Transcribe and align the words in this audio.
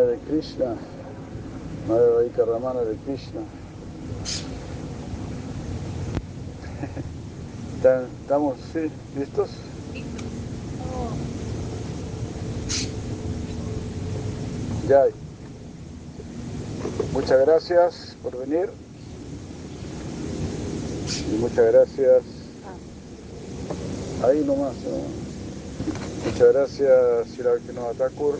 de 0.00 0.18
Krishna, 0.18 0.76
Madre 1.88 2.10
Vaika 2.10 2.44
Ramana 2.44 2.80
de 2.80 2.96
Krishna. 2.96 3.40
¿Estamos 8.22 8.58
sí, 8.72 8.90
listos? 9.18 9.50
Ya. 14.88 15.04
Muchas 17.12 17.40
gracias 17.46 18.16
por 18.22 18.36
venir. 18.38 18.70
Y 21.32 21.38
muchas 21.38 21.72
gracias. 21.72 22.22
Ahí 24.24 24.42
nomás. 24.44 24.74
Muchas 26.24 26.52
gracias, 26.52 27.36
Shirakino 27.36 27.92
Thakur, 27.98 28.38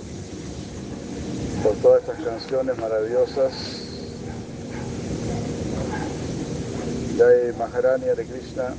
por 1.64 1.74
todas 1.76 2.02
estas 2.02 2.20
canciones 2.20 2.76
maravillosas. 2.76 3.52
Jai 7.16 7.54
Maharani 7.58 8.04
de 8.04 8.26
Krishna. 8.26 8.74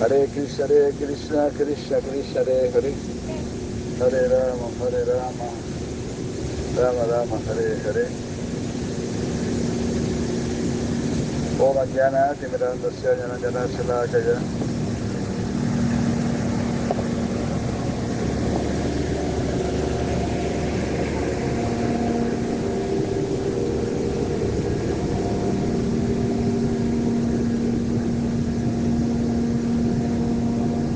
Hare 0.00 0.28
Krishna, 0.28 0.64
Hare 0.64 0.92
Krishna, 0.92 1.50
Krishna 1.50 2.00
Krishna, 2.00 2.40
Hare 2.40 2.70
Hare, 2.72 3.19
Hare 3.99 4.27
Rama, 4.27 4.67
Hare 4.79 5.01
Rama, 5.05 5.49
Rama 6.75 7.03
Rama, 7.11 7.37
Hare 7.47 7.67
Hare. 7.83 8.05
Om 11.57 11.77
Ajnana 11.77 12.35
Timirandasya 12.35 13.11
Janajana 13.17 13.67
Shalakaya. 13.73 14.37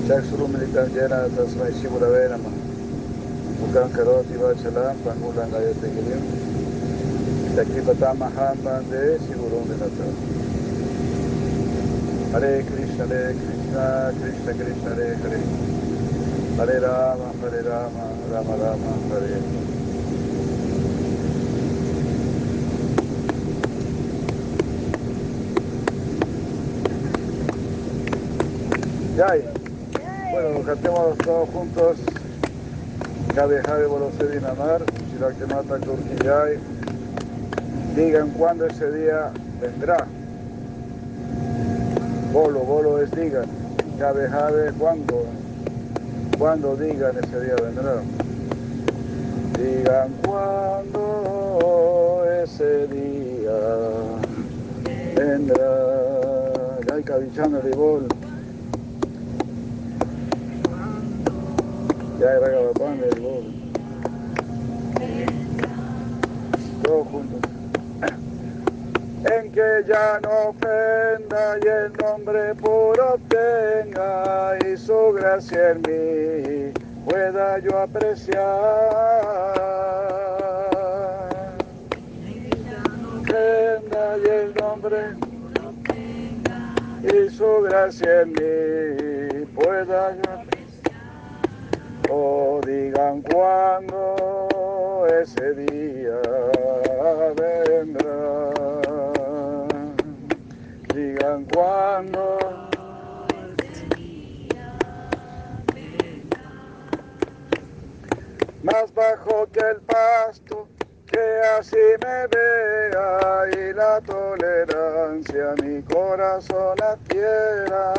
चक्षुरुमिलितं 0.09 0.88
येन 0.95 1.14
तस्मै 1.38 1.70
शिवरवे 1.80 2.23
नमः 2.34 2.62
Kan 3.75 3.91
Karo 3.91 4.22
Tiva 4.22 4.55
Chalam, 4.55 4.94
de 9.67 9.75
Natal. 9.83 10.14
Hare 12.30 12.62
Krishna, 12.62 13.05
Hare 13.05 13.34
Krishna, 13.34 14.14
Krishna 14.14 14.52
Krishna, 14.55 14.91
Hare 14.95 15.17
Hare. 15.19 15.41
Hare 16.56 16.77
Rama, 16.86 17.28
Hare 17.42 17.62
Rama, 17.67 18.05
Rama 18.30 18.55
Rama, 18.62 18.92
Hare. 19.11 19.42
Bueno, 30.30 30.62
cantemos 30.62 31.19
todos 31.19 31.48
juntos. 31.50 32.14
Jade 33.35 33.61
Jade 33.67 33.87
Bolosedi 33.89 34.41
Namar, 34.41 34.81
Shirakemata 35.11 35.79
Kurkiyai. 35.81 36.57
Digan 37.97 38.31
cuándo 38.31 38.67
ese 38.67 38.93
día 38.93 39.33
vendrá. 39.61 40.07
Bolo, 42.33 42.61
bolo 42.61 43.03
es 43.03 43.11
digan. 43.11 43.47
Jade 43.98 44.29
Jade, 44.29 44.73
cuándo. 44.79 45.27
Cuándo 46.39 46.77
digan 46.77 47.17
ese 47.19 47.41
día 47.41 47.57
vendrá. 47.57 48.03
Digan 49.58 50.13
cuándo 50.25 51.03
ese 52.41 52.87
día 52.87 53.58
vendrá. 55.17 55.73
Jai 56.89 57.03
Kavichana 57.03 57.58
Ribol. 57.63 58.07
Ya 62.24 62.40
juntos. 67.05 67.40
En 69.24 69.52
que 69.52 69.85
ya 69.86 70.20
no 70.23 70.48
ofenda 70.48 71.58
y 71.63 71.68
el 71.68 71.92
nombre 72.02 72.55
puro 72.55 73.18
tenga 73.29 74.57
y 74.67 74.74
su 74.79 75.13
gracia 75.13 75.73
en 75.73 75.83
mí 75.83 76.73
pueda 77.05 77.58
yo 77.58 77.79
apreciar. 77.79 78.40
Ofenda 83.20 84.17
y 84.17 84.27
el 84.29 84.55
nombre 84.55 84.98
y 87.02 87.29
su 87.29 87.61
gracia 87.64 88.23
en 88.23 88.33
mí 88.33 89.45
pueda 89.55 90.14
yo 90.14 90.23
apreciar. 90.23 90.54
Digan 92.67 93.23
cuándo 93.23 95.07
ese 95.20 95.52
día 95.55 96.20
vendrá. 97.36 98.51
Digan 100.95 101.45
cuándo. 101.52 102.39
Más 108.63 108.95
bajo 108.95 109.46
que 109.52 109.61
el 109.61 109.81
pasto, 109.83 110.69
que 111.07 111.41
así 111.58 111.77
me 111.77 112.27
vea 112.29 113.46
y 113.52 113.73
la 113.75 114.01
tolerancia 114.01 115.55
mi 115.63 115.83
corazón 115.83 116.77
adquiera. 116.81 117.92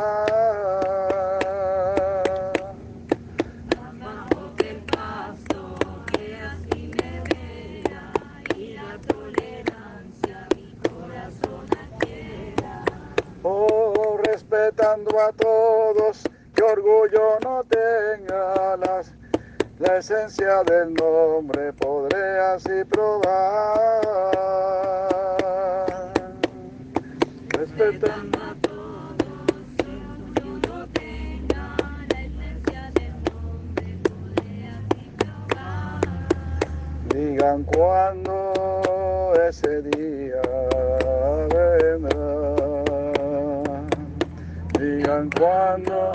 Respetando 14.56 15.20
a 15.20 15.32
todos, 15.34 16.24
que 16.56 16.64
orgullo 16.64 17.40
no 17.44 17.64
tenga 17.66 18.78
las, 18.78 19.14
la 19.80 19.98
esencia 19.98 20.64
del 20.64 20.94
nombre, 20.94 21.74
podré 21.74 22.40
así 22.40 22.84
probar. 22.90 24.02
Respetando 27.50 28.40
a 28.40 28.56
todos, 28.62 29.18
que 29.78 29.92
orgullo 30.46 30.88
tenga 30.94 31.76
la 32.10 32.22
esencia 32.22 32.92
del 32.94 33.16
nombre, 33.34 33.98
podré 34.04 34.68
así 34.70 35.04
probar. 35.18 36.02
Digan 37.14 37.64
cuándo 37.64 39.34
ese 39.48 39.82
día 39.82 40.42
Digan 45.06 45.30
cuándo. 45.38 46.12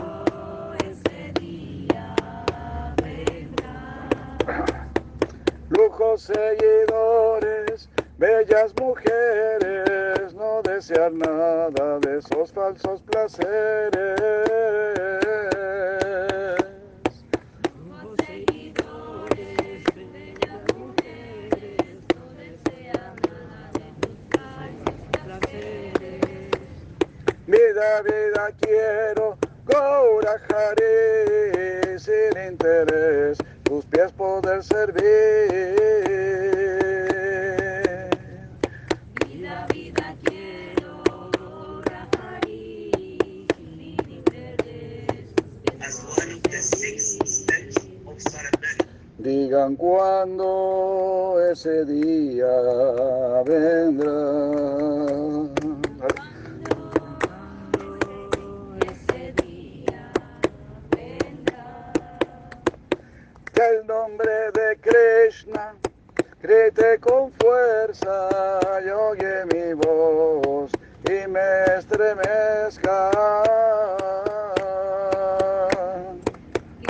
Lujos 5.69 6.23
seguidores, 6.23 7.89
bellas 8.19 8.75
mujeres, 8.81 10.35
no 10.35 10.61
desear 10.63 11.13
nada 11.13 12.01
de 12.01 12.19
esos 12.19 12.51
falsos 12.51 13.01
placeres. 13.03 14.21
Vida, 27.81 28.03
vida 28.03 28.53
quiero, 28.61 29.39
Hari, 30.51 31.99
sin 31.99 32.37
interés, 32.53 33.39
tus 33.63 33.87
pies 33.87 34.13
poder 34.13 34.63
servir. 34.63 35.01
Vida, 39.27 39.67
vida 39.73 40.15
quiero, 40.25 41.03
Gora 41.39 42.07
Hari, 42.21 43.47
sin 43.57 44.11
interés, 44.11 45.33
tus 45.65 46.41
pies 46.43 47.89
of 48.05 48.21
Sarabdha 48.21 48.69
Digan 49.17 49.77
cuándo 49.77 51.39
ese 51.51 51.87
día 51.87 53.43
vendrá. 53.47 54.11
El 63.61 63.87
nombre 63.87 64.51
de 64.53 64.79
Krishna 64.81 65.75
grite 66.41 66.99
con 66.99 67.31
fuerza 67.33 68.31
y 68.83 68.89
oye 68.89 69.45
mi 69.53 69.75
voz 69.75 70.73
y 71.05 71.29
me 71.29 71.65
estremezca. 71.77 73.11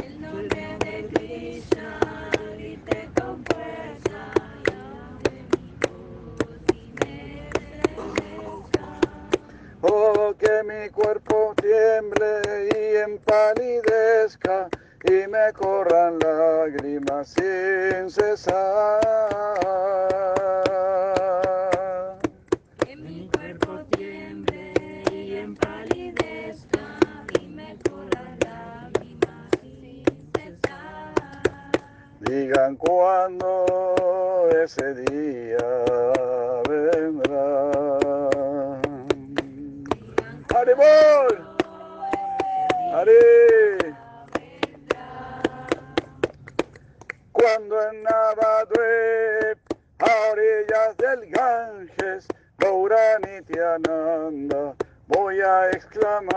El 0.01 0.21
nombre 0.21 0.79
de 0.79 1.09
Krishna 1.13 1.99
grite 2.57 3.09
con 3.21 3.45
fuerza 3.47 4.31
y 4.63 4.71
oye 5.19 5.43
mi 5.51 5.75
voz 5.81 6.61
y 6.73 6.93
me 7.01 7.49
estremezca. 7.49 8.87
Oh, 9.83 10.33
que 10.39 10.63
mi 10.63 10.89
cuerpo 10.91 11.53
tiemble 11.57 12.69
y 12.77 12.97
empalidezca 12.99 14.69
y 15.05 15.27
me 15.29 15.53
corran 15.55 16.19
lágrimas 16.19 17.29
sin 17.29 18.11
cesar. 18.11 19.01
Que 22.85 22.97
mi 22.97 23.29
cuerpo 23.29 23.81
tiemble 23.97 24.75
y 25.11 25.37
empalidezca 25.37 26.99
y 27.41 27.49
me 27.49 27.79
corran 27.89 28.39
lágrimas 28.45 29.51
sin 29.63 30.05
cesar. 30.35 31.15
Digan 32.21 32.77
cuándo 32.77 34.49
ese 34.63 34.95
día 34.95 35.85
vendrá. 36.69 37.71
Digan 39.43 40.45
¡Haribol! 40.55 41.47
¡Hari! 42.93 43.41
Cuando 47.33 47.81
en 47.91 48.03
Navadvip, 48.03 49.59
a 49.99 50.31
orillas 50.33 50.97
del 50.97 51.31
Ganges, 51.31 52.27
Gauranityananda, 52.59 54.75
voy 55.07 55.41
a 55.41 55.71
exclamar. 55.71 56.35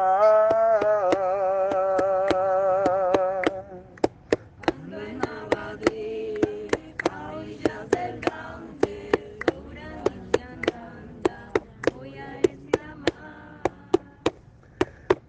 Cuando 4.66 5.02
en 5.02 5.18
Navadvip, 5.18 6.78
a 7.10 7.32
orillas 7.38 7.90
del 7.90 8.22
Ganges, 8.22 9.40
Gauranityananda, 9.48 11.52
voy 11.96 12.18
a 12.20 12.40
exclamar. 12.42 13.64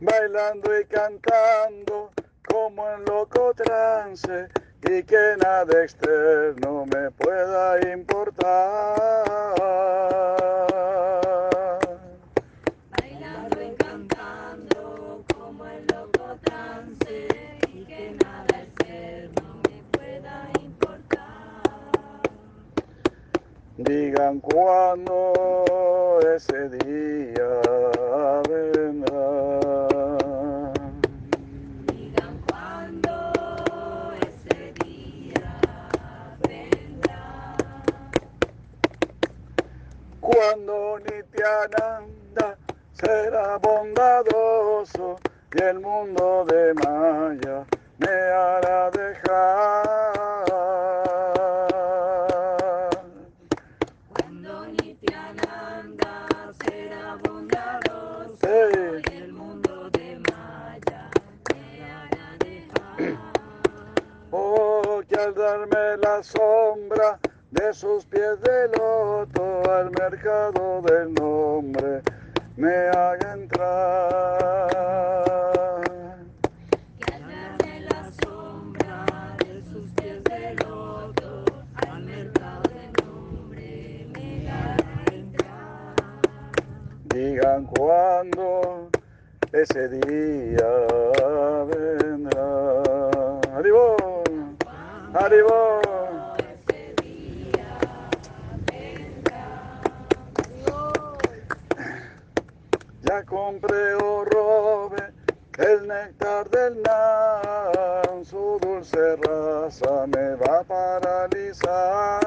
bailando 0.00 0.78
y 0.78 0.84
cantando 0.84 2.12
como 2.46 2.87
en 2.90 3.05
loco 3.06 3.55
trance 3.55 4.49
y 4.90 5.02
que 5.02 5.36
nada 5.42 5.82
externo 5.82 6.84
me 6.86 7.10
pueda 7.12 7.92
importar. 7.92 9.25
Bailando 12.90 13.62
y 13.62 13.75
cantando 13.76 15.25
como 15.34 15.64
el 15.66 15.86
loco 15.86 16.36
trance 16.42 17.28
y 17.72 17.84
que 17.84 18.16
nada 18.22 18.62
externo 18.62 19.62
me 19.69 19.82
pueda 19.98 20.50
importar. 20.60 22.22
Digan 23.78 24.40
cuándo 24.40 26.20
ese 26.34 26.69
día 26.69 27.63
Cuando 40.25 40.99
Nityananda 41.00 42.56
será 42.94 43.59
bondadoso 43.59 45.21
y 45.53 45.62
el 45.62 45.81
mundo 45.81 46.47
de 46.47 46.73
Maya 46.73 47.67
me 47.99 48.09
hará 48.09 48.91
dejar. 48.91 49.35
Cuando 54.09 54.67
Nityananda 54.69 56.27
será 56.59 57.19
bondadoso 57.23 58.49
y 58.49 59.12
el 59.12 59.31
mundo 59.31 59.91
de 59.91 60.19
Maya 60.20 61.11
me 61.53 61.85
hará 61.85 62.38
dejar. 62.38 63.19
Oh, 64.31 65.03
que 65.06 65.17
al 65.17 65.35
darme 65.35 65.99
la 65.99 66.23
sombra 66.23 67.19
de 67.55 67.73
sus 67.73 68.05
pies 68.06 68.41
de 68.43 68.69
loto 68.77 69.62
al 69.71 69.91
mercado 69.93 70.83
del 70.83 71.15
nombre 71.15 72.03
me 72.56 72.75
haga 72.89 73.33
entrar. 73.33 74.69
Que 76.99 77.15
al 77.15 77.23
darme 77.29 77.81
la 77.81 78.11
sombra 78.23 79.37
de 79.39 79.62
sus 79.73 79.91
pies 79.93 80.23
de 80.25 80.55
loto 80.65 81.45
al 81.87 82.05
mercado 82.05 82.62
del 82.71 82.93
nombre 83.05 84.06
me 84.12 84.51
hará 84.51 85.05
entrar. 85.12 85.95
Digan 87.05 87.65
cuándo 87.67 88.91
ese 89.53 89.89
día 89.89 90.71
vendrá. 91.67 92.83
Haribol, 93.55 94.56
Haribol. 95.15 95.81
Ese 96.67 96.95
día 97.03 97.71
vendrá. 98.67 99.45
Ya 103.14 103.22
compré 103.22 103.94
o 103.94 104.25
robe 104.25 105.12
el 105.58 105.87
néctar 105.87 106.50
del 106.50 106.82
nan, 106.82 108.25
su 108.25 108.58
dulce 108.61 109.14
raza 109.22 110.05
me 110.08 110.34
va 110.34 110.58
a 110.58 110.64
paralizar. 110.64 112.20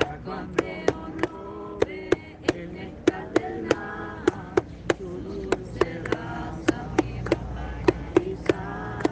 Ya 0.00 0.18
compré 0.24 0.84
un 1.04 1.12
robe, 1.30 2.10
el 2.54 2.74
néctar 2.74 3.32
del 3.34 3.62
mar, 3.68 4.24
su 4.98 5.08
dulce 5.28 6.02
raza 6.10 6.88
me 6.96 7.22
va 7.22 7.38
a 7.38 7.46
paralizar. 7.54 9.02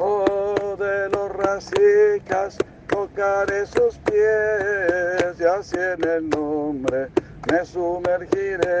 Oh, 0.00 0.76
de 0.78 1.08
los 1.08 1.32
racicas 1.32 2.58
tocaré 2.86 3.66
sus 3.66 3.98
pies 3.98 5.40
y 5.40 5.44
así 5.44 5.76
en 5.76 6.08
el 6.08 6.28
nombre 6.28 7.08
me 7.50 7.64
sumergiré. 7.64 8.76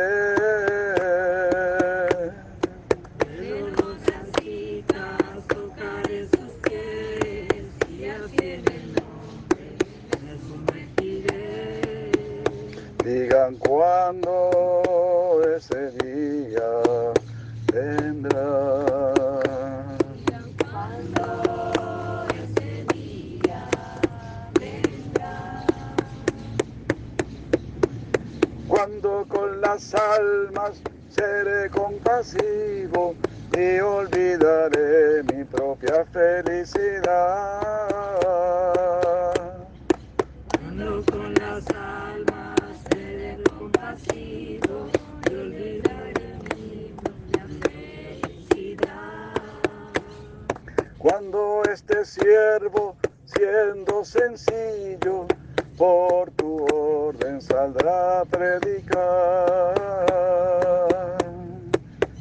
Ascitas 4.06 5.46
tocaré 5.48 6.28
sus 6.28 6.50
pies 6.62 7.64
y 7.88 8.04
así 8.08 8.36
en 8.38 8.64
el 8.72 8.86
nombre 8.94 9.66
me 10.24 10.32
sumergiré. 10.48 12.12
Digan 13.04 13.56
cuándo 13.56 15.42
ese 15.56 15.90
día 15.92 16.70
vendrá. 17.72 19.14
Digan 20.16 20.48
cuándo 20.62 22.26
ese 22.34 22.84
día 22.94 23.62
vendrá. 24.60 25.64
Cuando 28.68 29.24
con 29.28 29.60
las 29.76 29.94
almas 29.94 30.82
seré 31.10 31.68
compasivo 31.68 33.14
y 33.54 33.78
olvidaré 33.78 35.22
mi 35.24 35.44
propia 35.44 36.02
felicidad. 36.06 37.02
Cuando 40.58 41.04
con 41.04 41.34
las 41.34 41.66
almas 41.74 42.56
seré 42.90 43.36
compasivo 43.58 44.88
y 45.28 45.34
olvidaré 45.34 46.38
mi 46.56 46.94
propia 47.02 47.44
felicidad. 47.60 49.34
Cuando 50.96 51.62
este 51.70 52.02
siervo, 52.06 52.96
siendo 53.26 54.02
sencillo, 54.06 55.26
por 55.76 56.30
tu 56.30 56.64
saldrá 57.40 58.20
a 58.20 58.24
predicar. 58.24 59.74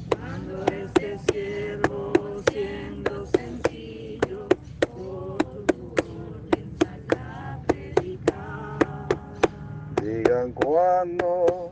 Cuando 0.10 0.66
este 0.74 1.20
siervo 1.30 2.14
siendo 2.52 3.26
sencillo, 3.28 4.48
por 4.80 5.38
saldrá 6.82 7.54
a 7.54 7.62
predicar. 7.68 8.80
Digan 10.02 10.52
cuándo 10.54 11.72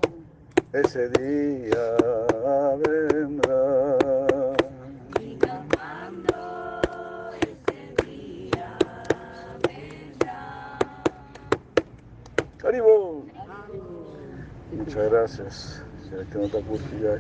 ese 0.72 1.10
día 1.10 1.98
vendrá. 2.78 4.03
Muchas 14.94 15.12
gracias, 15.12 15.84
señor 16.08 16.26
Kenota 16.28 16.62
Kurtiyay. 16.62 17.20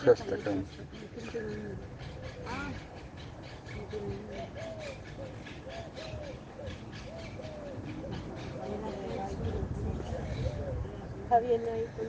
Suhastakam. 0.00 0.64
Ah, 2.46 2.70
Está 11.24 11.40
bien 11.40 11.60
ahí 11.68 11.86
con 11.96 12.06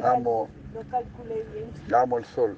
cal- 0.00 0.04
Amo, 0.16 0.48
no 0.74 0.80
calculé 0.90 1.44
bien. 1.52 1.94
amo 1.94 2.18
el 2.18 2.24
sol. 2.24 2.56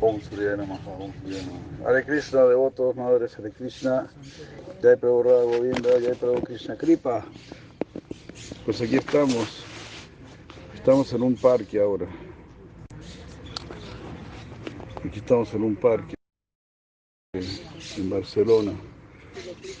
Om 0.00 0.20
Surya 0.20 0.56
Namaha, 0.56 0.90
Om 0.90 1.12
Surya 1.22 1.42
Namaha. 1.42 1.88
Hare 1.88 2.04
Krishna, 2.04 2.44
devotos, 2.44 2.94
madres 2.96 3.38
Hare 3.38 3.50
Krishna. 3.50 4.08
Jai 4.82 4.96
Prabhu 4.96 5.22
Radha 5.22 5.44
Govinda, 5.44 6.00
Jai 6.00 6.14
Prabhu 6.14 6.42
Krishna 6.42 6.76
Kripa. 6.76 7.24
Pues 8.64 8.80
aquí 8.82 8.96
estamos. 8.96 9.64
Estamos 10.74 11.12
en 11.12 11.22
un 11.22 11.34
parque 11.34 11.80
ahora. 11.80 12.06
Aquí 15.04 15.18
estamos 15.18 15.52
en 15.54 15.62
un 15.62 15.76
parque 15.76 16.14
en 17.32 18.10
Barcelona. 18.10 18.72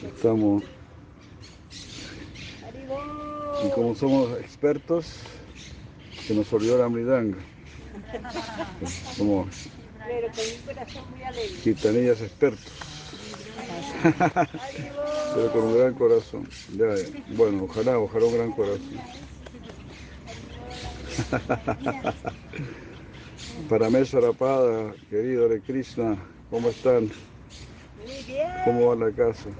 Estamos 0.02 0.62
y 3.64 3.70
como 3.70 3.94
somos 3.94 4.38
expertos, 4.40 5.06
se 6.26 6.34
nos 6.34 6.52
olvidó 6.52 6.78
la 6.78 6.88
mridanga. 6.88 7.38
Como 9.18 9.46
Pero 10.06 10.28
con 10.28 10.44
un 10.44 10.74
corazón 10.74 11.04
muy 11.10 11.22
alegre. 11.22 11.48
gitanillas 11.62 12.20
expertos. 12.20 12.72
Pero 15.34 15.52
con 15.52 15.64
un 15.64 15.78
gran 15.78 15.94
corazón. 15.94 16.48
Ya. 16.76 16.94
Bueno, 17.36 17.64
ojalá, 17.64 17.98
ojalá 17.98 18.26
un 18.26 18.34
gran 18.34 18.52
corazón. 18.52 19.00
Para 23.68 23.90
Mesa 23.90 24.20
Rapada, 24.20 24.94
querido 25.10 25.46
Hare 25.46 25.60
Krishna, 25.60 26.16
¿cómo 26.50 26.68
están? 26.68 27.10
Muy 27.96 28.22
bien. 28.26 28.48
¿Cómo 28.64 28.88
va 28.88 29.06
la 29.06 29.12
casa? 29.12 29.50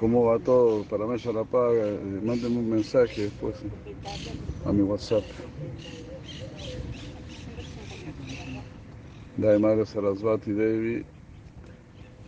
¿Cómo 0.00 0.24
va 0.24 0.38
todo? 0.38 0.82
Para 0.84 1.06
Mesa 1.06 1.30
Rapada, 1.30 1.74
eh, 1.74 2.20
mándenme 2.24 2.56
un 2.60 2.70
mensaje 2.70 3.24
después 3.24 3.54
eh, 3.56 4.64
a 4.64 4.72
mi 4.72 4.80
WhatsApp. 4.80 5.24
Jai 9.38 9.58
Madre 9.58 9.84
Sarasvati 9.84 10.52
Devi, 10.52 11.04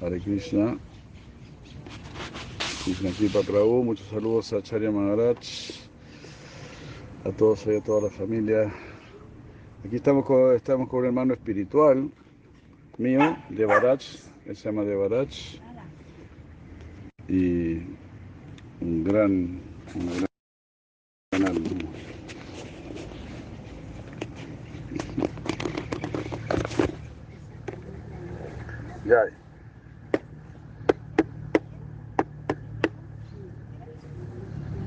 Hare 0.02 0.20
Krishna, 0.20 0.76
Krishna 2.84 3.10
Kripa 3.12 3.40
Prabhu, 3.40 3.82
muchos 3.82 4.06
saludos 4.08 4.52
a 4.52 4.58
Acharya 4.58 4.90
Maharaj, 4.90 5.38
a 7.24 7.30
todos 7.30 7.66
y 7.68 7.76
a 7.76 7.80
toda 7.80 8.02
la 8.02 8.10
familia. 8.10 8.70
Aquí 9.82 9.96
estamos 9.96 10.26
con, 10.26 10.54
estamos 10.54 10.90
con 10.90 11.00
un 11.00 11.06
hermano 11.06 11.32
espiritual 11.32 12.10
mío, 12.98 13.34
Devaraj, 13.48 14.02
él 14.44 14.56
se 14.56 14.68
llama 14.68 14.82
Devaraj, 14.82 15.30
y 17.32 17.82
un 18.82 19.04
gran, 19.04 19.58
una 19.94 20.12
gran, 21.32 21.54
gran. 21.54 21.64
Ya. 29.06 29.24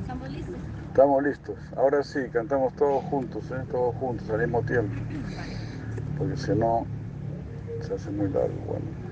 ¿estamos 0.02 0.30
listos? 0.30 0.56
Estamos 0.90 1.24
listos. 1.24 1.58
Ahora 1.76 2.04
sí, 2.04 2.20
cantamos 2.32 2.76
todos 2.76 3.04
juntos, 3.06 3.50
¿eh? 3.50 3.64
todos 3.72 3.96
juntos 3.96 4.30
al 4.30 4.42
mismo 4.42 4.62
tiempo. 4.62 4.94
Porque 6.20 6.38
si 6.38 6.52
no, 6.52 6.86
se 7.82 7.96
hace 7.96 8.12
muy 8.12 8.30
largo. 8.30 8.54
Bueno. 8.68 9.05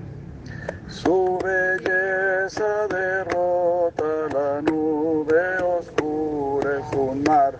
Su 0.88 1.38
belleza 1.42 2.86
derrota 2.88 4.28
la 4.32 4.62
nube 4.62 5.58
oscura, 5.62 6.78
es 6.78 6.96
un 6.96 7.22
mar 7.22 7.54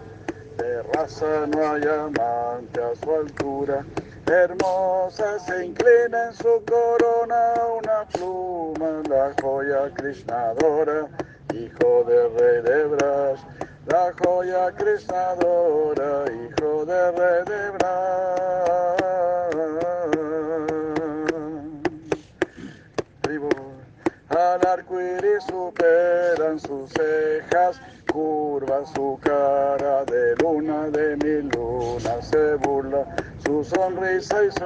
de 0.57 0.83
raza, 0.83 1.47
no 1.49 1.73
hay 1.73 1.83
amante 1.83 2.83
a 2.83 2.95
su 2.95 3.15
altura. 3.15 3.85
Hermosa 4.27 5.39
se 5.41 5.67
inclina 5.67 6.29
en 6.29 6.35
su 6.35 6.63
corona 6.65 7.55
una 7.79 8.09
pluma, 8.13 9.03
la 9.09 9.35
joya 9.43 9.93
Krishnadora, 9.95 11.09
hijo 11.53 12.05
de 12.05 12.85
Braj. 12.85 13.39
La 13.87 14.15
joya 14.19 14.73
Krishnadora, 14.73 16.25
hijo 16.33 16.87
de 16.87 17.11
Braj. 17.79 19.04
Al 24.55 24.65
arco 24.69 25.01
iris 25.01 25.43
superan 25.49 26.61
sus 26.61 26.89
cejas, 26.91 27.81
curva 28.13 28.87
su 28.95 29.19
cara 29.21 30.05
de 30.05 30.37
luna, 30.37 30.91
de 30.91 31.17
mil 31.17 31.49
lunas 31.49 32.29
se 32.29 32.55
burla, 32.63 33.05
su 33.45 33.65
sonrisa 33.65 34.45
y 34.45 34.53
su 34.53 34.65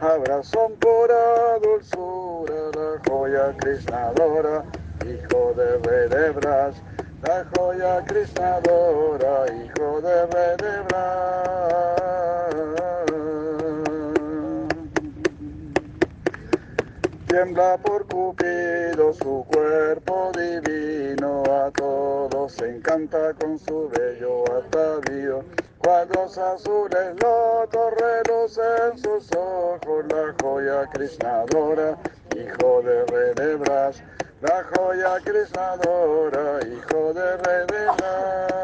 abrazón 0.00 0.72
pura 0.76 1.58
dulzura, 1.62 2.54
la 2.76 2.98
joya 3.06 3.54
Krishnadora, 3.58 4.64
hijo 5.04 5.52
de 5.54 5.78
rey 5.84 6.08
de 6.08 6.30
Braj, 6.30 6.74
la 7.22 7.44
joya 7.54 8.02
Krishnadora, 8.06 9.52
hijo 9.52 10.00
de 10.00 10.26
rey 10.28 10.56
de 10.56 10.80
Braj. 10.88 11.76
Tiembla 17.28 17.76
por 17.78 18.06
Cupido 18.06 19.12
su 19.12 19.44
cuerpo 19.48 20.30
divino, 20.32 21.42
a 21.42 21.72
todos 21.72 22.62
encanta 22.62 23.34
con 23.34 23.58
su 23.58 23.88
bello 23.88 24.44
atavío. 24.56 25.44
Cuadros 25.78 26.38
azules 26.38 27.16
lotos 27.20 27.94
relucen 27.94 28.96
sus 28.98 29.32
ojos, 29.32 30.04
la 30.08 30.34
joya 30.40 30.88
Krishnadora, 30.92 31.98
hijo 32.36 32.82
de 32.82 33.04
rey 33.06 33.34
de 33.34 33.56
Braj. 33.56 33.96
La 34.40 34.64
joya 34.76 35.18
Krishnadora, 35.24 36.60
hijo 36.64 37.12
de 37.12 37.36
rey 37.38 37.66
de 37.66 37.84
Braj. 37.86 38.56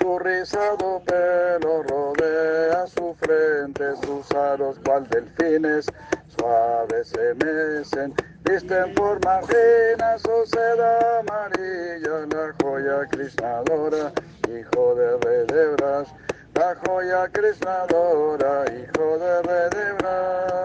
Su 0.00 0.18
rizado 0.18 1.02
pelo 1.04 1.82
rodea 1.82 2.86
su 2.86 3.14
frente, 3.18 3.94
sus 4.02 4.30
aros 4.32 4.78
cual 4.82 5.06
delfines 5.10 5.84
suaves 6.28 7.08
se 7.08 7.34
mecen, 7.34 8.14
visten 8.44 8.94
forma 8.94 9.40
fina 9.42 10.18
su 10.18 10.46
seda 10.46 11.18
amarilla, 11.18 12.26
la 12.32 12.54
joya 12.62 13.06
Krishnadora, 13.10 14.10
hijo 14.48 14.94
de 14.94 15.18
rey 15.18 15.46
de 15.46 15.68
Braj. 15.76 16.08
La 16.54 16.74
joya 16.86 17.28
Krishnadora, 17.28 18.64
hijo 18.72 19.18
de 19.18 19.42
rey 19.42 19.68
de 19.70 19.92
Braj. 19.98 20.60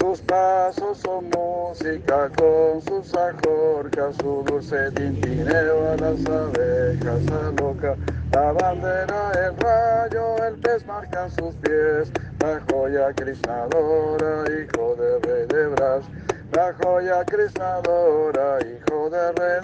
Sus 0.00 0.20
pasos 0.22 0.98
son 0.98 1.28
música 1.28 2.30
con 2.36 2.80
sus 2.80 3.14
ajorcas, 3.14 4.16
su 4.16 4.42
dulce 4.44 4.90
tintineo 4.92 5.92
a 5.92 5.96
las 5.96 6.26
abejas 6.26 7.20
aloca. 7.30 7.96
La 8.32 8.52
bandera, 8.52 9.32
el 9.32 9.56
rayo, 9.58 10.36
el 10.46 10.58
pez 10.60 10.86
marcan 10.86 11.30
sus 11.30 11.54
pies, 11.56 12.10
la 12.40 12.60
joya 12.70 13.12
crisnadora, 13.12 14.44
hijo 14.48 14.96
de 14.96 15.18
rey. 15.20 15.40
La 16.52 16.74
joya 16.82 17.24
crisnadora, 17.24 18.58
hijo 18.62 19.10
de 19.10 19.32
rey 19.32 19.60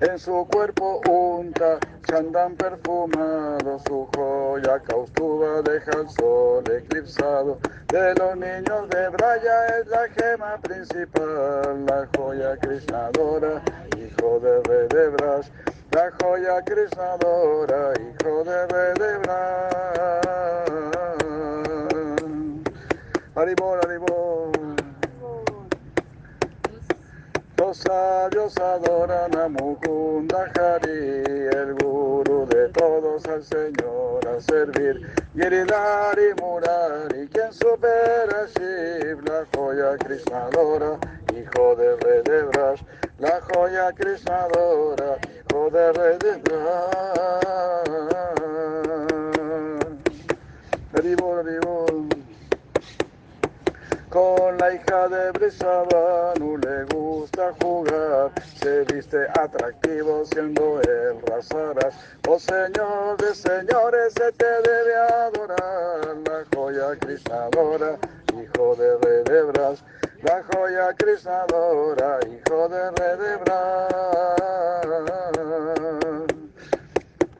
En 0.00 0.18
su 0.18 0.46
cuerpo 0.50 1.00
unta 1.08 1.78
chandán 2.04 2.54
perfumado, 2.56 3.78
su 3.86 4.08
joya 4.14 4.78
caustuba 4.80 5.62
deja 5.62 5.90
el 5.92 6.08
sol 6.10 6.64
eclipsado. 6.70 7.58
De 7.88 8.14
los 8.14 8.36
niños 8.36 8.88
de 8.90 9.08
Braya 9.08 9.78
es 9.78 9.86
la 9.88 10.08
gema 10.08 10.58
principal, 10.58 11.84
la 11.86 12.08
joya 12.16 12.56
crisnadora, 12.58 13.62
hijo 13.96 14.40
de 14.40 14.62
rey 14.62 14.88
de 14.88 15.08
Bras. 15.08 15.50
La 15.92 16.10
joya 16.20 16.62
crisnadora, 16.64 17.92
hijo 18.00 18.44
de 18.44 18.66
rey 18.66 18.94
de 18.98 19.18
Bras. 19.18 19.74
Los 27.56 27.78
sabios 27.78 28.56
adoran 28.58 29.36
a 29.36 29.48
Mukunda 29.48 30.50
Hari, 30.54 31.46
el 31.54 31.74
gurú 31.74 32.46
de 32.46 32.68
todos 32.70 33.24
al 33.26 33.44
Señor 33.44 34.26
a 34.26 34.40
servir. 34.40 35.08
Giridhari 35.34 36.34
Murari, 36.40 37.28
quien 37.28 37.52
supera 37.52 38.46
Shiv, 38.56 39.22
la 39.24 39.46
joya 39.54 39.96
crisnadora, 39.98 40.98
hijo 41.32 41.76
de 41.76 42.42
Brash. 42.42 42.82
La 43.18 43.40
joya 43.40 43.92
crisnadora, 43.92 45.16
hijo 45.46 45.70
de 45.70 45.92
Brash. 45.92 47.14
Con 54.14 54.56
la 54.58 54.72
hija 54.72 55.08
de 55.08 55.32
Brisabanu 55.32 56.56
le 56.58 56.84
gusta 56.84 57.52
jugar, 57.60 58.30
se 58.54 58.84
viste 58.84 59.26
atractivo 59.34 60.24
siendo 60.26 60.80
el 60.82 61.20
razaras. 61.22 61.96
Oh 62.28 62.38
Señor 62.38 63.16
de 63.16 63.34
señores, 63.34 64.14
se 64.14 64.30
te 64.30 64.44
debe 64.46 64.94
adorar, 64.94 66.16
la 66.28 66.44
joya 66.54 66.96
crisnadora, 67.00 67.98
hijo 68.40 68.76
de 68.76 68.98
rey 68.98 69.24
de 69.24 69.42
Bras. 69.50 69.84
La 70.22 70.44
joya 70.44 70.94
crisnadora, 70.96 72.20
hijo 72.22 72.68
de 72.68 72.90
rey 72.92 73.18
de 73.18 73.36
Bras. 73.38 73.94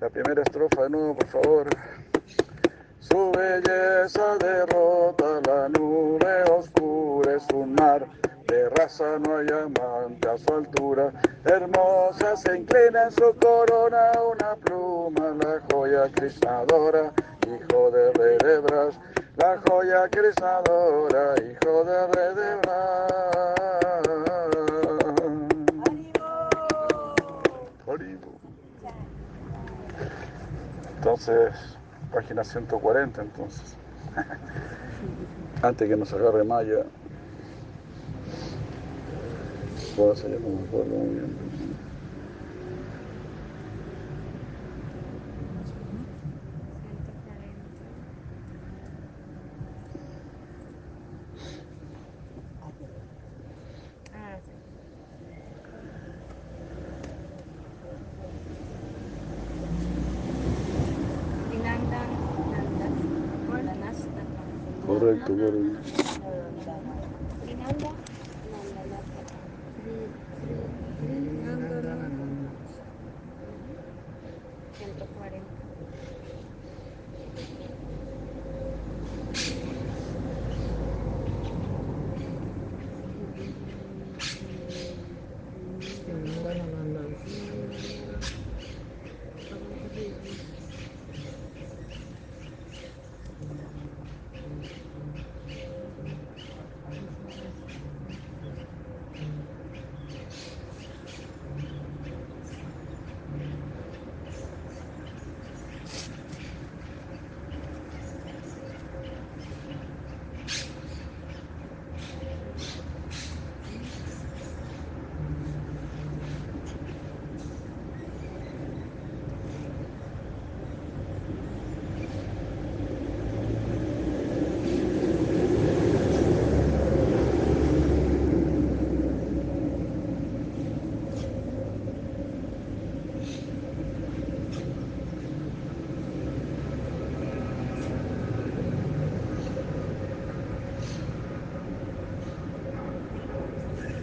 La 0.00 0.09
primera 0.11 0.43
estrofa 0.43 0.83
de 0.83 0.90
nuevo, 0.90 1.14
por 1.14 1.28
favor. 1.28 1.69
Su 3.09 3.31
belleza 3.33 4.39
derrota 4.39 5.41
la 5.47 5.69
nube 5.69 6.43
oscura, 6.51 7.35
es 7.37 7.47
un 7.53 7.75
mar 7.75 8.07
de 8.47 8.69
raza, 8.71 9.19
no 9.19 9.37
hay 9.37 9.47
amante 9.49 10.27
a 10.27 10.38
su 10.38 10.55
altura. 10.55 11.12
Hermosa 11.45 12.35
se 12.37 12.57
inclina 12.57 13.05
en 13.05 13.11
su 13.12 13.35
corona 13.38 14.12
una 14.33 14.57
pluma, 14.57 15.35
la 15.43 15.61
joya 15.71 16.11
crisnadora, 16.14 17.12
hijo 17.47 17.90
de 17.90 18.12
rey 18.12 18.38
de 18.38 18.59
Bras. 18.61 18.99
La 19.37 19.59
joya 19.69 20.09
crisnadora, 20.09 21.35
hijo 21.37 21.85
de 21.85 22.07
rey 22.07 22.35
de 22.35 22.57
Bras. 22.57 23.12
Haribo. 27.87 28.33
Entonces, 30.97 31.77
página 32.14 32.44
140 32.44 33.20
entonces. 33.22 33.77
Antes 35.62 35.88
que 35.88 35.96
nos 35.96 36.12
agarre 36.12 36.44
Maya. 36.44 36.85
Puedo 39.96 40.12
hacer 40.12 40.31
no 40.31 40.64
acuerdo 40.66 40.94
muy 40.94 41.14
bien. 41.14 41.43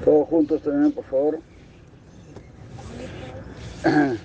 Todos 0.03 0.27
juntos 0.29 0.63
también, 0.63 0.91
por 0.91 1.03
favor. 1.05 1.39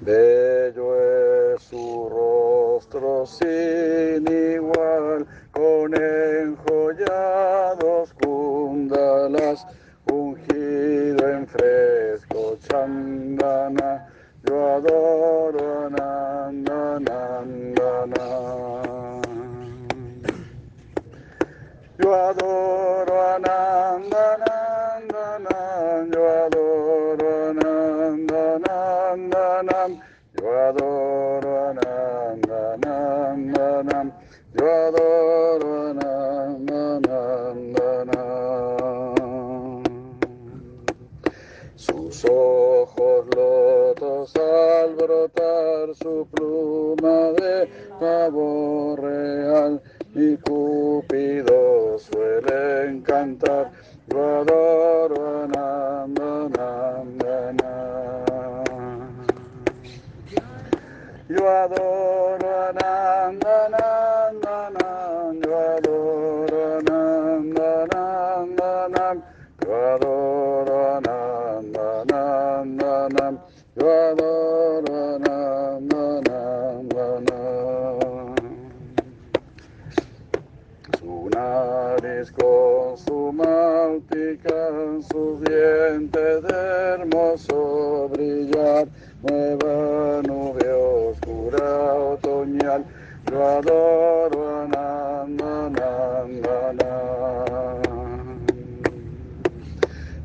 Bello 0.00 1.54
es 1.54 1.62
su 1.62 2.08
rostro 2.08 3.24
sin 3.26 4.26
igual, 4.26 5.26
con 5.52 5.94
enjollados 5.94 8.12
kundalas, 8.14 9.64
ungido 10.10 11.28
en 11.28 11.46
fresco 11.46 12.58
chandana. 12.66 14.08
Yo 14.44 14.76
adoro 14.76 15.84
a 15.84 15.90
Yo 22.00 22.14
adoro 22.14 23.16
a 23.20 23.38
Nanda 23.38 24.38
Nanda 24.40 25.38
Nan, 25.44 26.10
yo 26.10 26.22
adoro 26.46 27.28
a 27.28 27.52
Nanda 27.52 28.58
Nanda 28.64 29.62
Nan, 29.68 29.90
yo 30.40 30.48
adoro 30.48 31.52
a 31.60 31.74
Nanda 31.74 32.62
Nanda 32.82 33.82
Nan, 33.82 34.06
yo 34.54 34.64
adoro 34.64 35.72
a 35.76 35.92
Nanda 35.92 36.82
Nanda 37.06 37.90
Nan. 38.08 39.84
Sus 41.76 42.24
ojos 42.24 43.26
lotos 43.36 44.34
al 44.36 44.94
brotar 44.94 45.88
pluma 46.32 47.32
de 47.32 47.68
pavo 48.00 48.96
real. 48.96 49.82
Mi 50.12 50.36
Cupido 50.38 51.79
suele 52.90 53.02
cantar, 53.02 53.70
yo 54.08 54.40
adoro 54.40 55.48
a. 55.56 55.90
Yo 61.28 61.48
adoro 61.48 62.70
máutica, 84.30 84.54
sus 85.10 85.40
dientes 85.40 86.42
de 86.42 86.94
hermoso 86.94 88.08
brillar, 88.12 88.86
nueva 89.22 90.22
nube 90.22 90.72
oscura 90.72 91.94
otoñal, 91.94 92.84
yo 93.30 93.46
adoro 93.46 94.48
a 94.48 94.66
Nanda, 94.66 95.70
Nanda, 95.70 96.72
Nanda. 96.72 96.90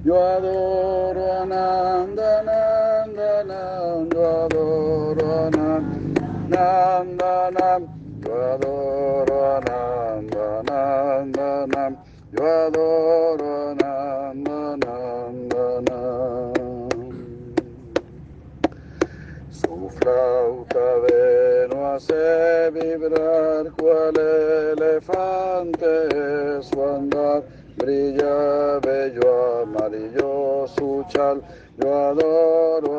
Yo 0.03 0.23
adoro 0.23 1.33
a 1.33 1.45
Nanda, 1.45 2.43
Nanda, 2.43 3.43
Nanda, 3.43 4.07
yo 4.13 4.45
adoro 4.45 5.33
a 5.33 5.35
Nanda, 5.51 6.19
Nanda, 6.49 7.79
yo 8.23 8.33
adoro 8.53 9.35
a 9.45 9.47
Nanda, 10.65 11.93
yo 12.31 12.45
adoro 12.45 13.71
a 13.71 13.75
vibrar 22.75 23.71
cual 23.71 24.15
elefante 24.73 25.91
su 26.61 26.83
andar, 26.83 27.43
brilla 27.77 28.79
bello 28.81 29.61
amarillo 29.63 30.67
su 30.75 31.05
chal, 31.07 31.41
yo 31.77 31.89
adoro 32.09 32.94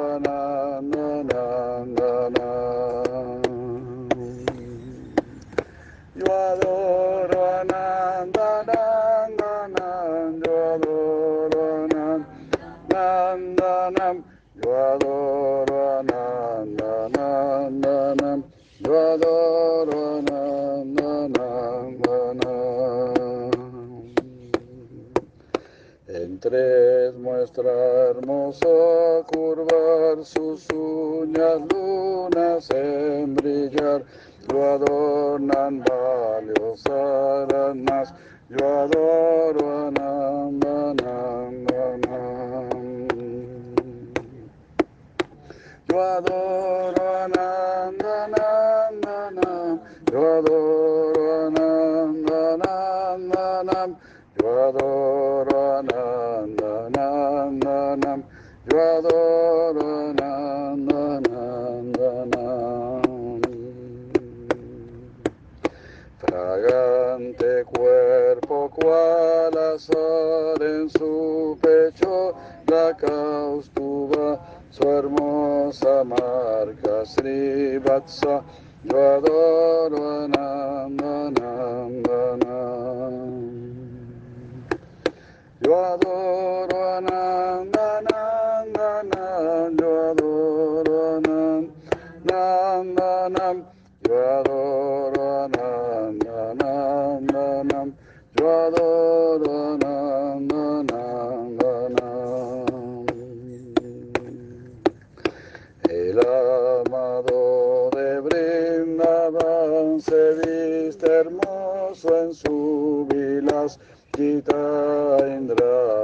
viste 110.66 111.06
hermoso 111.06 112.16
en 112.16 112.34
su 112.34 113.06
vilas, 113.10 113.78
quita 114.12 115.18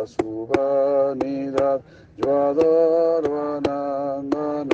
su 0.06 0.46
vanidad. 0.48 1.80
Yo 2.16 2.48
adoro 2.48 3.40
a 3.40 3.60
Nanda. 3.60 4.64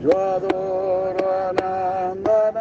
Yo 0.00 0.16
adoro 0.16 1.28
a 1.28 1.52
Nanda, 1.52 2.52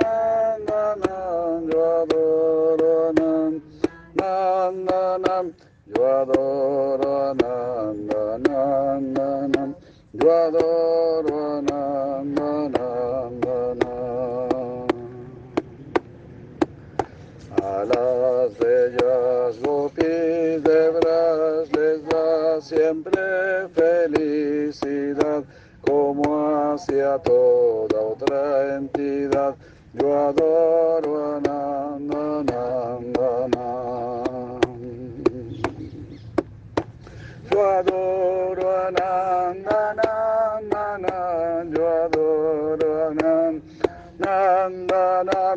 yo 1.69 1.79
adoro 2.01 3.07
a 3.07 3.10
Nanda, 3.13 4.97
yo 5.86 6.07
adoro 6.19 7.10
a 7.13 7.33
Nanda, 8.99 9.75
yo 10.13 10.31
adoro 10.33 11.26
las 18.89 19.60
bellas 19.60 19.60
gopis 19.62 20.63
de 20.63 20.89
Bras 20.91 21.71
les 21.76 22.08
da 22.08 22.62
siempre 22.62 23.67
felicidad, 23.73 25.43
como 25.82 26.73
hacia 26.73 27.17
toda 27.19 28.00
otra 28.00 28.76
entidad. 28.76 29.56
Yo 29.93 30.28
adoro 30.30 31.36
a 31.36 31.39
Nanda. 31.39 32.67
Yo 37.50 37.69
adoro 37.71 38.88
a 38.88 38.91
Nanda, 38.91 39.95
yo 41.73 41.88
adoro 42.06 43.08
a 43.08 43.13
Nanda, 44.19 45.56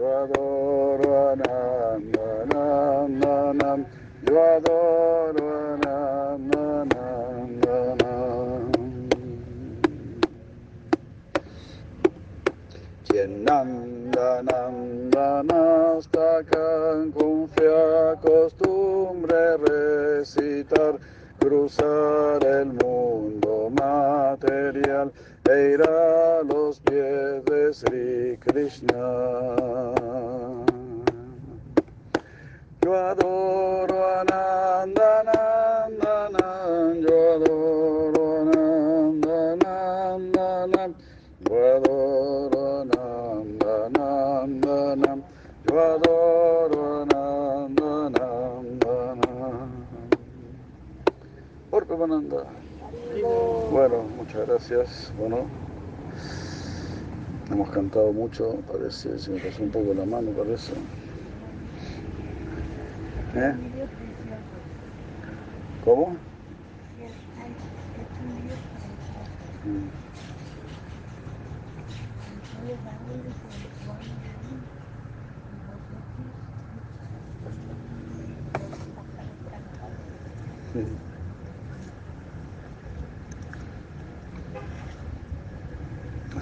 Yo 0.00 0.08
adoro 0.24 1.30
a 1.30 1.36
Nanda, 1.36 2.46
Nanda, 2.48 3.52
Nanda, 3.52 3.86
yo 4.22 4.34
adoro 4.56 5.44
a 5.44 5.76
Nanda, 5.76 6.64
Nanda, 6.88 7.76
Nanda. 8.00 8.88
Quien 13.06 13.46
anda, 13.46 14.42
nanda, 14.42 15.42
nastakan, 15.42 17.12
con 17.12 17.46
fe 17.50 17.68
acostumbre 18.14 19.58
recitar, 19.58 20.98
cruzar 21.38 22.42
el 22.42 22.72
mundo 22.72 23.68
material 23.68 25.12
Eira 25.48 26.42
los 26.44 26.80
pies 26.80 27.44
de 27.46 27.72
Sri 27.72 28.36
Krishna. 28.38 29.94
Yo 32.82 32.94
adoro 32.94 34.20
a 34.20 34.24
Nanda, 34.24 35.22
Nanda, 35.24 36.28
Nanda, 36.30 37.00
yo 37.00 37.34
adoro 37.34 38.40
a 38.40 38.44
Nanda, 38.44 39.56
Nanda, 39.56 40.66
Nanda, 40.66 40.98
yo 41.48 41.76
adoro 41.76 42.80
a 42.80 42.84
Nanda, 42.84 43.88
Nanda, 43.88 44.96
Nanda, 44.96 45.26
yo 45.64 45.80
adoro 45.80 47.02
a 47.02 47.06
Nanda, 47.06 48.10
Nanda, 48.10 49.14
Nanda. 49.16 49.68
Por 51.70 52.08
Nanda. 52.08 52.59
Bueno, 53.22 54.02
muchas 54.16 54.46
gracias. 54.46 55.12
Bueno, 55.18 55.46
hemos 57.50 57.70
cantado 57.70 58.12
mucho, 58.12 58.56
parece, 58.70 59.18
se 59.18 59.30
me 59.30 59.38
pasó 59.38 59.62
un 59.62 59.70
poco 59.70 59.92
la 59.92 60.06
mano, 60.06 60.30
parece. 60.30 60.72
¿Eh? 63.34 63.54
¿Cómo? 65.84 66.16
Mm. 69.66 70.10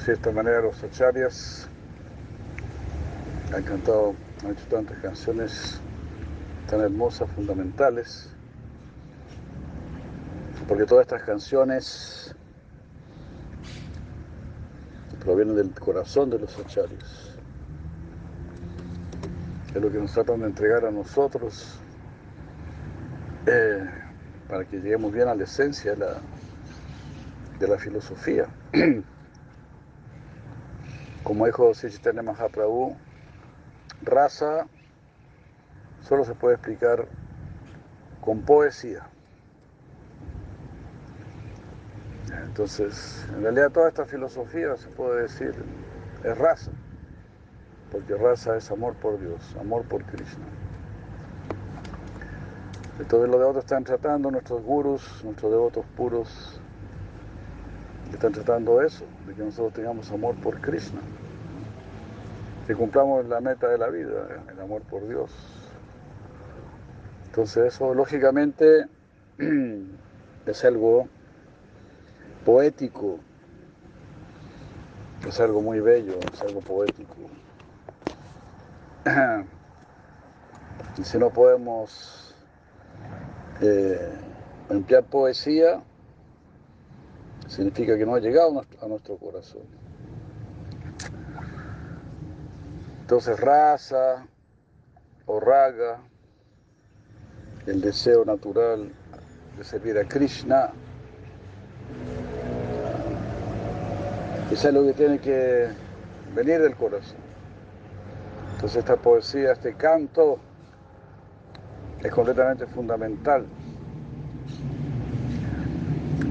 De 0.08 0.14
esta 0.14 0.32
manera 0.32 0.62
los 0.62 0.82
acharyas 0.82 1.68
han 3.54 3.62
cantado, 3.62 4.14
han 4.42 4.52
hecho 4.52 4.66
tantas 4.70 4.96
canciones 5.00 5.82
tan 6.66 6.80
hermosas, 6.80 7.28
fundamentales, 7.32 8.30
porque 10.66 10.86
todas 10.86 11.02
estas 11.02 11.24
canciones 11.24 12.34
provienen 15.22 15.56
del 15.56 15.72
corazón 15.72 16.30
de 16.30 16.38
los 16.38 16.58
acharyas. 16.58 17.36
Es 19.74 19.82
lo 19.82 19.92
que 19.92 19.98
nos 19.98 20.12
tratan 20.12 20.40
de 20.40 20.46
entregar 20.46 20.86
a 20.86 20.90
nosotros 20.90 21.78
eh, 23.44 23.84
para 24.48 24.64
que 24.64 24.78
lleguemos 24.78 25.12
bien 25.12 25.28
a 25.28 25.34
la 25.34 25.44
esencia 25.44 25.90
de 25.90 25.98
la, 25.98 26.14
de 27.58 27.68
la 27.68 27.78
filosofía. 27.78 28.46
Como 31.28 31.44
dijo 31.44 31.74
Sri 31.74 31.92
Mahaprabhu, 32.22 32.96
raza 34.00 34.66
solo 36.00 36.24
se 36.24 36.34
puede 36.34 36.54
explicar 36.54 37.06
con 38.22 38.40
poesía. 38.40 39.02
Entonces, 42.46 43.26
en 43.34 43.42
realidad 43.42 43.70
toda 43.70 43.88
esta 43.88 44.06
filosofía 44.06 44.74
se 44.78 44.88
puede 44.88 45.20
decir 45.20 45.54
es 46.24 46.38
raza, 46.38 46.70
porque 47.92 48.16
raza 48.16 48.56
es 48.56 48.70
amor 48.70 48.94
por 48.94 49.20
Dios, 49.20 49.54
amor 49.60 49.84
por 49.84 50.02
Krishna. 50.04 50.46
Entonces 52.98 53.28
los 53.28 53.38
devotos 53.38 53.64
están 53.64 53.84
tratando, 53.84 54.30
nuestros 54.30 54.62
gurus, 54.62 55.22
nuestros 55.24 55.52
devotos 55.52 55.84
puros, 55.94 56.58
están 58.12 58.32
tratando 58.32 58.82
eso, 58.82 59.04
de 59.26 59.34
que 59.34 59.42
nosotros 59.42 59.74
tengamos 59.74 60.10
amor 60.10 60.34
por 60.36 60.60
Krishna, 60.60 61.00
que 62.66 62.74
cumplamos 62.74 63.26
la 63.26 63.40
meta 63.40 63.68
de 63.68 63.78
la 63.78 63.88
vida, 63.88 64.42
el 64.50 64.60
amor 64.60 64.82
por 64.82 65.06
Dios. 65.06 65.30
Entonces 67.26 67.74
eso 67.74 67.94
lógicamente 67.94 68.86
es 70.46 70.64
algo 70.64 71.08
poético, 72.44 73.18
es 75.26 75.40
algo 75.40 75.60
muy 75.60 75.80
bello, 75.80 76.18
es 76.32 76.40
algo 76.42 76.60
poético. 76.60 77.14
Y 80.96 81.04
si 81.04 81.16
no 81.16 81.30
podemos 81.30 82.34
eh, 83.60 84.12
emplear 84.68 85.04
poesía, 85.04 85.80
significa 87.48 87.96
que 87.96 88.06
no 88.06 88.14
ha 88.14 88.20
llegado 88.20 88.62
a 88.80 88.86
nuestro 88.86 89.16
corazón. 89.16 89.62
Entonces 93.00 93.40
raza 93.40 94.26
o 95.26 95.40
raga, 95.40 96.00
el 97.66 97.80
deseo 97.80 98.24
natural 98.24 98.90
de 99.56 99.64
servir 99.64 99.98
a 99.98 100.04
Krishna, 100.04 100.70
es 104.50 104.64
algo 104.64 104.86
que 104.86 104.92
tiene 104.94 105.18
que 105.18 105.68
venir 106.34 106.60
del 106.60 106.74
corazón. 106.76 107.18
Entonces 108.54 108.78
esta 108.78 108.96
poesía, 108.96 109.52
este 109.52 109.74
canto, 109.74 110.38
es 112.02 112.10
completamente 112.12 112.66
fundamental. 112.66 113.46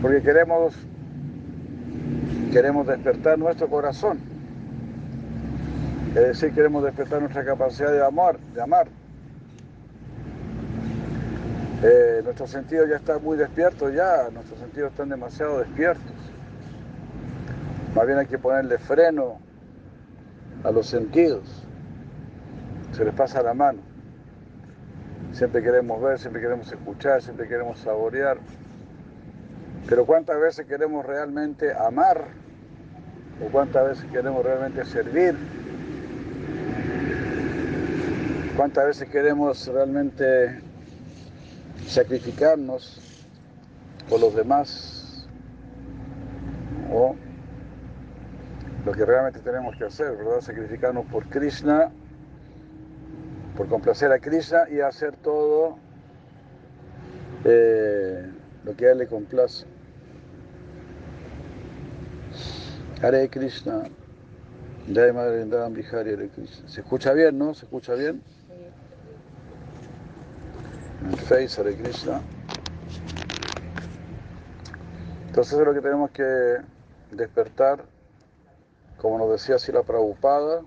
Porque 0.01 0.21
queremos, 0.21 0.75
queremos 2.57 2.87
despertar 2.87 3.37
nuestro 3.37 3.67
corazón. 3.67 4.17
Es 6.15 6.27
decir, 6.29 6.55
queremos 6.55 6.83
despertar 6.83 7.19
nuestra 7.19 7.45
capacidad 7.45 7.91
de 7.91 8.03
amar, 8.03 8.39
de 8.39 8.59
amar. 8.59 8.87
Eh, 11.83 12.21
nuestros 12.23 12.49
sentidos 12.49 12.89
ya 12.89 12.95
están 12.95 13.23
muy 13.23 13.37
despiertos 13.37 13.93
ya, 13.93 14.29
nuestros 14.33 14.59
sentidos 14.59 14.89
están 14.89 15.09
demasiado 15.09 15.59
despiertos. 15.59 16.15
Más 17.93 18.07
bien 18.07 18.17
hay 18.17 18.25
que 18.25 18.39
ponerle 18.39 18.79
freno 18.79 19.37
a 20.63 20.71
los 20.71 20.87
sentidos. 20.87 21.63
Se 22.93 23.05
les 23.05 23.13
pasa 23.13 23.43
la 23.43 23.53
mano. 23.53 23.81
Siempre 25.31 25.61
queremos 25.61 26.01
ver, 26.01 26.17
siempre 26.17 26.41
queremos 26.41 26.71
escuchar, 26.71 27.21
siempre 27.21 27.47
queremos 27.47 27.77
saborear. 27.77 28.39
Pero 29.87 30.07
¿cuántas 30.07 30.41
veces 30.41 30.65
queremos 30.65 31.05
realmente 31.05 31.71
amar? 31.71 32.46
¿O 33.43 33.49
cuántas 33.49 33.87
veces 33.87 34.05
queremos 34.11 34.43
realmente 34.43 34.83
servir? 34.85 35.35
¿Cuántas 38.55 38.87
veces 38.87 39.09
queremos 39.09 39.67
realmente 39.67 40.59
sacrificarnos 41.85 42.99
por 44.09 44.19
los 44.19 44.35
demás? 44.35 45.27
¿O 46.91 47.15
lo 48.85 48.91
que 48.93 49.05
realmente 49.05 49.39
tenemos 49.41 49.75
que 49.75 49.85
hacer, 49.85 50.15
¿verdad? 50.15 50.41
Sacrificarnos 50.41 51.05
por 51.05 51.27
Krishna, 51.27 51.91
por 53.55 53.67
complacer 53.67 54.11
a 54.11 54.17
Krishna 54.17 54.69
y 54.69 54.79
hacer 54.79 55.15
todo 55.17 55.77
eh, 57.45 58.31
lo 58.63 58.75
que 58.75 58.87
a 58.87 58.91
él 58.93 58.99
le 58.99 59.07
complace. 59.07 59.76
Hare 63.01 63.29
Krishna, 63.29 63.83
Jai 64.91 65.11
Madre 65.11 65.45
Bihari 65.69 66.13
Hare 66.13 66.29
Krishna. 66.29 66.67
¿Se 66.67 66.81
escucha 66.81 67.13
bien, 67.13 67.37
no? 67.37 67.53
¿Se 67.53 67.65
escucha 67.65 67.93
bien? 67.93 68.23
En 71.03 71.11
el 71.11 71.19
Face 71.19 71.61
Hare 71.61 71.75
Krishna. 71.77 72.21
Entonces 75.27 75.59
es 75.59 75.65
lo 75.65 75.73
que 75.75 75.81
tenemos 75.81 76.09
que 76.09 76.57
despertar, 77.11 77.85
como 78.99 79.19
nos 79.19 79.29
decía 79.29 79.59
Sila 79.59 79.83
Prabhupada. 79.83 80.63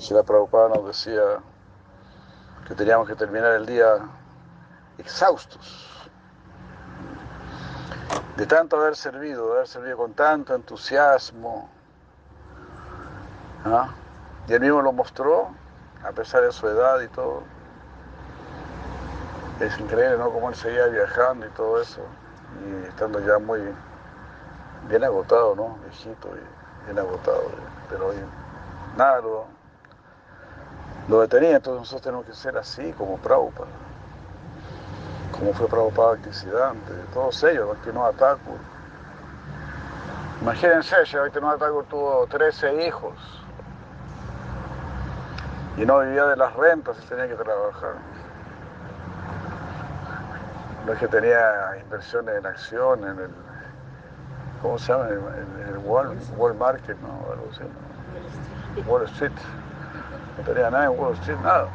Sila 0.00 0.24
Prabhupada 0.24 0.70
nos 0.70 0.86
decía 0.88 1.22
que 2.66 2.74
teníamos 2.74 3.06
que 3.06 3.14
terminar 3.14 3.52
el 3.52 3.66
día 3.66 3.98
exhaustos 4.98 5.89
de 8.36 8.46
tanto 8.46 8.76
haber 8.76 8.96
servido, 8.96 9.48
de 9.48 9.52
haber 9.56 9.68
servido 9.68 9.96
con 9.98 10.14
tanto 10.14 10.54
entusiasmo. 10.54 11.68
Y 14.48 14.52
él 14.52 14.60
mismo 14.60 14.80
lo 14.80 14.92
mostró, 14.92 15.50
a 16.02 16.10
pesar 16.12 16.42
de 16.42 16.52
su 16.52 16.66
edad 16.66 17.00
y 17.00 17.08
todo. 17.08 17.42
Es 19.60 19.78
increíble, 19.78 20.16
¿no? 20.16 20.30
Cómo 20.30 20.48
él 20.48 20.54
seguía 20.54 20.86
viajando 20.86 21.46
y 21.46 21.50
todo 21.50 21.82
eso, 21.82 22.00
y 22.64 22.86
estando 22.86 23.20
ya 23.20 23.38
muy 23.38 23.60
bien 24.88 25.04
agotado, 25.04 25.54
¿no? 25.54 25.76
Viejito 25.84 26.28
y 26.28 26.86
bien 26.86 26.98
agotado, 26.98 27.42
pero 27.90 28.06
hoy 28.06 28.16
nada 28.96 29.20
lo, 29.20 29.44
lo 31.08 31.20
detenía, 31.20 31.56
entonces 31.56 31.80
nosotros 31.80 32.02
tenemos 32.02 32.24
que 32.24 32.32
ser 32.32 32.56
así 32.56 32.92
como 32.94 33.18
Prabhupada 33.18 33.89
como 35.32 35.52
fue 35.54 35.68
Prabhupada 35.68 36.10
Bhaktisiddhanta, 36.10 36.92
todos 37.12 37.42
ellos, 37.44 37.68
Bhaktivinoda 37.68 38.12
Thakur. 38.12 38.58
Imagínense, 40.42 40.96
Bhaktivinoda 40.96 41.58
Thakur 41.58 41.84
tuvo 41.86 42.26
13 42.26 42.86
hijos 42.86 43.40
y 45.76 45.86
no 45.86 46.00
vivía 46.00 46.26
de 46.26 46.36
las 46.36 46.54
rentas, 46.54 46.98
él 46.98 47.08
tenía 47.08 47.28
que 47.28 47.36
trabajar. 47.36 47.94
No 50.84 50.92
es 50.92 50.98
que 50.98 51.08
tenía 51.08 51.78
inversiones 51.80 52.36
en 52.36 52.46
acción, 52.46 53.00
en 53.04 53.18
el, 53.18 53.30
¿cómo 54.60 54.78
se 54.78 54.92
llama? 54.92 55.08
En 55.08 55.68
el, 55.68 55.78
Wall, 55.78 56.18
Wall, 56.36 56.54
Market, 56.54 56.98
¿no? 57.00 57.32
Algo 57.32 57.48
así, 57.50 57.62
¿no? 57.62 58.90
Wall 58.90 59.04
Street. 59.04 59.32
No 60.36 60.44
tenía 60.44 60.70
nada 60.70 60.84
en 60.84 60.98
Wall 60.98 61.14
Street, 61.14 61.38
nada. 61.42 61.68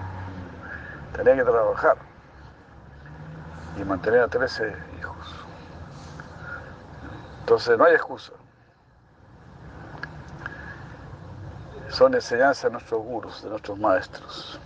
Tenía 1.15 1.35
que 1.35 1.43
trabajar. 1.43 1.97
Y 3.77 3.83
mantener 3.83 4.21
a 4.21 4.27
13 4.27 4.75
hijos. 4.99 5.45
Entonces 7.41 7.77
no 7.77 7.85
hay 7.85 7.93
excusa. 7.93 8.31
Son 11.89 12.13
enseñanzas 12.13 12.63
de 12.63 12.71
nuestros 12.71 13.01
gurus, 13.01 13.43
de 13.43 13.49
nuestros 13.49 13.77
maestros. 13.77 14.59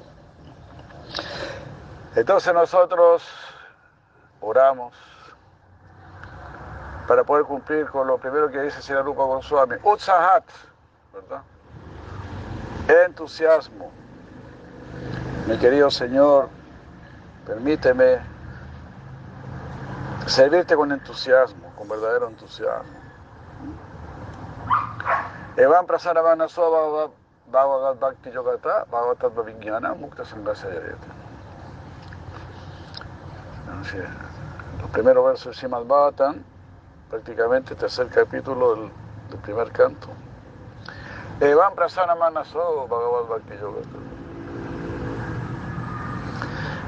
Entonces 2.16 2.54
nosotros 2.54 3.24
oramos 4.42 4.94
para 7.08 7.24
poder 7.24 7.46
cumplir 7.46 7.88
con 7.88 8.08
lo 8.08 8.18
primero 8.18 8.50
que 8.50 8.62
dice 8.62 8.82
Sri 8.82 8.96
Rupa 8.96 9.24
Goswami, 9.24 9.76
Utsahat, 9.84 10.44
¿verdad? 11.14 11.42
Entusiasmo. 13.06 13.92
Mi 15.48 15.58
querido 15.58 15.90
Señor, 15.90 16.50
permíteme 17.46 18.20
servirte 20.30 20.76
con 20.76 20.92
entusiasmo, 20.92 21.74
con 21.76 21.88
verdadero 21.90 22.28
entusiasmo. 22.28 22.94
Evan 25.58 25.86
Prasanavana 25.88 26.48
Soba 26.48 27.10
Bhagavad 27.52 27.98
Bhakti 27.98 28.30
Yogata 28.32 28.86
Bhagavatat 28.92 29.46
Vignana 29.46 29.94
Mukta 29.94 30.24
Sangasayareta. 30.24 31.08
Los 34.82 34.92
primeros 34.92 35.26
versos 35.26 35.56
de 35.56 35.60
Srimad 35.60 35.86
Bhattan, 35.86 36.44
prácticamente 37.10 37.76
tercer 37.76 38.08
capítulo 38.08 38.76
del, 38.76 38.92
del 39.30 39.40
primer 39.40 39.72
canto. 39.72 40.10
Evan 41.40 41.74
Prasanavana 41.74 42.46
Soba 42.46 42.86
Bhagavad 42.86 43.30
Bhakti 43.30 43.58
Yogata. 43.58 43.88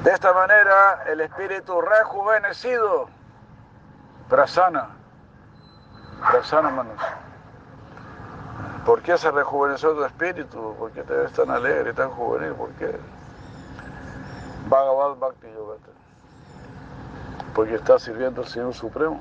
De 0.03 0.11
esta 0.11 0.33
manera, 0.33 1.03
el 1.07 1.21
espíritu 1.21 1.79
rejuvenecido, 1.81 3.07
prasana, 4.31 4.87
prasana 6.31 6.69
manos. 6.69 6.97
¿Por 8.85 9.01
qué 9.01 9.17
se 9.17 9.29
rejuveneció 9.29 9.93
tu 9.93 10.05
espíritu? 10.05 10.73
¿Por 10.79 10.89
qué 10.91 11.03
te 11.03 11.13
ves 11.13 11.33
tan 11.33 11.51
alegre, 11.51 11.93
tan 11.93 12.09
juvenil? 12.11 12.53
¿Por 12.53 12.69
qué? 12.71 12.97
Bhagavad 14.69 15.17
Bhakti 15.17 15.47
Yogata. 15.53 15.91
Porque 17.53 17.75
está 17.75 17.99
sirviendo 17.99 18.41
al 18.41 18.47
Señor 18.47 18.73
Supremo. 18.73 19.19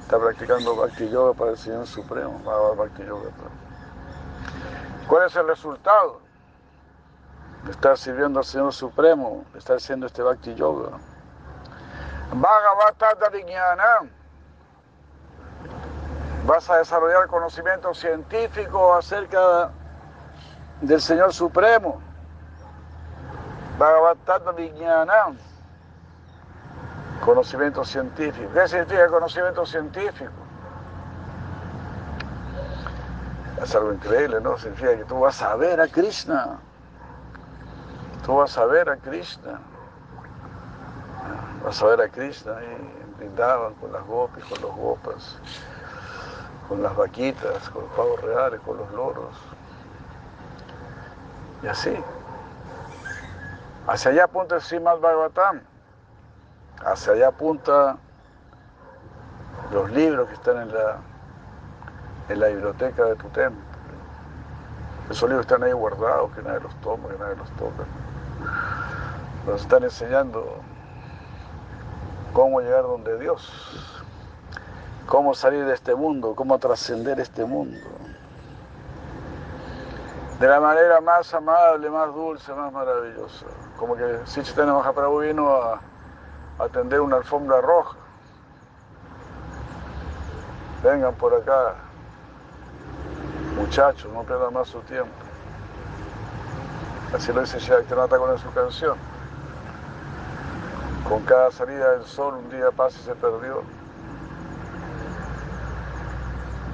Está 0.00 0.18
practicando 0.18 0.74
Bhakti 0.74 1.08
Yoga 1.08 1.32
para 1.34 1.52
el 1.52 1.56
Señor 1.56 1.86
Supremo. 1.86 2.40
Bhagavad 2.44 2.74
Bhakti 2.74 3.04
Yogata. 3.04 3.44
¿Cuál 5.06 5.26
es 5.26 5.36
el 5.36 5.46
resultado? 5.46 6.20
estar 7.70 7.96
sirviendo 7.96 8.40
al 8.40 8.44
Señor 8.44 8.72
Supremo, 8.72 9.44
estar 9.56 9.76
haciendo 9.76 10.06
este 10.06 10.20
Bhakti 10.20 10.56
Yoga. 10.56 10.98
Bhagavata 12.34 13.28
Vignana. 13.30 14.08
Vas 16.46 16.68
a 16.70 16.78
desarrollar 16.78 17.28
conocimiento 17.28 17.92
científico 17.94 18.94
acerca 18.94 19.70
del 20.80 21.00
Señor 21.00 21.32
Supremo. 21.32 22.00
Bhagavata 23.78 24.38
Vignana. 24.52 25.36
Conocimiento 27.24 27.84
científico. 27.84 28.50
¿Qué 28.52 28.66
significa 28.66 29.06
conocimiento 29.08 29.66
científico? 29.66 30.32
Es 33.62 33.74
algo 33.76 33.92
increíble, 33.92 34.40
¿no? 34.40 34.58
Significa 34.58 34.96
que 34.96 35.04
tú 35.04 35.20
vas 35.20 35.40
a 35.42 35.54
ver 35.54 35.80
a 35.80 35.86
Krishna. 35.86 36.58
Tú 38.24 38.36
vas 38.36 38.56
a 38.58 38.64
ver 38.64 38.88
a 38.88 38.96
Krishna. 38.96 39.60
Vas 41.64 41.80
a 41.80 41.86
ver 41.86 42.00
a 42.00 42.08
Krishna 42.08 42.56
y 42.60 43.18
brindaban 43.18 43.74
con 43.74 43.92
las 43.92 44.04
gopis, 44.04 44.44
con 44.46 44.60
los 44.62 44.74
gopas, 44.74 45.38
con 46.68 46.82
las 46.82 46.96
vaquitas, 46.96 47.70
con 47.70 47.82
los 47.82 47.92
pavos 47.92 48.20
reales, 48.20 48.60
con 48.60 48.78
los 48.78 48.90
loros. 48.92 49.36
Y 51.62 51.68
así. 51.68 51.96
Hacia 53.86 54.10
allá 54.10 54.24
apunta 54.24 54.56
el 54.56 54.60
Srimad 54.60 54.98
Bhagavatam. 54.98 55.60
Hacia 56.84 57.12
allá 57.12 57.28
apunta 57.28 57.96
los 59.72 59.90
libros 59.92 60.28
que 60.28 60.34
están 60.34 60.62
en 60.62 60.74
la, 60.74 60.96
en 62.28 62.40
la 62.40 62.48
biblioteca 62.48 63.04
de 63.04 63.14
tu 63.14 63.28
templo. 63.28 63.62
Esos 65.10 65.28
libros 65.28 65.46
están 65.46 65.62
ahí 65.62 65.72
guardados, 65.72 66.32
que 66.32 66.42
nadie 66.42 66.60
los 66.60 66.74
toma, 66.80 67.08
que 67.08 67.18
nadie 67.18 67.36
los 67.36 67.50
toca. 67.52 67.84
Nos 69.46 69.60
están 69.60 69.84
enseñando 69.84 70.60
cómo 72.32 72.60
llegar 72.60 72.82
donde 72.82 73.18
Dios, 73.18 73.50
cómo 75.06 75.34
salir 75.34 75.64
de 75.64 75.74
este 75.74 75.94
mundo, 75.94 76.34
cómo 76.34 76.58
trascender 76.58 77.20
este 77.20 77.44
mundo. 77.44 77.78
De 80.40 80.48
la 80.48 80.58
manera 80.60 81.00
más 81.00 81.32
amable, 81.34 81.88
más 81.88 82.12
dulce, 82.14 82.52
más 82.52 82.72
maravillosa. 82.72 83.46
Como 83.78 83.94
que 83.94 84.20
si 84.24 84.42
Chaitanya 84.42 84.72
Mahaprabhu 84.72 85.20
vino 85.20 85.54
a, 85.54 85.80
a 86.58 86.68
tender 86.68 87.00
una 87.00 87.16
alfombra 87.16 87.60
roja. 87.60 87.96
Vengan 90.82 91.14
por 91.14 91.32
acá, 91.32 91.74
muchachos, 93.56 94.12
no 94.12 94.24
pierdan 94.24 94.52
más 94.52 94.66
su 94.66 94.80
tiempo. 94.80 95.12
Así 97.14 97.32
lo 97.32 97.42
dice 97.42 97.60
Shaktinata 97.60 98.18
con 98.18 98.36
su 98.38 98.50
canción. 98.52 99.11
Con 101.08 101.22
cada 101.24 101.50
salida 101.50 101.92
del 101.92 102.04
sol 102.04 102.34
un 102.34 102.50
día 102.50 102.70
pasa 102.70 102.98
y 103.00 103.04
se 103.04 103.14
perdió. 103.14 103.62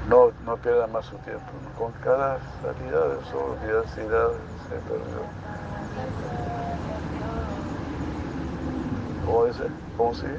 No, 0.08 0.30
no 0.44 0.56
pierdan 0.56 0.92
más 0.92 1.06
su 1.06 1.16
tiempo. 1.18 1.44
Con 1.78 1.92
cada 2.04 2.38
salida 2.62 3.08
del 3.08 3.24
sol 3.26 3.56
un 3.60 3.66
día 3.66 3.82
se 3.94 4.02
perdió. 4.02 5.22
¿Cómo 9.26 9.44
dice? 9.44 9.64
¿Cómo 9.96 10.14
sigue? 10.14 10.38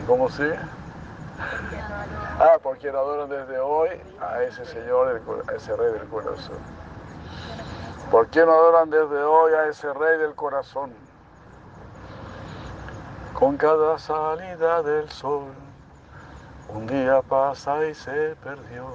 ¿Y 0.00 0.06
cómo 0.06 0.28
sigue? 0.30 0.56
Ah, 2.38 2.58
porque 2.62 2.88
adoran 2.88 3.28
desde 3.28 3.58
hoy 3.58 3.88
a 4.20 4.42
ese 4.42 4.64
Señor, 4.64 5.20
a 5.48 5.52
ese 5.52 5.74
Rey 5.76 5.92
del 5.92 6.06
corazón. 6.08 6.58
¿Por 8.10 8.28
qué 8.28 8.44
no 8.44 8.52
adoran 8.52 8.90
desde 8.90 9.22
hoy 9.22 9.52
a 9.54 9.66
ese 9.66 9.92
Rey 9.92 10.18
del 10.18 10.34
corazón? 10.34 10.92
Con 13.32 13.56
cada 13.56 13.98
salida 13.98 14.82
del 14.82 15.10
sol, 15.10 15.46
un 16.68 16.86
día 16.86 17.22
pasa 17.22 17.84
y 17.86 17.94
se 17.94 18.36
perdió. 18.36 18.86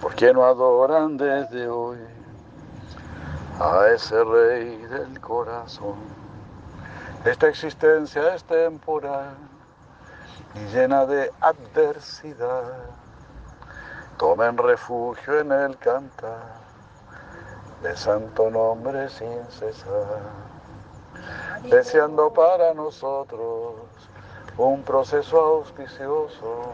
¿Por 0.00 0.14
qué 0.14 0.32
no 0.32 0.44
adoran 0.44 1.16
desde 1.16 1.68
hoy 1.68 1.98
a 3.60 3.88
ese 3.88 4.24
Rey 4.24 4.78
del 4.86 5.20
corazón? 5.20 5.96
Esta 7.24 7.48
existencia 7.48 8.34
es 8.34 8.42
temporal 8.44 9.36
y 10.54 10.74
llena 10.74 11.06
de 11.06 11.30
adversidad. 11.40 12.72
Tomen 14.16 14.56
refugio 14.56 15.40
en 15.40 15.52
el 15.52 15.76
cantar 15.76 16.65
de 17.86 17.96
santo 17.96 18.50
nombre 18.50 19.08
sin 19.08 19.44
cesar, 19.48 20.20
deseando 21.70 22.32
para 22.32 22.74
nosotros 22.74 23.74
un 24.58 24.82
proceso 24.82 25.38
auspicioso. 25.38 26.64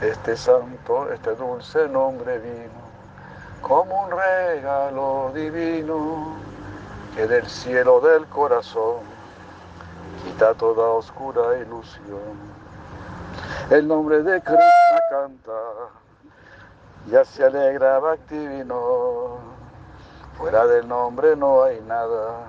Este 0.00 0.36
santo, 0.36 1.12
este 1.12 1.34
dulce 1.34 1.86
nombre 1.88 2.38
vino 2.38 2.86
como 3.60 4.04
un 4.04 4.10
regalo 4.10 5.32
divino 5.34 6.36
que 7.14 7.26
del 7.26 7.46
cielo 7.46 8.00
del 8.00 8.26
corazón 8.26 9.00
quita 10.24 10.54
toda 10.54 10.82
oscura 10.90 11.58
ilusión 11.58 12.56
el 13.70 13.88
nombre 13.88 14.22
de 14.22 14.40
Krishna 14.40 15.00
canta, 15.10 15.52
ya 17.10 17.24
se 17.24 17.44
alegra 17.44 17.98
Bhakti 17.98 18.46
vino, 18.46 19.55
fuera 20.38 20.66
del 20.66 20.86
nombre 20.86 21.36
no 21.36 21.62
hay 21.62 21.80
nada 21.82 22.44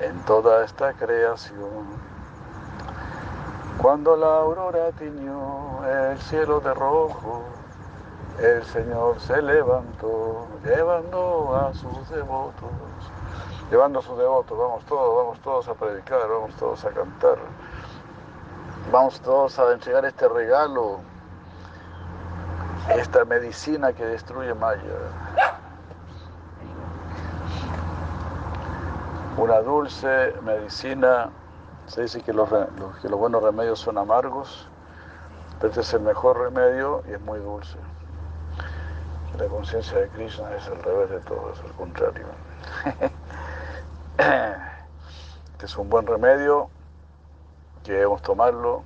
en 0.00 0.18
toda 0.24 0.64
esta 0.64 0.92
creación. 0.94 1.86
Cuando 3.78 4.16
la 4.16 4.40
aurora 4.40 4.90
tiñó 4.92 5.84
el 5.84 6.18
cielo 6.18 6.60
de 6.60 6.74
rojo, 6.74 7.42
el 8.38 8.64
Señor 8.64 9.20
se 9.20 9.40
levantó, 9.42 10.46
llevando 10.64 11.54
a 11.56 11.74
sus 11.74 12.08
devotos, 12.10 12.70
llevando 13.70 13.98
a 13.98 14.02
sus 14.02 14.18
devotos, 14.18 14.58
vamos 14.58 14.84
todos, 14.86 15.24
vamos 15.24 15.40
todos 15.40 15.68
a 15.68 15.74
predicar, 15.74 16.28
vamos 16.28 16.54
todos 16.56 16.84
a 16.84 16.90
cantar. 16.90 17.38
Vamos 18.90 19.20
todos 19.20 19.58
a 19.58 19.70
entregar 19.72 20.06
este 20.06 20.26
regalo, 20.28 21.00
esta 22.96 23.24
medicina 23.26 23.92
que 23.92 24.06
destruye 24.06 24.54
Maya. 24.54 25.57
Una 29.38 29.60
dulce 29.60 30.34
medicina. 30.42 31.30
Se 31.86 32.02
dice 32.02 32.20
que 32.20 32.32
los, 32.32 32.48
que 33.00 33.08
los 33.08 33.18
buenos 33.18 33.42
remedios 33.42 33.78
son 33.78 33.96
amargos, 33.96 34.68
pero 35.58 35.68
este 35.68 35.80
es 35.80 35.94
el 35.94 36.02
mejor 36.02 36.38
remedio 36.38 37.02
y 37.08 37.12
es 37.12 37.20
muy 37.20 37.38
dulce. 37.38 37.78
La 39.38 39.46
conciencia 39.46 39.98
de 39.98 40.08
Krishna 40.08 40.52
es 40.54 40.66
al 40.66 40.82
revés 40.82 41.10
de 41.10 41.20
todo, 41.20 41.52
es 41.52 41.60
al 41.60 41.72
contrario. 41.72 42.26
Este 45.52 45.66
es 45.66 45.76
un 45.76 45.90
buen 45.90 46.06
remedio 46.06 46.70
que 47.82 47.92
debemos 47.92 48.22
tomarlo, 48.22 48.84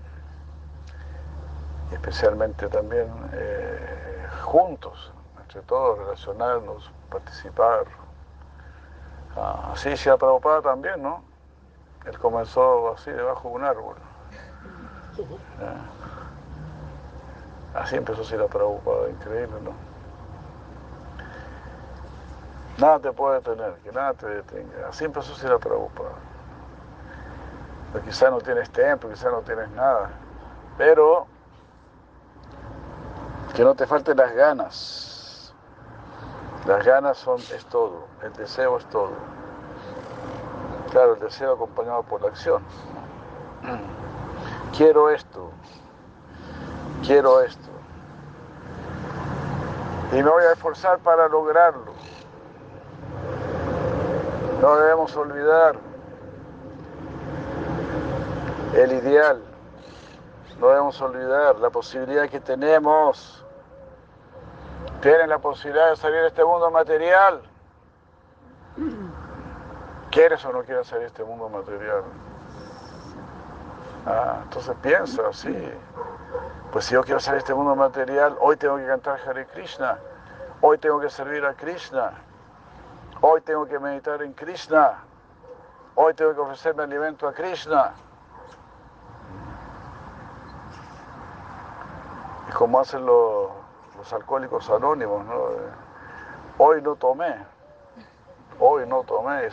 especialmente 1.90 2.66
también 2.68 3.09
eh, 3.34 4.26
juntos, 4.42 5.12
entre 5.42 5.61
todos, 5.62 5.98
relacionarnos, 5.98 6.90
participar. 7.11 7.84
Ah, 9.37 9.70
así 9.72 9.97
se 9.97 10.11
ha 10.11 10.16
Prabhupada 10.16 10.62
también, 10.62 11.03
¿no? 11.03 11.22
Él 12.05 12.18
comenzó 12.18 12.93
así 12.93 13.11
debajo 13.11 13.49
de 13.49 13.55
un 13.55 13.64
árbol. 13.64 13.97
Ah. 15.61 16.03
Así 17.74 17.97
empezó 17.97 18.22
Sila 18.22 18.47
Prabhupada, 18.49 19.09
increíble, 19.09 19.57
¿no? 19.62 19.72
Nada 22.78 22.99
te 22.99 23.12
puede 23.12 23.37
detener, 23.37 23.74
que 23.76 23.93
nada 23.93 24.12
te 24.14 24.26
detenga. 24.26 24.89
Así 24.89 25.05
empezó 25.05 25.35
Sila 25.35 25.59
Prabhupada. 25.59 26.12
Pero 27.93 28.05
quizá 28.05 28.30
no 28.30 28.41
tienes 28.41 28.70
templo, 28.70 29.09
quizá 29.11 29.30
no 29.30 29.41
tienes 29.41 29.70
nada, 29.70 30.11
pero 30.76 31.26
que 33.55 33.62
no 33.62 33.74
te 33.74 33.87
falten 33.87 34.16
las 34.16 34.33
ganas. 34.33 35.11
Las 36.66 36.84
ganas 36.84 37.18
son, 37.18 37.40
es 37.40 37.64
todo, 37.66 38.06
el 38.22 38.32
deseo 38.34 38.76
es 38.78 38.84
todo. 38.86 39.10
Claro, 40.92 41.14
el 41.14 41.20
deseo 41.20 41.54
acompañado 41.54 42.02
por 42.04 42.22
la 42.22 42.28
acción. 42.28 42.62
Quiero 44.76 45.10
esto, 45.10 45.50
quiero 47.04 47.42
esto. 47.42 47.68
Y 50.12 50.16
me 50.16 50.30
voy 50.30 50.44
a 50.44 50.52
esforzar 50.52 50.98
para 51.00 51.28
lograrlo. 51.28 51.92
No 54.62 54.76
debemos 54.76 55.14
olvidar 55.16 55.76
el 58.74 58.92
ideal. 58.92 59.42
No 60.58 60.68
debemos 60.68 61.00
olvidar 61.02 61.58
la 61.58 61.70
posibilidad 61.70 62.28
que 62.28 62.40
tenemos. 62.40 63.41
Tienen 65.03 65.30
la 65.30 65.40
posibilidad 65.40 65.90
de 65.90 65.96
salir 65.96 66.20
de 66.20 66.28
este 66.28 66.44
mundo 66.44 66.70
material. 66.70 67.42
¿Quieres 70.12 70.44
o 70.44 70.53
no 70.53 70.62
quieres 70.62 70.86
salir 70.86 71.03
de 71.03 71.09
este 71.09 71.24
mundo 71.24 71.48
material? 71.48 72.05
Ah, 74.07 74.38
entonces 74.44 74.76
piensa 74.80 75.26
así. 75.28 75.72
Pues 76.70 76.84
si 76.84 76.94
yo 76.94 77.03
quiero 77.03 77.18
salir 77.18 77.38
de 77.38 77.40
este 77.40 77.55
mundo 77.55 77.74
material, 77.74 78.36
hoy 78.38 78.57
tengo 78.57 78.76
que 78.76 78.86
cantar 78.86 79.18
Hare 79.26 79.44
Krishna. 79.46 79.98
Hoy 80.61 80.78
tengo 80.78 81.00
que 81.00 81.11
servir 81.11 81.44
a 81.44 81.55
Krishna. 81.55 82.12
Hoy 83.22 83.40
tengo 83.40 83.66
que 83.66 83.80
meditar 83.80 84.22
en 84.22 84.32
Krishna. 84.34 84.98
Hoy 85.96 86.14
tengo 86.14 86.32
que 86.32 86.40
ofrecerme 86.42 86.84
alimento 86.84 87.26
a 87.26 87.32
Krishna. 87.32 87.92
Es 92.48 92.55
como 92.55 92.78
hacen 92.78 93.05
los, 93.05 93.61
los 94.03 94.12
alcohólicos 94.12 94.68
anónimos, 94.68 95.24
¿no? 95.26 95.50
Eh, 95.50 95.70
Hoy 96.59 96.82
no 96.82 96.96
tomé. 96.96 97.36
Hoy 98.59 98.84
no 98.88 99.05
tomé. 99.05 99.46
Eh, 99.46 99.50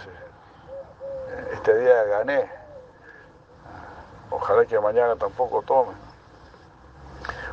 Este 1.54 1.78
día 1.78 2.04
gané. 2.06 2.50
Ojalá 4.32 4.66
que 4.66 4.80
mañana 4.80 5.16
tampoco 5.16 5.62
tome. 5.62 5.92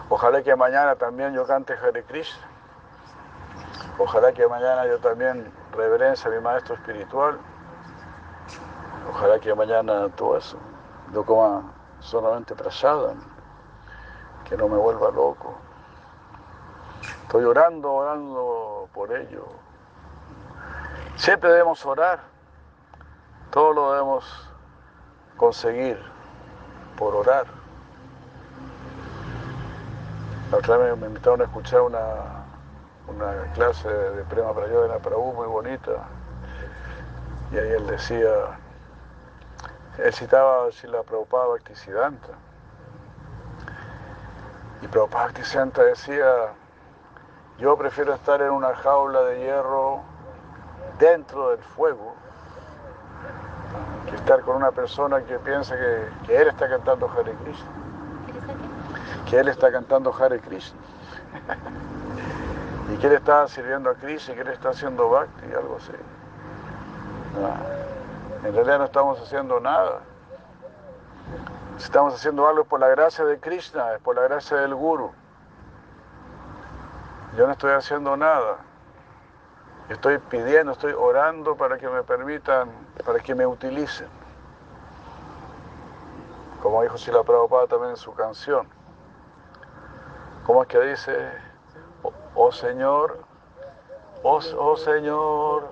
Ojalá 0.09 0.43
que 0.43 0.57
mañana 0.57 0.97
también 0.97 1.35
yo 1.35 1.47
cante 1.47 1.75
Hare. 1.75 2.03
Ojalá 3.99 4.33
que 4.33 4.47
mañana 4.49 4.87
yo 4.87 4.99
también 4.99 5.53
reverencia 5.73 6.31
a 6.31 6.35
mi 6.35 6.41
maestro 6.41 6.77
espiritual. 6.77 7.39
Ojalá 9.11 9.39
que 9.39 9.55
mañana 9.55 10.09
todo 10.17 10.39
eso. 10.39 10.57
Yo 11.13 11.27
coma 11.27 11.63
solamente 12.01 12.55
prasada, 12.55 13.13
que 14.49 14.57
no 14.57 14.67
me 14.67 14.79
vuelva 14.79 15.11
loco. 15.11 15.66
Estoy 17.27 17.43
orando, 17.43 17.93
orando 17.93 18.89
por 18.95 19.13
ello. 19.13 19.47
Siempre 21.17 21.51
debemos 21.51 21.85
orar. 21.85 22.21
Todo 23.51 23.73
lo 23.73 23.93
debemos 23.95 24.49
conseguir 25.37 26.01
por 26.97 27.17
orar. 27.17 27.47
La 30.53 30.59
otra 30.59 30.77
vez 30.77 30.97
me 30.97 31.09
invitaron 31.09 31.41
a 31.41 31.45
escuchar 31.47 31.81
una, 31.81 32.45
una 33.09 33.53
clase 33.55 33.89
de 33.89 34.23
Prema 34.27 34.55
Prayodhana 34.55 35.01
Prabhu 35.01 35.33
muy 35.33 35.49
bonita. 35.49 36.07
Y 37.51 37.59
ahí 37.59 37.73
él 37.73 37.89
decía, 37.89 38.57
él 39.99 40.15
citaba 40.15 40.71
si 40.71 40.87
la 40.87 41.03
Prabhupada 41.03 41.47
Bhaktisiddhanta. 41.47 42.35
Y 44.81 44.87
Prabhupada 44.87 45.25
Bhaktisiddhanta 45.25 45.83
decía, 45.83 46.55
yo 47.59 47.77
prefiero 47.77 48.15
estar 48.15 48.43
en 48.43 48.51
una 48.51 48.75
jaula 48.75 49.23
de 49.23 49.41
hierro 49.41 50.03
dentro 50.99 51.51
del 51.51 51.61
fuego 51.61 52.15
que 54.09 54.17
estar 54.17 54.41
con 54.43 54.57
una 54.57 54.71
persona 54.71 55.23
que 55.23 55.39
piensa 55.39 55.77
que, 55.77 56.09
que 56.27 56.37
él 56.37 56.49
está 56.49 56.69
cantando 56.69 57.11
Hare 57.11 57.33
Krishna. 57.43 57.71
Que 59.29 59.39
él 59.39 59.49
está 59.49 59.73
cantando 59.73 60.15
Hare 60.15 60.39
Krishna. 60.41 60.79
y 62.93 62.97
que 62.99 63.07
él 63.07 63.15
está 63.15 63.49
sirviendo 63.49 63.91
a 63.91 63.95
Krishna 63.95 64.35
y 64.35 64.37
que 64.37 64.43
él 64.43 64.49
está 64.49 64.71
haciendo 64.71 65.09
Bhakti, 65.09 65.53
algo 65.53 65.77
así. 65.77 65.93
No, 67.41 68.49
en 68.49 68.55
realidad 68.55 68.79
no 68.79 68.85
estamos 68.85 69.21
haciendo 69.21 69.61
nada. 69.61 70.01
Si 71.79 71.85
estamos 71.85 72.15
haciendo 72.15 72.47
algo 72.47 72.63
es 72.63 72.69
por 72.69 72.81
la 72.81 72.89
gracia 72.89 73.25
de 73.25 73.39
Krishna, 73.39 73.95
es 73.95 74.01
por 74.01 74.15
la 74.15 74.23
gracia 74.23 74.59
del 74.59 74.75
Guru. 74.75 75.11
Yo 77.37 77.47
no 77.47 77.53
estoy 77.53 77.73
haciendo 77.73 78.17
nada. 78.17 78.57
Estoy 79.91 80.17
pidiendo, 80.19 80.73
estoy 80.73 80.93
orando 80.93 81.55
para 81.55 81.77
que 81.77 81.87
me 81.87 82.03
permitan, 82.03 82.71
para 83.05 83.21
que 83.21 83.35
me 83.35 83.47
utilicen. 83.47 84.09
Como 86.63 86.83
dijo 86.83 86.97
Sila 86.97 87.23
Prabhupada 87.23 87.67
también 87.67 87.91
en 87.91 87.97
su 87.99 88.15
canción. 88.15 88.67
¿Cómo 90.47 90.63
es 90.63 90.69
que 90.69 90.81
dice? 90.81 91.31
Oh, 92.03 92.13
oh 92.37 92.53
Señor, 92.53 93.19
oh, 94.23 94.41
oh 94.59 94.77
Señor. 94.79 95.69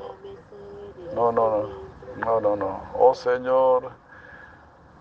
No, 1.15 1.33
no, 1.33 1.49
no, 1.49 1.69
no, 2.19 2.41
no, 2.41 2.57
no. 2.57 2.81
Oh 2.99 3.15
Señor, 3.15 3.91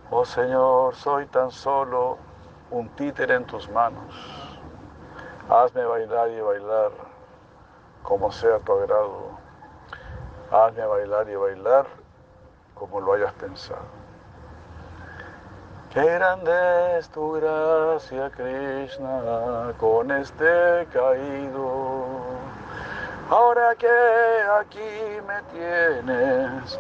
oh 0.10 0.24
Señor, 0.24 0.96
soy 0.96 1.26
tan 1.26 1.52
solo 1.52 2.18
un 2.72 2.88
títere 2.90 3.36
en 3.36 3.46
tus 3.46 3.70
manos. 3.70 4.53
Hazme 5.50 5.84
bailar 5.86 6.30
y 6.30 6.40
bailar 6.40 6.92
como 8.02 8.32
sea 8.32 8.60
tu 8.60 8.72
agrado. 8.74 9.32
Hazme 10.52 10.86
bailar 10.86 11.30
y 11.30 11.36
bailar 11.36 11.86
como 12.76 13.02
lo 13.02 13.14
hayas 13.14 13.34
pensado. 13.34 14.04
Qué 15.94 16.04
grande 16.04 16.98
es 16.98 17.10
tu 17.10 17.34
gracia, 17.34 18.32
Krishna, 18.32 19.74
con 19.78 20.10
este 20.12 20.88
caído. 20.92 22.16
Ahora 23.30 23.76
que 23.76 23.88
aquí 24.60 25.22
me 25.28 25.42
tienes, 25.52 26.80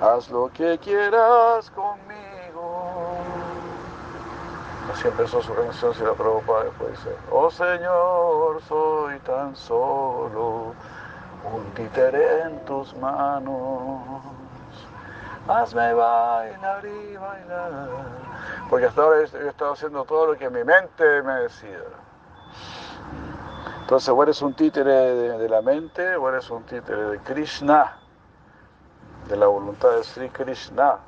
haz 0.00 0.30
lo 0.30 0.50
que 0.52 0.78
quieras 0.78 1.70
conmigo. 1.70 2.23
Así 4.94 5.08
empezó 5.08 5.42
su 5.42 5.52
canción, 5.52 5.92
si 5.92 6.04
la 6.04 6.12
Prabhupada 6.12 6.64
después 6.66 6.90
dice, 6.92 7.16
oh 7.32 7.50
Señor, 7.50 8.62
soy 8.62 9.18
tan 9.20 9.56
solo 9.56 10.72
un 11.52 11.64
títere 11.74 12.42
en 12.42 12.64
tus 12.64 12.94
manos. 12.98 14.22
Hazme 15.48 15.92
bailar 15.94 16.86
y 16.86 17.16
bailar. 17.16 17.88
Porque 18.70 18.86
hasta 18.86 19.02
ahora 19.02 19.24
yo 19.24 19.38
he 19.38 19.48
estado 19.48 19.72
haciendo 19.72 20.04
todo 20.04 20.28
lo 20.28 20.38
que 20.38 20.48
mi 20.48 20.62
mente 20.62 21.22
me 21.22 21.40
decía. 21.40 21.82
Entonces, 23.80 24.08
o 24.10 24.22
eres 24.22 24.40
un 24.42 24.54
títere 24.54 24.92
de, 24.92 25.48
la 25.48 25.60
mente 25.60 26.14
o 26.14 26.28
eres 26.28 26.48
un 26.50 26.62
títere 26.62 27.02
de 27.02 27.18
Krishna, 27.18 27.98
de 29.28 29.36
la 29.36 29.48
voluntad 29.48 29.90
de 29.90 30.04
Sri 30.04 30.28
Krishna. 30.28 30.98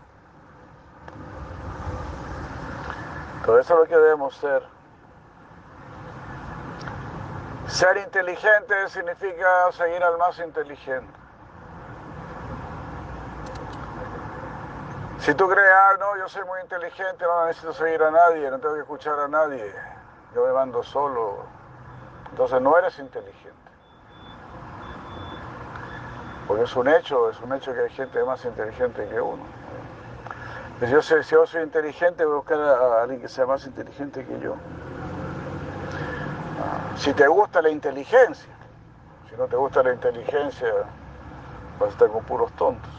Todo 3.47 3.61
eso 3.61 3.75
es 3.75 3.81
lo 3.81 3.87
que 3.87 3.97
debemos 3.97 4.37
ser. 4.37 4.63
Ser 7.69 7.97
inteligente 7.99 8.89
significa 8.89 9.71
seguir 9.71 10.03
al 10.03 10.19
más 10.19 10.37
inteligente. 10.41 11.13
Si 15.21 15.33
tú 15.35 15.49
crees, 15.49 15.71
ah, 15.73 15.97
no, 15.99 16.17
yo 16.19 16.29
soy 16.29 16.45
muy 16.45 16.61
inteligente, 16.61 17.25
no 17.25 17.47
necesito 17.47 17.73
seguir 17.73 18.03
a 18.03 18.11
nadie, 18.11 18.51
no 18.51 18.59
tengo 18.59 18.75
que 18.75 18.81
escuchar 18.81 19.19
a 19.19 19.29
nadie, 19.29 19.73
yo 20.35 20.45
me 20.45 20.53
mando 20.53 20.83
solo, 20.83 21.45
entonces 22.31 22.61
no 22.61 22.77
eres 22.77 22.99
inteligente. 22.99 23.71
Porque 26.47 26.65
es 26.65 26.77
un 26.77 26.89
hecho, 26.89 27.31
es 27.31 27.41
un 27.41 27.53
hecho 27.53 27.73
que 27.73 27.81
hay 27.81 27.91
gente 27.91 28.23
más 28.25 28.45
inteligente 28.45 29.09
que 29.09 29.21
uno. 29.21 29.43
Si 30.81 30.87
yo, 30.89 31.01
soy, 31.01 31.23
si 31.25 31.31
yo 31.31 31.47
soy 31.47 31.63
inteligente, 31.63 32.25
voy 32.25 32.35
a 32.35 32.37
buscar 32.37 32.61
a 32.61 33.03
alguien 33.03 33.21
que 33.21 33.29
sea 33.29 33.47
más 33.47 33.67
inteligente 33.67 34.27
que 34.27 34.39
yo. 34.41 34.57
Si 36.97 37.13
te 37.15 37.27
gusta 37.29 37.63
la 37.63 37.71
inteligencia, 37.71 38.53
si 39.31 39.37
no 39.37 39.47
te 39.47 39.57
gusta 39.57 39.83
la 39.83 39.95
inteligencia, 39.95 40.69
vas 41.79 41.89
a 41.89 41.93
estar 41.93 42.09
con 42.11 42.25
puros 42.25 42.53
tontos. 42.53 42.91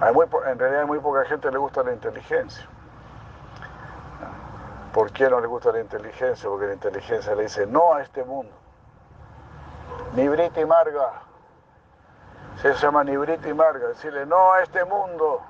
Hay 0.00 0.14
muy, 0.14 0.26
en 0.46 0.58
realidad 0.58 0.82
a 0.82 0.86
muy 0.86 1.00
poca 1.00 1.24
gente 1.24 1.50
le 1.50 1.58
gusta 1.58 1.82
la 1.82 1.92
inteligencia. 1.92 2.66
¿Por 4.92 5.12
qué 5.12 5.28
no 5.28 5.40
le 5.40 5.46
gusta 5.46 5.72
la 5.72 5.80
inteligencia? 5.80 6.48
Porque 6.48 6.66
la 6.66 6.74
inteligencia 6.74 7.34
le 7.34 7.42
dice 7.42 7.66
no 7.66 7.94
a 7.94 8.02
este 8.02 8.24
mundo. 8.24 8.52
Nibrita 10.14 10.60
y 10.60 10.64
Marga. 10.64 11.12
Se 12.62 12.72
llama 12.74 13.04
Nibrita 13.04 13.48
y 13.48 13.54
Marga. 13.54 13.88
Decirle 13.88 14.24
no 14.24 14.52
a 14.52 14.62
este 14.62 14.84
mundo. 14.84 15.42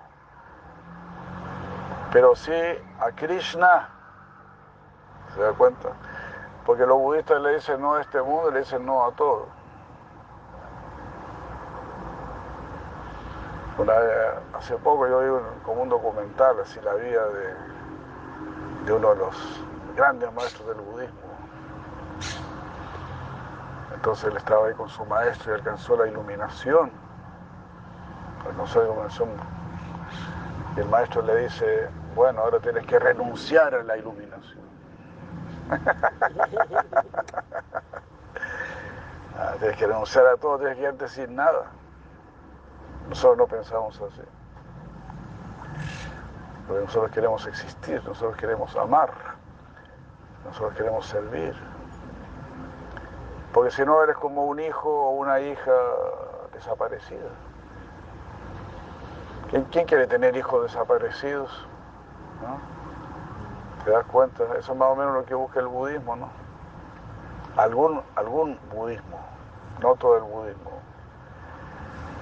Pero 2.12 2.34
sí 2.34 2.52
a 3.00 3.10
Krishna. 3.12 3.88
¿Se 5.34 5.40
da 5.40 5.52
cuenta? 5.52 5.90
Porque 6.64 6.86
los 6.86 6.98
budistas 6.98 7.40
le 7.40 7.54
dicen 7.54 7.80
no 7.80 7.94
a 7.94 8.00
este 8.00 8.20
mundo 8.22 8.50
le 8.50 8.60
dicen 8.60 8.84
no 8.84 9.04
a 9.04 9.12
todo. 9.12 9.58
hace 14.54 14.76
poco 14.78 15.06
yo 15.06 15.20
vi 15.20 15.62
como 15.64 15.82
un 15.82 15.88
documental, 15.88 16.58
así 16.60 16.80
la 16.80 16.94
vida 16.94 17.24
de, 17.28 17.54
de 18.84 18.92
uno 18.92 19.10
de 19.10 19.16
los 19.16 19.64
grandes 19.96 20.32
maestros 20.32 20.68
del 20.68 20.78
budismo. 20.78 21.28
Entonces 23.94 24.30
él 24.30 24.36
estaba 24.36 24.66
ahí 24.66 24.74
con 24.74 24.88
su 24.88 25.04
maestro 25.06 25.52
y 25.52 25.54
alcanzó 25.56 25.96
la 25.96 26.06
iluminación. 26.06 26.90
Alcanzó 28.46 28.80
la 28.80 28.84
iluminación. 28.86 29.28
Y 30.76 30.80
el 30.80 30.88
maestro 30.88 31.22
le 31.22 31.36
dice, 31.36 31.88
bueno, 32.14 32.40
ahora 32.40 32.60
tienes 32.60 32.86
que 32.86 32.98
renunciar 32.98 33.74
a 33.74 33.82
la 33.82 33.96
iluminación. 33.96 34.68
Ah, 39.40 39.54
tienes 39.60 39.76
que 39.76 39.86
renunciar 39.86 40.26
a 40.26 40.36
todo, 40.36 40.58
tienes 40.58 40.74
que 40.74 40.82
quedarte 40.82 41.06
sin 41.06 41.36
nada. 41.36 41.66
Nosotros 43.08 43.38
no 43.38 43.46
pensamos 43.46 44.00
así. 44.00 44.22
Porque 46.66 46.84
nosotros 46.84 47.12
queremos 47.12 47.46
existir, 47.46 48.02
nosotros 48.04 48.36
queremos 48.36 48.74
amar, 48.74 49.12
nosotros 50.44 50.74
queremos 50.74 51.06
servir. 51.06 51.54
Porque 53.52 53.70
si 53.70 53.84
no 53.84 54.02
eres 54.02 54.16
como 54.16 54.46
un 54.46 54.58
hijo 54.58 54.90
o 54.90 55.10
una 55.12 55.38
hija 55.38 55.72
desaparecida. 56.52 57.30
¿Quién, 59.50 59.86
quiere 59.86 60.06
tener 60.06 60.36
hijos 60.36 60.64
desaparecidos? 60.64 61.66
¿Te 63.84 63.90
das 63.90 64.04
cuenta? 64.06 64.44
Eso 64.58 64.72
es 64.72 64.78
más 64.78 64.88
o 64.88 64.96
menos 64.96 65.14
lo 65.14 65.24
que 65.24 65.34
busca 65.34 65.60
el 65.60 65.66
budismo, 65.66 66.16
¿no? 66.16 66.28
Algún, 67.56 68.02
algún 68.16 68.58
budismo, 68.72 69.18
no 69.80 69.94
todo 69.96 70.16
el 70.16 70.22
budismo. 70.24 70.70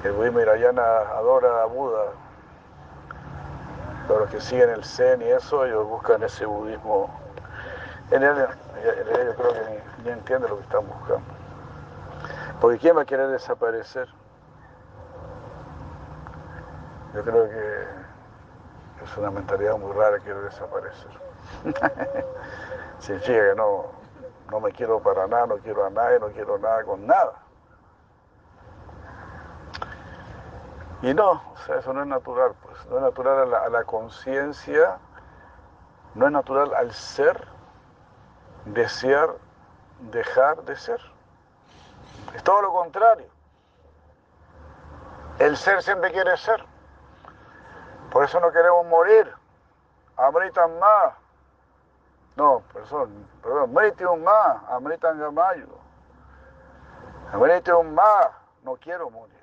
El 0.05 0.13
budismo 0.13 0.41
irayana 0.41 0.83
adora 0.83 1.63
a 1.63 1.67
Buda. 1.67 2.13
Pero 4.07 4.21
los 4.21 4.31
que 4.31 4.41
siguen 4.41 4.71
el 4.71 4.85
Zen 4.85 5.21
y 5.23 5.25
eso, 5.25 5.65
ellos 5.67 5.87
buscan 5.89 6.23
ese 6.23 6.47
budismo. 6.47 7.11
En 8.11 8.23
él, 8.23 8.37
yo 8.37 9.35
creo 9.35 9.53
que 9.53 9.83
ni, 9.99 10.05
ni 10.05 10.11
entiende 10.11 10.49
lo 10.49 10.57
que 10.57 10.63
están 10.63 10.87
buscando. 10.87 11.25
Porque 12.61 12.79
¿quién 12.79 12.97
va 12.97 13.03
a 13.03 13.05
querer 13.05 13.29
desaparecer? 13.29 14.09
Yo 17.15 17.23
creo 17.25 17.49
que 17.49 18.06
es 19.05 19.17
una 19.17 19.31
mentalidad 19.31 19.79
muy 19.79 19.93
rara 19.93 20.19
quiero 20.19 20.43
desaparecer. 20.43 21.11
Significa 22.99 23.51
que 23.51 23.55
no, 23.57 23.87
no 24.51 24.61
me 24.61 24.73
quiero 24.73 25.01
para 25.01 25.27
nada, 25.27 25.47
no 25.47 25.57
quiero 25.59 25.85
a 25.85 25.91
nadie, 25.91 26.19
no 26.19 26.29
quiero 26.29 26.59
nada 26.59 26.85
con 26.85 27.07
nada. 27.07 27.35
Y 31.03 31.13
no, 31.13 31.33
o 31.33 31.57
sea, 31.67 31.77
eso 31.77 31.93
no 31.93 32.01
es 32.01 32.07
natural, 32.07 32.55
pues, 32.63 32.87
no 32.87 32.97
es 32.97 33.03
natural 33.03 33.55
a 33.55 33.69
la 33.69 33.85
conciencia, 33.85 34.99
no 36.15 36.27
es 36.27 36.33
natural 36.33 36.73
al 36.75 36.93
ser 36.93 37.47
desear 38.65 39.37
dejar 40.11 40.63
de 40.65 40.77
ser. 40.77 41.01
Es 42.35 42.43
todo 42.43 42.63
lo 42.63 42.73
contrario. 42.73 43.27
El 45.39 45.57
ser 45.57 45.83
siempre 45.83 46.13
quiere 46.13 46.37
ser. 46.37 46.65
Por 48.17 48.25
eso 48.25 48.41
no 48.41 48.51
queremos 48.51 48.87
morir. 48.87 49.31
Amritan 50.17 50.79
más. 50.79 51.13
No, 52.35 52.63
perdón, 52.73 53.11
perdón, 53.43 53.75
un 54.11 54.25
más, 54.25 54.57
Amritan 54.71 55.21
Gamayo. 55.21 55.67
un 57.79 57.95
más, 57.95 58.29
no 58.63 58.77
quiero 58.77 59.11
morir. 59.11 59.39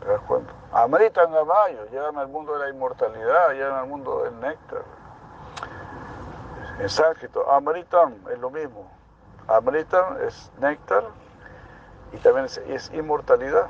¿Te 0.00 0.06
das 0.06 0.20
cuenta? 0.22 0.50
Amritan 0.72 1.30
Gamayo, 1.30 1.84
llegan 1.90 2.16
al 2.16 2.28
mundo 2.28 2.54
de 2.54 2.60
la 2.60 2.70
inmortalidad, 2.70 3.50
llegan 3.50 3.74
al 3.74 3.86
mundo 3.86 4.22
del 4.22 4.40
néctar. 4.40 4.84
En 6.78 6.88
sánscrito, 6.88 7.52
Amritam 7.52 8.14
es 8.30 8.38
lo 8.38 8.48
mismo. 8.48 8.90
Amritam 9.46 10.16
es 10.22 10.50
néctar 10.58 11.04
y 12.12 12.16
también 12.16 12.46
es, 12.46 12.90
inmortalidad. 12.94 13.66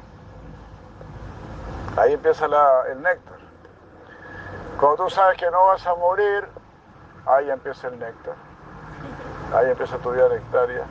Ahí 1.96 2.12
empieza 2.12 2.44
el 2.86 3.02
néctar. 3.02 3.41
Cuando 4.82 5.04
tú 5.04 5.10
sabes 5.10 5.38
que 5.38 5.48
no 5.48 5.66
vas 5.66 5.86
a 5.86 5.94
morir, 5.94 6.44
ahí 7.26 7.48
empieza 7.48 7.86
el 7.86 8.00
néctar. 8.00 8.34
Ahí 9.54 9.70
empieza 9.70 9.96
tu 9.98 10.10
vida 10.10 10.28
nectaria. 10.28 10.82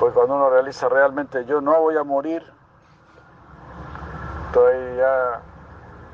Porque 0.00 0.14
cuando 0.16 0.34
uno 0.34 0.50
realiza 0.50 0.88
realmente 0.88 1.44
yo 1.44 1.60
no 1.60 1.80
voy 1.80 1.96
a 1.96 2.02
morir, 2.02 2.44
entonces 4.46 4.96
ya, 4.96 5.42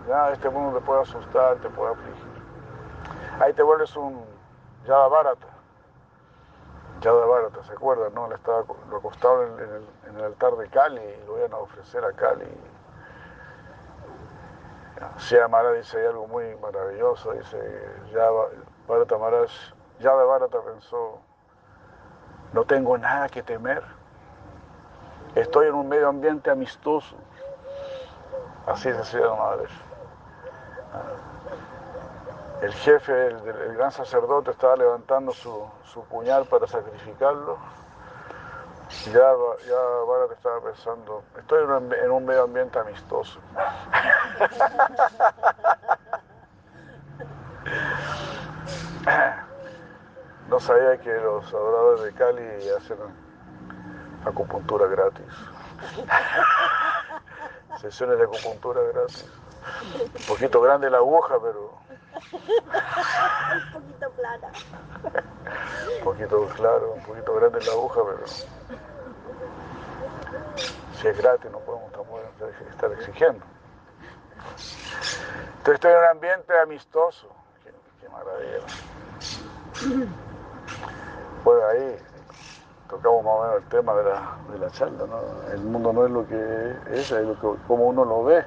ya 0.07 0.31
este 0.33 0.51
mundo 0.51 0.79
te 0.79 0.85
puede 0.85 1.01
asustar, 1.01 1.57
te 1.57 1.71
puede 1.71 1.93
afligir. 1.95 2.43
Ahí 3.41 3.55
te 3.55 3.63
vuelves 3.63 3.97
un 3.97 4.27
Yada 4.87 5.09
Barata. 5.09 5.47
Yada 7.01 7.25
Barata, 7.25 7.65
¿se 7.65 7.73
acuerdan? 7.73 8.13
No? 8.13 8.31
Estaba, 8.31 8.63
lo 8.91 8.99
acostaron 8.99 9.59
en 9.59 9.71
el, 9.71 9.87
en 10.11 10.17
el 10.19 10.25
altar 10.25 10.55
de 10.57 10.69
Cali 10.69 11.01
y 11.01 11.27
lo 11.27 11.39
iban 11.39 11.55
a 11.55 11.57
ofrecer 11.57 12.05
a 12.05 12.13
Cali. 12.13 12.45
Sia 15.19 15.47
Mara 15.49 15.73
dice 15.73 16.07
algo 16.07 16.27
muy 16.27 16.57
maravilloso, 16.57 17.33
dice, 17.33 17.59
ya 18.13 18.31
Bharata 18.89 19.19
Maharaj, 19.19 19.51
ya 20.01 20.13
Bharata 20.13 20.59
pensó, 20.63 21.19
no 22.53 22.65
tengo 22.65 22.97
nada 22.97 23.29
que 23.29 23.43
temer, 23.43 23.83
estoy 25.35 25.67
en 25.67 25.75
un 25.75 25.89
medio 25.89 26.09
ambiente 26.09 26.51
amistoso, 26.51 27.17
así 28.67 28.91
decía 28.91 29.29
Maharaj. 29.29 29.71
El 32.63 32.73
jefe, 32.73 33.27
el, 33.27 33.77
gran 33.77 33.93
sacerdote 33.93 34.51
estaba 34.51 34.77
levantando 34.77 35.33
su, 35.33 35.69
su 35.85 36.03
puñal 36.05 36.47
para 36.47 36.67
sacrificarlo 36.67 37.59
ya, 39.07 39.33
ya 39.67 39.81
Bharat 40.07 40.33
estaba 40.33 40.61
pensando, 40.61 41.23
estoy 41.39 41.65
en 41.65 42.11
un, 42.11 42.25
medio 42.25 42.45
ambiente 42.45 42.79
amistoso. 42.79 43.41
No 50.49 50.61
sabía 50.61 50.97
que 50.99 51.13
los 51.13 51.45
adoradores 51.53 52.03
de 52.05 52.13
Cali 52.13 52.71
hacen 52.71 52.99
acupuntura 54.25 54.87
gratis. 54.87 55.27
Sesiones 57.81 58.19
de 58.19 58.25
acupuntura 58.25 58.81
gratis. 58.83 59.29
Un 60.15 60.27
poquito 60.29 60.61
grande 60.61 60.89
la 60.89 60.99
aguja, 60.99 61.35
pero... 61.43 61.73
Un 63.53 63.73
poquito 63.73 64.11
plana. 64.11 64.53
Un 65.99 66.05
poquito 66.05 66.47
claro, 66.57 66.93
un 66.93 67.03
poquito 67.03 67.35
grande 67.35 67.65
la 67.65 67.73
aguja, 67.73 68.01
pero 68.05 68.25
es 71.09 71.19
gratis 71.19 71.51
no 71.51 71.59
podemos 71.61 71.93
estar 72.71 72.93
exigiendo. 72.93 73.45
Entonces 75.59 75.75
estoy 75.75 75.93
en 75.93 75.99
un 75.99 76.05
ambiente 76.05 76.59
amistoso. 76.59 77.29
Qué, 78.01 78.09
maravilla. 78.09 78.61
Bueno, 81.45 81.67
ahí 81.69 81.97
tocamos 82.89 83.25
más 83.25 83.35
o 83.35 83.43
menos 83.43 83.57
el 83.63 83.69
tema 83.69 83.95
de 83.95 84.05
la, 84.05 84.37
de 84.53 84.59
la 84.59 84.71
charla, 84.71 85.07
¿no? 85.07 85.53
El 85.53 85.61
mundo 85.61 85.93
no 85.93 86.05
es 86.07 86.11
lo 86.11 86.27
que 86.27 86.77
es, 86.93 87.11
es 87.11 87.27
lo 87.27 87.35
que, 87.35 87.63
como 87.67 87.87
uno 87.87 88.05
lo 88.05 88.25
ve. 88.25 88.45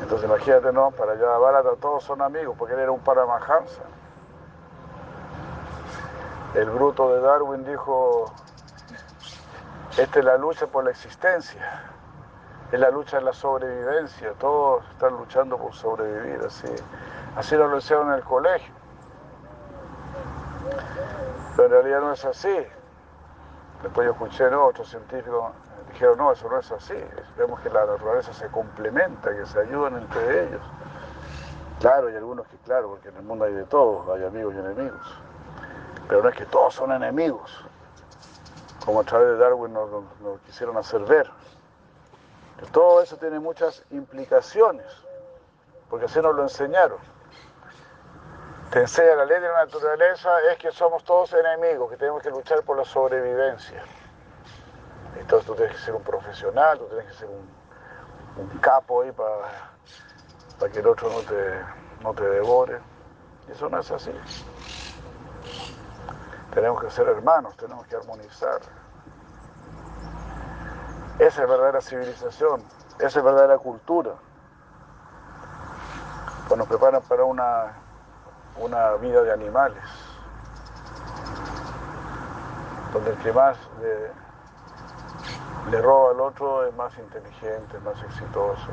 Entonces 0.00 0.28
imagínate, 0.28 0.72
¿no? 0.72 0.90
Para 0.90 1.12
allá 1.12 1.38
Bharata 1.38 1.76
todos 1.80 2.04
son 2.04 2.20
amigos, 2.22 2.56
porque 2.58 2.74
él 2.74 2.80
era 2.80 2.92
un 2.92 3.00
Paramahansa. 3.00 3.82
El 6.54 6.70
bruto 6.70 7.14
de 7.14 7.20
Darwin 7.20 7.64
dijo, 7.64 8.32
esta 9.96 10.18
es 10.18 10.24
la 10.24 10.36
lucha 10.36 10.66
por 10.66 10.84
la 10.84 10.90
existencia, 10.90 11.82
es 12.72 12.80
la 12.80 12.90
lucha 12.90 13.18
de 13.18 13.24
la 13.24 13.32
sobrevivencia, 13.32 14.32
todos 14.40 14.84
están 14.90 15.16
luchando 15.16 15.56
por 15.56 15.72
sobrevivir, 15.72 16.40
así, 16.44 16.68
así 17.36 17.56
lo 17.56 17.76
hicieron 17.76 18.08
en 18.08 18.14
el 18.14 18.24
colegio. 18.24 18.74
Pero 21.56 21.66
en 21.66 21.70
realidad 21.70 22.00
no 22.00 22.12
es 22.12 22.24
así. 22.24 22.56
Después 23.82 24.06
yo 24.06 24.12
escuché, 24.12 24.50
¿no? 24.50 24.66
Otros 24.66 24.88
científicos 24.88 25.52
dijeron, 25.92 26.18
no, 26.18 26.32
eso 26.32 26.48
no 26.48 26.58
es 26.58 26.72
así. 26.72 26.96
Vemos 27.36 27.60
que 27.60 27.70
la 27.70 27.86
naturaleza 27.86 28.32
se 28.32 28.48
complementa, 28.48 29.34
que 29.34 29.46
se 29.46 29.60
ayudan 29.60 29.96
entre 29.96 30.44
ellos. 30.44 30.62
Claro, 31.78 32.08
hay 32.08 32.16
algunos 32.16 32.46
que, 32.48 32.56
claro, 32.58 32.88
porque 32.88 33.10
en 33.10 33.16
el 33.18 33.22
mundo 33.22 33.44
hay 33.44 33.52
de 33.52 33.64
todos, 33.64 34.08
hay 34.16 34.24
amigos 34.24 34.54
y 34.54 34.58
enemigos. 34.58 35.18
Pero 36.08 36.22
no 36.22 36.28
es 36.28 36.36
que 36.36 36.46
todos 36.46 36.74
son 36.74 36.92
enemigos, 36.92 37.64
como 38.84 39.00
a 39.00 39.04
través 39.04 39.28
de 39.28 39.36
Darwin 39.38 39.72
nos, 39.72 40.40
quisieron 40.46 40.76
hacer 40.76 41.00
ver. 41.02 41.30
Todo 42.72 43.02
eso 43.02 43.16
tiene 43.16 43.38
muchas 43.38 43.82
implicaciones, 43.90 44.86
porque 45.88 46.06
así 46.06 46.20
nos 46.20 46.34
lo 46.34 46.42
enseñaron. 46.42 46.98
Te 48.70 48.80
enseña 48.80 49.14
la 49.16 49.24
ley 49.24 49.40
de 49.40 49.48
la 49.48 49.64
naturaleza 49.64 50.30
es 50.50 50.58
que 50.58 50.70
somos 50.72 51.04
todos 51.04 51.32
enemigos, 51.32 51.90
que 51.90 51.96
tenemos 51.96 52.22
que 52.22 52.30
luchar 52.30 52.62
por 52.62 52.76
la 52.76 52.84
sobrevivencia. 52.84 53.82
Entonces 55.18 55.46
tú 55.46 55.54
tienes 55.54 55.76
que 55.76 55.82
ser 55.82 55.94
un 55.94 56.02
profesional, 56.02 56.78
tú 56.78 56.86
tienes 56.86 57.06
que 57.06 57.14
ser 57.14 57.28
un, 57.28 57.54
capo 58.60 59.02
ahí 59.02 59.12
para, 59.12 59.70
para 60.58 60.72
que 60.72 60.80
el 60.80 60.86
otro 60.86 61.08
no 61.10 61.20
te, 61.20 61.60
no 62.02 62.14
te 62.14 62.24
devore. 62.24 62.80
Eso 63.48 63.68
no 63.68 63.78
es 63.78 63.90
así. 63.90 64.10
Tenemos 66.54 66.80
que 66.80 66.90
ser 66.90 67.08
hermanos, 67.08 67.56
tenemos 67.56 67.84
que 67.86 67.96
armonizar. 67.96 68.60
Esa 71.18 71.42
es 71.42 71.48
verdadera 71.48 71.80
civilización, 71.80 72.62
esa 72.98 73.18
es 73.18 73.24
verdadera 73.24 73.58
cultura. 73.58 74.12
Pues 76.46 76.58
nos 76.58 76.68
preparan 76.68 77.02
para 77.02 77.24
una, 77.24 77.72
una 78.56 78.92
vida 78.94 79.22
de 79.22 79.32
animales, 79.32 79.84
donde 82.92 83.10
el 83.10 83.16
que 83.18 83.32
más 83.32 83.58
le, 83.80 84.12
le 85.70 85.82
roba 85.82 86.12
al 86.12 86.20
otro 86.20 86.66
es 86.66 86.74
más 86.76 86.96
inteligente, 86.98 87.78
más 87.80 88.00
exitoso. 88.02 88.68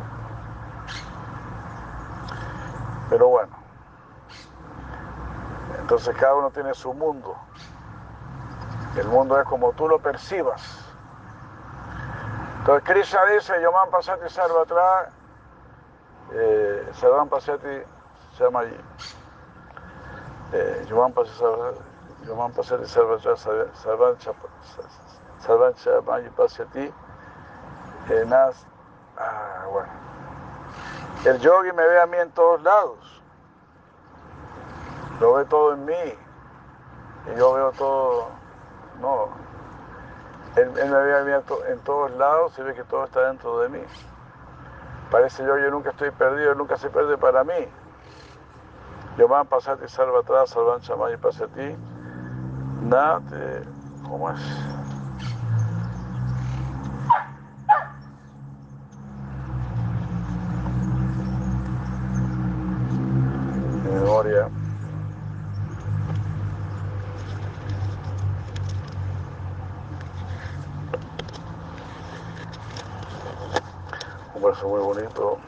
Pero 3.09 3.27
bueno, 3.27 3.55
entonces 5.79 6.15
cada 6.17 6.36
uno 6.36 6.51
tiene 6.51 6.73
su 6.73 6.93
mundo. 6.93 7.36
El 8.95 9.07
mundo 9.07 9.39
es 9.39 9.47
como 9.47 9.71
tú 9.73 9.87
lo 9.87 9.99
percibas. 9.99 10.61
Entonces 12.59 12.83
Krishna 12.87 13.25
dice, 13.25 13.53
Yoman 13.61 13.89
Pasati 13.89 14.29
Sarvatra, 14.29 15.09
eh, 16.33 16.89
Sarvan 16.93 17.29
Pasati 17.29 17.83
allí. 18.55 18.77
Eh, 20.53 20.85
Yoman 20.89 21.13
Pasati 21.13 22.85
Sarvatra, 22.85 23.37
Sarvancha 23.37 24.33
Mayi 26.05 26.29
Pasati, 26.29 26.93
eh, 28.09 28.25
Nas, 28.27 28.65
ah, 29.17 29.65
bueno. 29.71 29.89
El 31.23 31.39
yogi 31.39 31.71
me 31.71 31.83
ve 31.83 32.01
a 32.01 32.07
mí 32.07 32.17
en 32.17 32.31
todos 32.31 32.61
lados. 32.61 33.21
Lo 35.19 35.35
ve 35.35 35.45
todo 35.45 35.73
en 35.73 35.85
mí. 35.85 36.17
Y 37.27 37.37
yo 37.37 37.53
veo 37.53 37.71
todo 37.73 38.40
no. 39.01 39.29
Él, 40.55 40.69
me 40.71 40.85
ve 40.85 41.17
abierto 41.17 41.65
en 41.65 41.79
todos 41.79 42.11
lados 42.11 42.53
y 42.57 42.61
ve 42.61 42.73
que 42.73 42.83
todo 42.83 43.05
está 43.05 43.27
dentro 43.27 43.59
de 43.59 43.69
mí. 43.69 43.79
Parece 45.09 45.43
yo, 45.43 45.57
yo 45.57 45.71
nunca 45.71 45.89
estoy 45.89 46.11
perdido, 46.11 46.55
nunca 46.55 46.77
se 46.77 46.89
pierde 46.89 47.17
para 47.17 47.43
mí. 47.43 47.67
Yo 49.17 49.27
van 49.27 49.41
a 49.41 49.49
pasar 49.49 49.77
y 49.83 49.89
salva 49.89 50.19
atrás, 50.19 50.49
salvan 50.49 50.81
chamay 50.81 51.13
y 51.13 51.17
pase 51.17 51.43
a 51.43 51.47
ti. 51.47 51.75
Nada, 52.83 53.21
¿cómo 54.03 54.31
es? 54.31 54.39
Memoria. 63.83 64.61
Muy 74.68 74.82
bonito. 74.82 75.39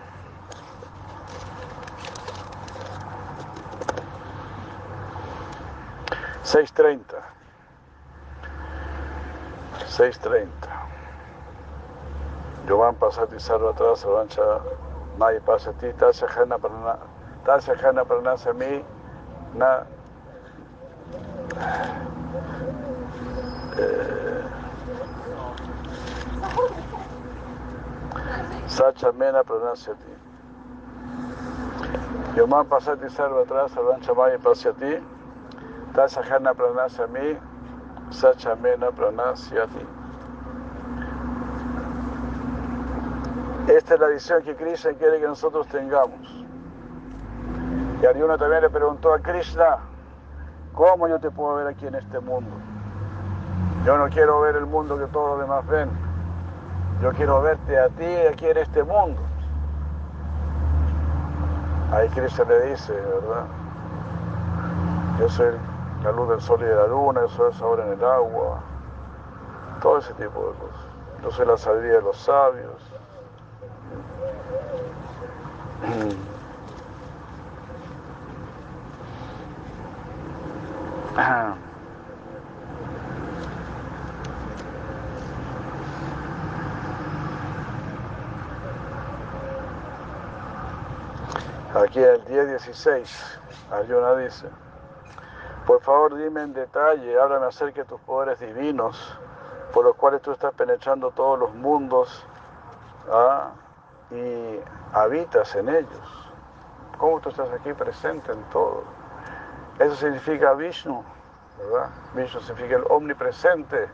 Seis 6.44 6.72
treinta. 6.74 7.24
Seis 9.88 10.20
treinta. 10.20 10.70
Yovan 12.68 12.96
pasati 12.96 13.40
sarva 13.40 13.72
atrás, 13.72 14.00
sarvancha 14.00 14.62
mai 15.18 15.40
pasati, 15.40 15.94
tasya 15.94 16.28
jana 16.34 16.58
prana, 16.58 16.98
tasya 17.46 17.76
jana 17.76 18.06
pranasa 18.06 18.54
mi, 18.54 18.84
na. 19.54 19.86
Sacha 28.74 29.12
Mena 29.12 29.44
Pranasya-ti. 29.44 30.12
Yoman 32.36 32.66
Pasati 32.66 33.08
Sarva 33.08 33.44
atrás, 33.44 33.72
Sarvan 33.72 34.02
Chamaya 34.02 34.40
Pasyati, 34.40 35.00
Tasajana 35.94 36.56
Pranasya 36.56 37.08
Mi, 37.08 37.38
Sacha 38.10 38.56
Mena 38.56 38.90
Pranasya-ti. 38.90 39.86
Esta 43.72 43.94
es 43.94 44.00
la 44.00 44.08
visión 44.08 44.42
que 44.42 44.56
Krishna 44.56 44.94
quiere 44.94 45.20
que 45.20 45.28
nosotros 45.28 45.68
tengamos. 45.68 46.44
Y 48.02 48.06
Arjuna 48.08 48.40
también 48.40 48.64
le 48.64 48.72
preguntó 48.72 49.14
a 49.14 49.20
Krishna, 49.20 49.78
¿cómo 50.74 51.08
yo 51.08 51.20
te 51.20 51.30
puedo 51.30 51.58
ver 51.58 51.68
aquí 51.68 51.86
en 51.86 51.94
este 51.94 52.20
mundo? 52.20 52.50
Yo 53.86 54.00
no 54.00 54.10
quiero 54.10 54.42
ver 54.42 54.56
el 54.56 54.66
mundo 54.66 54.98
que 54.98 55.06
todos 55.06 55.38
los 55.38 55.42
demás 55.42 55.68
ven. 55.68 56.03
Yo 57.02 57.12
quiero 57.14 57.42
verte 57.42 57.80
a 57.80 57.90
ti 57.90 58.06
aquí 58.32 58.48
en 58.48 58.58
este 58.58 58.84
mundo. 58.84 59.22
Ahí 61.92 62.08
Cristo 62.10 62.46
le 62.46 62.72
dice, 62.72 62.92
¿verdad? 62.94 63.46
Yo 65.20 65.30
soy 65.30 65.54
la 66.04 66.12
luz 66.12 66.30
del 66.30 66.42
sol 66.42 66.60
y 66.62 66.66
de 66.66 66.76
la 66.76 66.88
luna, 66.88 67.22
yo 67.22 67.30
soy 67.30 67.48
el 67.52 67.54
sabor 67.54 67.80
en 67.82 67.94
el 67.94 68.04
agua, 68.04 68.60
todo 69.82 70.00
ese 70.00 70.14
tipo 70.14 70.40
de 70.40 70.54
cosas. 70.60 70.86
Yo 71.24 71.32
soy 71.32 71.46
la 71.46 71.58
sabiduría 71.58 71.94
de 71.94 72.02
los 72.02 72.18
sabios. 72.18 72.82
Aquí 91.76 92.00
el 92.00 92.24
10.16, 92.26 93.40
Arjuna 93.72 94.16
dice, 94.18 94.48
por 95.66 95.82
favor 95.82 96.16
dime 96.16 96.44
en 96.44 96.54
detalle, 96.54 97.20
háblame 97.20 97.48
acerca 97.48 97.82
de 97.82 97.88
tus 97.88 98.00
poderes 98.02 98.40
divinos, 98.40 99.18
por 99.74 99.84
los 99.84 99.96
cuales 99.96 100.22
tú 100.22 100.34
estás 100.34 100.54
penetrando 100.54 101.10
todos 101.10 101.40
los 101.40 101.56
mundos 101.56 102.28
¿ah? 103.12 103.54
y 104.12 104.60
habitas 104.94 105.56
en 105.56 105.70
ellos. 105.70 106.32
¿Cómo 107.00 107.20
tú 107.22 107.30
estás 107.30 107.50
aquí 107.52 107.74
presente 107.74 108.32
en 108.32 108.44
todo? 108.52 108.84
Eso 109.80 109.96
significa 109.96 110.54
Vishnu, 110.54 111.04
¿verdad? 111.58 111.90
Vishnu 112.14 112.40
significa 112.42 112.76
el 112.76 112.84
omnipresente. 112.88 113.90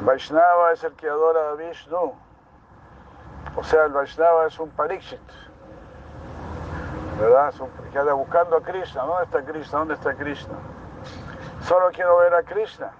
Vaishnava 0.00 0.72
es 0.72 0.82
el 0.84 0.94
que 0.94 1.06
adora 1.06 1.50
a 1.50 1.54
Vishnu. 1.54 2.14
O 3.56 3.62
sea, 3.62 3.84
el 3.84 3.92
Vaishnava 3.92 4.46
es 4.46 4.58
un 4.58 4.70
Parikshit. 4.70 5.20
¿Verdad? 7.18 7.52
Que 7.92 7.98
anda 7.98 8.12
buscando 8.12 8.56
a 8.56 8.60
Krishna. 8.60 9.02
¿Dónde 9.02 9.24
está 9.24 9.42
Krishna? 9.42 9.78
¿Dónde 9.78 9.94
está 9.94 10.14
Krishna? 10.14 10.54
Solo 11.62 11.90
quiero 11.92 12.18
ver 12.18 12.34
a 12.34 12.42
Krishna. 12.42 12.90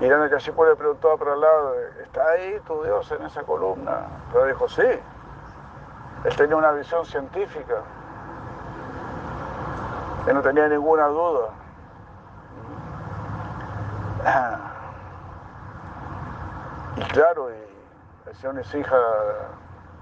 Hiranyakashipu 0.00 0.64
le 0.64 0.74
preguntó 0.74 1.12
a 1.12 1.16
Prahlad, 1.16 1.74
¿está 2.02 2.28
ahí 2.30 2.60
tu 2.66 2.82
Dios 2.82 3.10
en 3.12 3.22
esa 3.24 3.42
columna? 3.42 4.06
Pero 4.32 4.46
dijo, 4.46 4.68
sí. 4.68 4.82
Él 6.24 6.36
tenía 6.36 6.56
una 6.56 6.72
visión 6.72 7.04
científica. 7.06 7.82
Él 10.26 10.34
no 10.34 10.42
tenía 10.42 10.68
ninguna 10.68 11.06
duda. 11.06 11.48
Y 16.94 17.00
claro, 17.04 17.48
y 17.50 18.28
el 18.28 18.36
señor 18.36 18.56
Nisija 18.56 18.96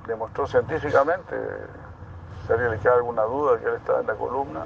demostró 0.09 0.47
científicamente, 0.49 1.37
si 2.51 2.53
a 2.53 2.57
alguien 2.57 2.73
le 2.73 2.79
queda 2.81 2.95
alguna 2.95 3.23
duda 3.23 3.61
que 3.61 3.67
él 3.67 3.77
estaba 3.77 4.01
en 4.01 4.09
la 4.09 4.15
columna, 4.15 4.65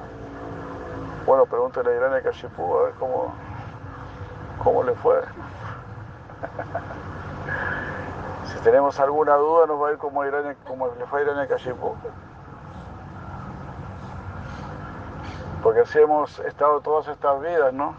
bueno, 1.26 1.45
pregúntele 1.45 1.91
a 1.91 1.97
Irán 1.97 2.22
Kashipu 2.22 2.78
a 2.78 2.85
ver 2.85 2.95
cómo, 2.95 3.35
cómo 4.62 4.82
le 4.82 4.95
fue. 4.95 5.20
si 8.47 8.59
tenemos 8.61 8.99
alguna 8.99 9.35
duda 9.35 9.66
nos 9.66 9.82
va 9.82 9.89
a 9.89 9.93
ir 9.93 9.99
como, 9.99 10.24
Irán, 10.24 10.57
como 10.66 10.89
le 10.89 11.05
fue 11.05 11.20
a 11.20 11.24
Irán 11.24 11.47
Kashipu. 11.47 11.95
Porque 15.62 15.80
así 15.80 15.99
hemos 15.99 16.39
estado 16.39 16.80
todas 16.80 17.07
estas 17.09 17.39
vidas, 17.43 17.74
¿no? 17.74 17.95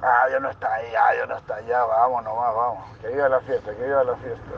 Ah, 0.00 0.28
ya 0.30 0.38
no 0.38 0.48
está 0.48 0.74
ahí, 0.74 0.94
ah, 0.94 1.12
ya 1.16 1.26
no 1.26 1.36
está 1.36 1.56
allá, 1.56 1.84
vamos 1.84 2.22
nomás, 2.22 2.54
vamos. 2.54 2.84
Que 3.00 3.08
viva 3.08 3.28
la 3.28 3.40
fiesta, 3.40 3.74
que 3.74 3.82
viva 3.82 4.04
la 4.04 4.14
fiesta. 4.14 4.52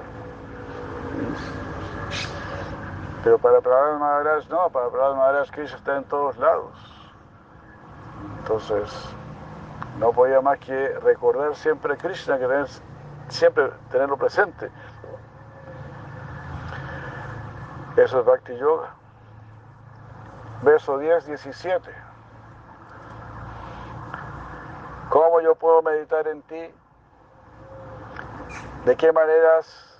Pero 3.27 3.39
para 3.41 3.61
Prahlad 3.61 3.99
Maharaj 3.99 4.49
no, 4.51 4.70
para 4.70 4.89
Prahlad 4.89 5.16
Maharaj 5.16 5.51
Krishna 5.51 5.79
está 5.79 5.97
en 5.97 6.05
todos 6.05 6.39
lados. 6.39 6.72
Entonces, 8.39 8.89
no 9.99 10.12
podía 10.12 10.41
más 10.41 10.61
que 10.61 10.91
recordar 11.01 11.57
siempre 11.57 11.95
a 11.95 11.97
Krishna, 11.97 12.39
que 12.39 12.47
siempre 13.27 13.72
tenerlo 13.91 14.16
presente. 14.16 14.70
Eso 17.97 18.20
es 18.20 18.27
Bhakti 18.27 18.57
Yoga. 18.59 18.95
Verso 20.62 20.97
10, 20.97 21.27
17. 21.27 21.91
¿Cómo 25.09 25.41
yo 25.41 25.57
puedo 25.57 25.83
meditar 25.83 26.29
en 26.29 26.43
ti? 26.43 26.70
¿De 28.85 28.97
qué 28.97 29.12
maneras, 29.12 29.95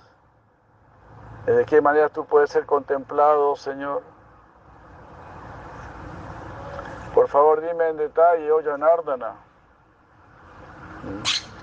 de 1.53 1.65
qué 1.65 1.81
manera 1.81 2.09
tú 2.09 2.25
puedes 2.25 2.49
ser 2.49 2.65
contemplado, 2.65 3.55
Señor? 3.55 4.03
Por 7.13 7.27
favor, 7.29 7.61
dime 7.61 7.87
en 7.89 7.97
detalle, 7.97 8.51
oh 8.51 8.61
Janardana. 8.63 9.35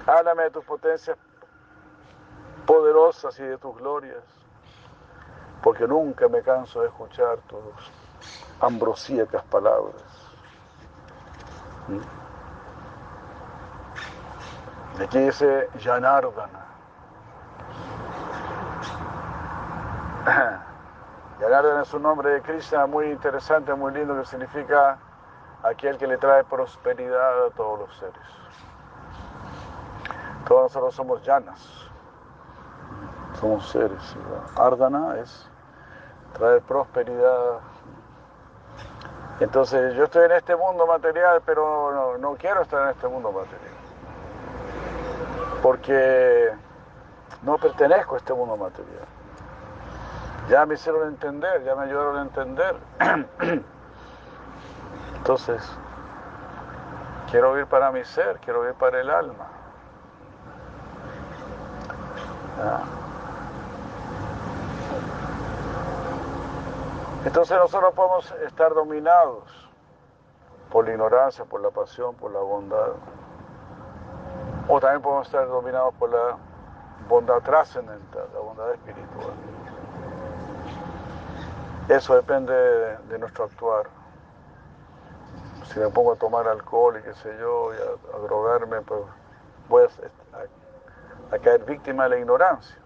Háblame 0.06 0.44
de 0.44 0.50
tus 0.50 0.64
potencias 0.64 1.16
poderosas 2.66 3.38
y 3.38 3.42
de 3.42 3.58
tus 3.58 3.76
glorias, 3.76 4.24
porque 5.62 5.86
nunca 5.86 6.28
me 6.28 6.42
canso 6.42 6.80
de 6.80 6.88
escuchar 6.88 7.38
tus 7.46 7.60
ambrosíacas 8.60 9.44
palabras. 9.44 10.02
Aquí 14.98 15.18
dice 15.18 15.68
Janardana. 15.78 16.63
Janardana 21.40 21.82
es 21.82 21.94
un 21.94 22.02
nombre 22.02 22.30
de 22.30 22.42
Krishna 22.42 22.86
muy 22.86 23.06
interesante, 23.06 23.74
muy 23.74 23.92
lindo, 23.92 24.16
que 24.16 24.24
significa 24.26 24.98
aquel 25.62 25.98
que 25.98 26.06
le 26.06 26.16
trae 26.16 26.44
prosperidad 26.44 27.46
a 27.46 27.50
todos 27.50 27.80
los 27.80 27.96
seres. 27.98 28.14
Todos 30.46 30.62
nosotros 30.64 30.94
somos 30.94 31.22
llanas, 31.22 31.90
somos 33.40 33.68
seres. 33.68 34.16
Ardana 34.56 35.16
es 35.18 35.48
traer 36.34 36.60
prosperidad. 36.62 37.60
Entonces 39.40 39.94
yo 39.94 40.04
estoy 40.04 40.26
en 40.26 40.32
este 40.32 40.54
mundo 40.54 40.86
material, 40.86 41.42
pero 41.44 41.92
no, 41.92 42.18
no 42.18 42.36
quiero 42.36 42.62
estar 42.62 42.82
en 42.84 42.90
este 42.90 43.08
mundo 43.08 43.32
material 43.32 43.74
porque 45.64 46.52
no 47.42 47.56
pertenezco 47.56 48.16
a 48.16 48.18
este 48.18 48.34
mundo 48.34 48.54
material. 48.54 49.13
Ya 50.48 50.66
me 50.66 50.74
hicieron 50.74 51.08
entender, 51.08 51.64
ya 51.64 51.74
me 51.74 51.84
ayudaron 51.84 52.18
a 52.18 52.22
entender. 52.22 52.76
Entonces, 55.16 55.62
quiero 57.30 57.52
vivir 57.52 57.66
para 57.66 57.90
mi 57.90 58.04
ser, 58.04 58.38
quiero 58.40 58.60
vivir 58.60 58.74
para 58.74 59.00
el 59.00 59.10
alma. 59.10 59.46
Entonces 67.24 67.58
nosotros 67.58 67.94
podemos 67.94 68.30
estar 68.46 68.74
dominados 68.74 69.44
por 70.70 70.84
la 70.84 70.92
ignorancia, 70.92 71.44
por 71.44 71.60
la 71.62 71.70
pasión, 71.70 72.14
por 72.16 72.30
la 72.32 72.40
bondad. 72.40 72.92
O 74.68 74.78
también 74.78 75.02
podemos 75.02 75.26
estar 75.26 75.46
dominados 75.48 75.94
por 75.94 76.10
la 76.10 76.36
bondad 77.08 77.40
trascendental, 77.40 78.28
la 78.32 78.40
bondad 78.40 78.72
espiritual. 78.72 79.53
Eso 81.88 82.16
depende 82.16 82.52
de, 82.52 83.18
nuestro 83.18 83.44
actuar. 83.44 83.86
Si 85.72 85.78
me 85.78 85.88
pongo 85.88 86.12
a 86.12 86.16
tomar 86.16 86.48
alcohol 86.48 86.96
y 86.98 87.02
qué 87.02 87.14
sé 87.14 87.36
yo, 87.38 87.72
y 87.74 87.76
a, 87.76 88.18
drogarme, 88.20 88.80
pues 88.82 89.00
voy 89.68 89.86
a, 91.30 91.38
caer 91.38 91.64
víctima 91.64 92.04
de 92.04 92.10
la 92.10 92.18
ignorancia. 92.18 92.76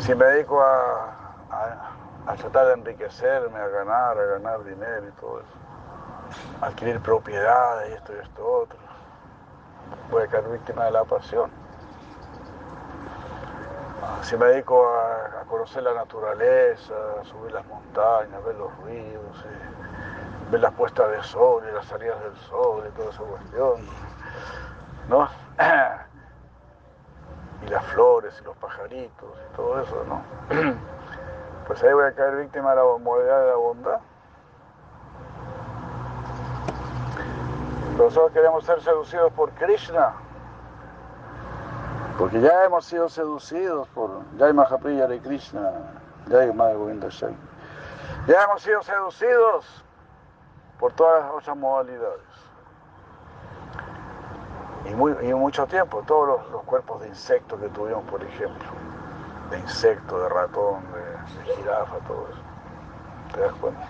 Si 0.00 0.14
me 0.14 0.26
dedico 0.26 0.62
a, 0.62 1.16
a 2.26 2.34
tratar 2.34 2.66
de 2.66 2.72
enriquecerme, 2.74 3.58
a 3.58 3.68
ganar, 3.68 4.18
a 4.18 4.24
ganar 4.24 4.64
dinero 4.64 5.08
y 5.08 5.12
todo 5.12 5.40
eso, 5.40 5.56
adquirir 6.60 7.00
propiedades 7.00 7.90
y 7.90 7.94
esto 7.94 8.12
y 8.12 8.18
esto 8.18 8.46
otro, 8.46 8.78
voy 10.10 10.24
a 10.24 10.26
caer 10.26 10.48
víctima 10.48 10.84
de 10.84 10.90
la 10.90 11.04
pasión. 11.04 11.50
Si 14.22 14.36
me 14.36 14.46
dedico 14.46 14.88
a, 14.88 15.35
conocer 15.48 15.82
la 15.82 15.94
naturaleza, 15.94 16.94
subir 17.24 17.52
las 17.52 17.66
montañas, 17.66 18.44
ver 18.44 18.56
los 18.56 18.70
ríos, 18.84 19.44
ver 20.50 20.60
las 20.60 20.72
puestas 20.74 21.10
de 21.10 21.22
sol 21.22 21.64
y 21.68 21.72
las 21.72 21.86
salidas 21.86 22.22
del 22.22 22.36
sol 22.36 22.84
y 22.88 22.92
toda 22.96 23.10
esa 23.10 23.22
cuestión, 23.22 23.86
¿no? 25.08 25.28
y 27.66 27.68
las 27.68 27.84
flores 27.86 28.38
y 28.40 28.44
los 28.44 28.56
pajaritos 28.56 29.30
y 29.50 29.56
todo 29.56 29.80
eso, 29.80 30.04
¿no? 30.04 30.22
Pues 31.66 31.82
ahí 31.82 31.92
voy 31.92 32.04
a 32.04 32.12
caer 32.12 32.36
víctima 32.36 32.70
de 32.70 32.76
la 32.76 32.84
modalidad 32.96 33.40
de 33.40 33.46
la 33.48 33.56
bondad. 33.56 33.98
Nosotros 37.98 38.30
queremos 38.30 38.64
ser 38.64 38.80
seducidos 38.82 39.32
por 39.32 39.50
Krishna, 39.50 40.14
porque 42.18 42.40
ya 42.40 42.64
hemos 42.64 42.84
sido 42.86 43.08
seducidos 43.08 43.88
por 43.88 44.22
Jai 44.38 44.52
Mahapriya 44.52 45.06
de 45.06 45.20
Krishna, 45.20 45.70
Jai 46.28 46.48
Govinda 46.48 47.08
Ya 48.26 48.42
hemos 48.42 48.62
sido 48.62 48.82
seducidos 48.82 49.84
por 50.78 50.92
todas 50.92 51.24
las 51.24 51.32
otras 51.32 51.56
modalidades. 51.56 52.20
Y, 54.86 54.94
muy, 54.94 55.12
mucho 55.34 55.66
tiempo, 55.66 56.02
todos 56.06 56.48
los, 56.50 56.62
cuerpos 56.62 57.00
de 57.02 57.08
insectos 57.08 57.60
que 57.60 57.68
tuvimos, 57.68 58.04
por 58.04 58.22
ejemplo, 58.22 58.68
de 59.50 59.58
insecto, 59.58 60.18
de 60.20 60.28
ratón, 60.28 60.84
de, 60.92 61.50
de 61.50 61.56
jirafa, 61.56 61.96
todo 62.06 62.28
eso. 62.30 62.40
¿Te 63.34 63.40
das 63.40 63.52
cuenta? 63.54 63.86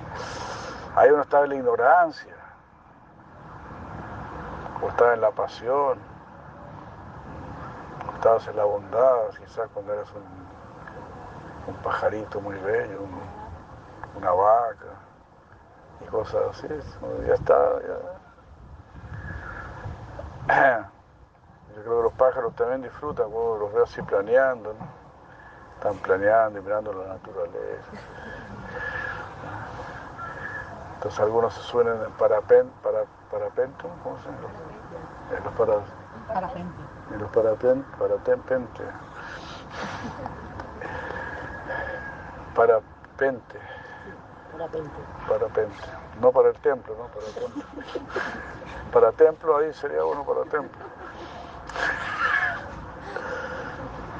Ahí 0.96 1.10
uno 1.10 1.22
está 1.22 1.42
en 1.42 1.50
la 1.50 1.54
ignorancia 1.56 2.34
o 4.82 4.88
estabas 4.88 5.14
en 5.14 5.20
la 5.20 5.30
pasión, 5.30 6.15
estabas 8.14 8.46
en 8.48 8.56
la 8.56 8.64
bondad, 8.64 9.30
quizás 9.38 9.68
cuando 9.72 9.92
eras 9.92 10.08
un, 10.12 11.74
pajarito 11.82 12.40
muy 12.40 12.56
bello, 12.56 13.00
una 14.16 14.30
vaca 14.30 14.86
y 16.00 16.04
cosas 16.06 16.42
así. 16.50 16.66
Ya 17.26 17.34
está, 17.34 17.56
Yo 21.76 21.82
creo 21.82 21.96
que 21.96 22.02
los 22.04 22.12
pájaros 22.14 22.54
también 22.54 22.82
disfrutan 22.82 23.30
cuando 23.30 23.58
los 23.58 23.72
veo 23.72 23.84
así 23.84 24.00
planeando, 24.02 24.72
¿no? 24.72 24.86
Están 25.74 25.94
planeando 25.96 26.58
y 26.58 26.62
mirando 26.62 26.92
la 26.92 27.08
naturaleza. 27.08 27.90
Entonces 30.94 31.20
algunos 31.20 31.52
se 31.52 31.60
suelen 31.60 32.00
en 32.02 32.12
parapen, 32.12 32.70
para, 32.82 33.04
parapento, 33.30 33.88
¿cómo 34.02 34.16
se 34.18 34.24
llama? 34.24 34.38
En 35.36 35.44
los 35.44 35.52
para, 35.52 35.80
parapente. 36.32 36.95
En 37.12 37.18
los 37.18 37.30
parapen, 37.30 37.82
parapente. 37.98 38.82
Parapente. 42.54 43.60
Parapente. 45.28 45.84
No 46.20 46.32
para 46.32 46.48
el 46.48 46.58
templo, 46.58 46.96
no 46.96 47.06
para 47.08 47.26
el 47.26 47.34
templo. 47.34 47.64
Para 48.92 49.12
templo 49.12 49.56
ahí 49.58 49.72
sería 49.74 50.04
uno 50.04 50.24
para 50.24 50.42
templo. 50.44 50.86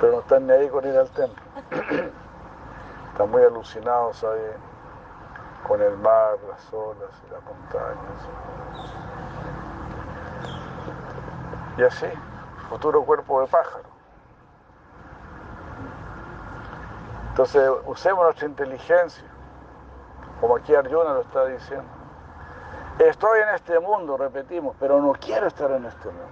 pero 0.00 0.12
no 0.12 0.20
están 0.20 0.46
ni 0.46 0.52
ahí 0.52 0.68
con 0.68 0.86
ir 0.86 0.96
al 0.96 1.08
templo. 1.10 1.42
Están 3.12 3.30
muy 3.30 3.42
alucinados 3.42 4.22
ahí 4.24 4.52
con 5.66 5.80
el 5.80 5.96
mar, 5.98 6.36
las 6.48 6.72
olas 6.72 7.10
y 7.26 7.32
las 7.32 7.42
montañas. 7.42 7.96
Y 11.78 11.82
así, 11.82 12.06
futuro 12.68 13.04
cuerpo 13.04 13.40
de 13.40 13.46
pájaro. 13.46 13.84
Entonces, 17.30 17.70
usemos 17.84 18.24
nuestra 18.24 18.46
inteligencia, 18.46 19.24
como 20.40 20.56
aquí 20.56 20.74
Arjuna 20.74 21.12
lo 21.12 21.20
está 21.20 21.44
diciendo. 21.46 21.86
Estoy 22.98 23.40
en 23.40 23.54
este 23.54 23.78
mundo, 23.78 24.16
repetimos, 24.16 24.74
pero 24.80 25.02
no 25.02 25.12
quiero 25.12 25.46
estar 25.46 25.70
en 25.70 25.84
este 25.84 26.08
mundo. 26.08 26.28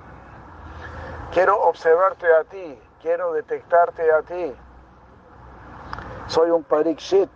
Quiero 1.31 1.61
observarte 1.63 2.27
a 2.35 2.45
ti, 2.45 2.81
quiero 3.03 3.35
detectarte 3.35 4.11
a 4.11 4.23
ti. 4.23 4.55
Soy 6.27 6.51
un 6.51 6.65
parikshit. 6.65 7.29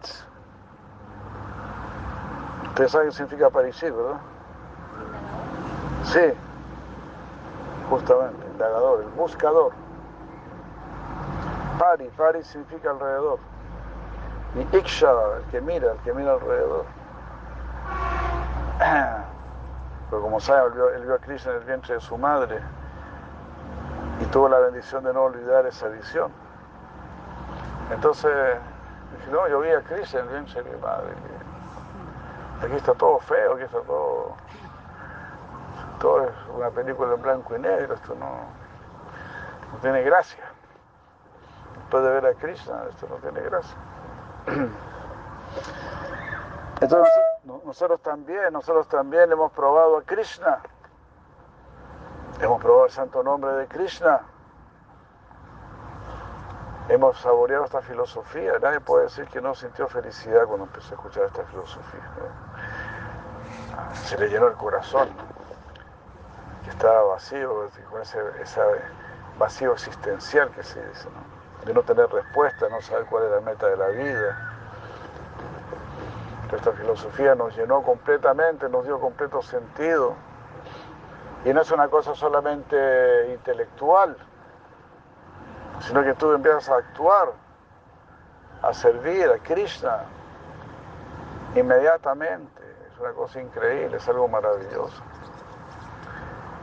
Ustedes 2.68 2.90
saben 2.90 3.08
qué 3.08 3.14
significa 3.14 3.50
parikshit, 3.50 3.94
¿verdad? 3.94 4.20
Sí, 6.04 6.32
justamente, 7.90 8.47
el 8.66 9.08
buscador. 9.16 9.72
Pari, 11.78 12.10
pari 12.16 12.42
significa 12.42 12.90
alrededor. 12.90 13.38
Y 14.54 14.76
iksha, 14.76 15.10
el 15.36 15.44
que 15.50 15.60
mira, 15.60 15.92
el 15.92 15.98
que 15.98 16.12
mira 16.12 16.32
alrededor. 16.32 16.84
Pero 20.10 20.22
como 20.22 20.40
saben, 20.40 20.66
él 20.66 20.72
vio, 20.72 20.90
él 20.90 21.04
vio 21.04 21.14
a 21.14 21.18
Krishna 21.18 21.52
en 21.52 21.58
el 21.58 21.64
vientre 21.64 21.94
de 21.94 22.00
su 22.00 22.16
madre 22.16 22.60
y 24.20 24.24
tuvo 24.26 24.48
la 24.48 24.58
bendición 24.58 25.04
de 25.04 25.12
no 25.12 25.24
olvidar 25.24 25.66
esa 25.66 25.88
visión. 25.88 26.32
Entonces, 27.92 28.58
dije, 29.16 29.30
no, 29.30 29.46
yo 29.48 29.60
vi 29.60 29.70
a 29.70 29.82
Krishna 29.82 30.20
en 30.20 30.26
el 30.26 30.32
vientre 30.32 30.62
de 30.62 30.70
mi 30.70 30.80
madre. 30.80 31.12
Aquí 32.62 32.74
está 32.74 32.94
todo 32.94 33.18
feo, 33.20 33.54
aquí 33.54 33.62
está 33.64 33.80
todo... 33.82 34.34
Todo 36.00 36.24
es 36.24 36.30
una 36.54 36.70
película 36.70 37.14
en 37.14 37.22
blanco 37.22 37.56
y 37.56 37.58
negro, 37.58 37.94
esto 37.94 38.14
no, 38.14 38.26
no 39.72 39.78
tiene 39.80 40.02
gracia. 40.02 40.44
Después 41.76 42.02
de 42.04 42.10
ver 42.10 42.26
a 42.26 42.34
Krishna, 42.34 42.82
esto 42.88 43.06
no 43.08 43.16
tiene 43.16 43.40
gracia. 43.40 43.76
Entonces, 46.80 47.12
no- 47.44 47.60
nosotros 47.64 48.00
también, 48.02 48.52
nosotros 48.52 48.86
también 48.88 49.32
hemos 49.32 49.50
probado 49.52 49.98
a 49.98 50.02
Krishna. 50.02 50.58
Hemos 52.40 52.60
probado 52.62 52.84
el 52.84 52.90
santo 52.92 53.22
nombre 53.24 53.50
de 53.52 53.66
Krishna. 53.66 54.20
Hemos 56.88 57.18
saboreado 57.20 57.64
esta 57.64 57.82
filosofía. 57.82 58.52
Nadie 58.62 58.80
puede 58.80 59.04
decir 59.04 59.26
que 59.26 59.40
no 59.40 59.54
sintió 59.54 59.88
felicidad 59.88 60.46
cuando 60.46 60.66
empezó 60.66 60.94
a 60.94 60.96
escuchar 60.96 61.24
esta 61.24 61.42
filosofía. 61.44 62.00
Se 63.94 64.16
le 64.18 64.28
llenó 64.28 64.46
el 64.46 64.54
corazón. 64.54 65.08
Que 66.68 66.74
estaba 66.74 67.02
vacío, 67.02 67.70
con 67.90 68.02
ese, 68.02 68.18
vacío 69.38 69.72
existencial 69.72 70.50
que 70.50 70.62
se 70.62 70.84
dice, 70.86 71.08
¿no? 71.08 71.64
de 71.64 71.72
no 71.72 71.82
tener 71.82 72.10
respuesta, 72.10 72.68
no 72.68 72.80
saber 72.82 73.06
cuál 73.06 73.24
es 73.24 73.30
la 73.30 73.40
meta 73.40 73.66
de 73.68 73.76
la 73.76 73.88
vida. 73.88 74.54
Esta 76.52 76.72
filosofía 76.72 77.34
nos 77.34 77.56
llenó 77.56 77.82
completamente, 77.82 78.68
nos 78.68 78.84
dio 78.84 79.00
completo 79.00 79.42
sentido. 79.42 80.14
Y 81.44 81.52
no 81.52 81.62
es 81.62 81.70
una 81.70 81.88
cosa 81.88 82.14
solamente 82.14 83.32
intelectual, 83.32 84.16
sino 85.80 86.02
que 86.02 86.14
tú 86.14 86.32
empiezas 86.32 86.68
a 86.68 86.76
actuar, 86.76 87.32
a 88.62 88.74
servir 88.74 89.30
a 89.30 89.38
Krishna 89.38 90.04
inmediatamente. 91.54 92.62
Es 92.92 92.98
una 92.98 93.12
cosa 93.12 93.40
increíble, 93.40 93.96
es 93.96 94.08
algo 94.08 94.28
maravilloso. 94.28 95.02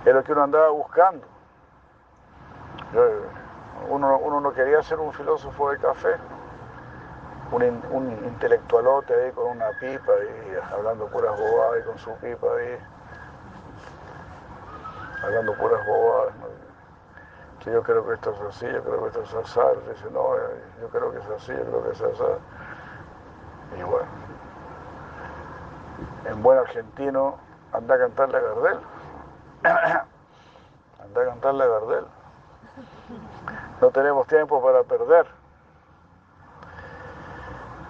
Es 0.05 0.13
lo 0.13 0.23
que 0.23 0.31
uno 0.31 0.43
andaba 0.43 0.69
buscando. 0.69 1.25
Uno, 3.89 4.17
uno 4.19 4.39
no 4.41 4.53
quería 4.53 4.81
ser 4.83 4.99
un 4.99 5.11
filósofo 5.13 5.69
de 5.71 5.77
café, 5.79 6.15
un, 7.51 7.63
in- 7.63 7.83
un 7.91 8.09
intelectualote 8.25 9.13
ahí 9.13 9.31
con 9.31 9.47
una 9.47 9.69
pipa 9.71 10.11
y 10.23 10.73
hablando 10.73 11.07
puras 11.07 11.37
bobadas 11.37 11.81
y 11.81 11.83
con 11.83 11.97
su 11.97 12.11
pipa 12.17 12.47
ahí, 12.57 12.77
hablando 15.23 15.53
puras 15.53 15.85
bobadas. 15.85 16.33
Que 17.63 17.71
yo 17.71 17.81
creo 17.83 18.05
que 18.07 18.13
esto 18.13 18.31
es 18.31 18.41
así, 18.41 18.67
yo 18.71 18.83
creo 18.83 19.01
que 19.01 19.07
esto 19.07 19.21
es 19.23 19.33
así. 19.35 19.59
Dice, 19.89 20.09
no, 20.11 20.35
eh, 20.35 20.61
yo 20.81 20.87
creo 20.89 21.11
que 21.11 21.17
es 21.19 21.25
así, 21.35 21.51
yo 21.51 21.63
creo 21.65 21.83
que 21.83 21.91
es 21.91 22.01
así. 22.01 22.23
Y 23.79 23.83
bueno, 23.83 24.07
en 26.25 26.43
buen 26.43 26.59
argentino, 26.59 27.37
anda 27.73 27.95
a 27.95 27.97
cantarle 27.97 28.37
a 28.37 28.41
Gardel. 28.41 28.79
anda 31.03 31.21
a 31.21 31.25
cantarle 31.25 31.63
a 31.63 31.67
Gardel. 31.67 32.05
No 33.81 33.91
tenemos 33.91 34.27
tiempo 34.27 34.61
para 34.61 34.83
perder. 34.83 35.27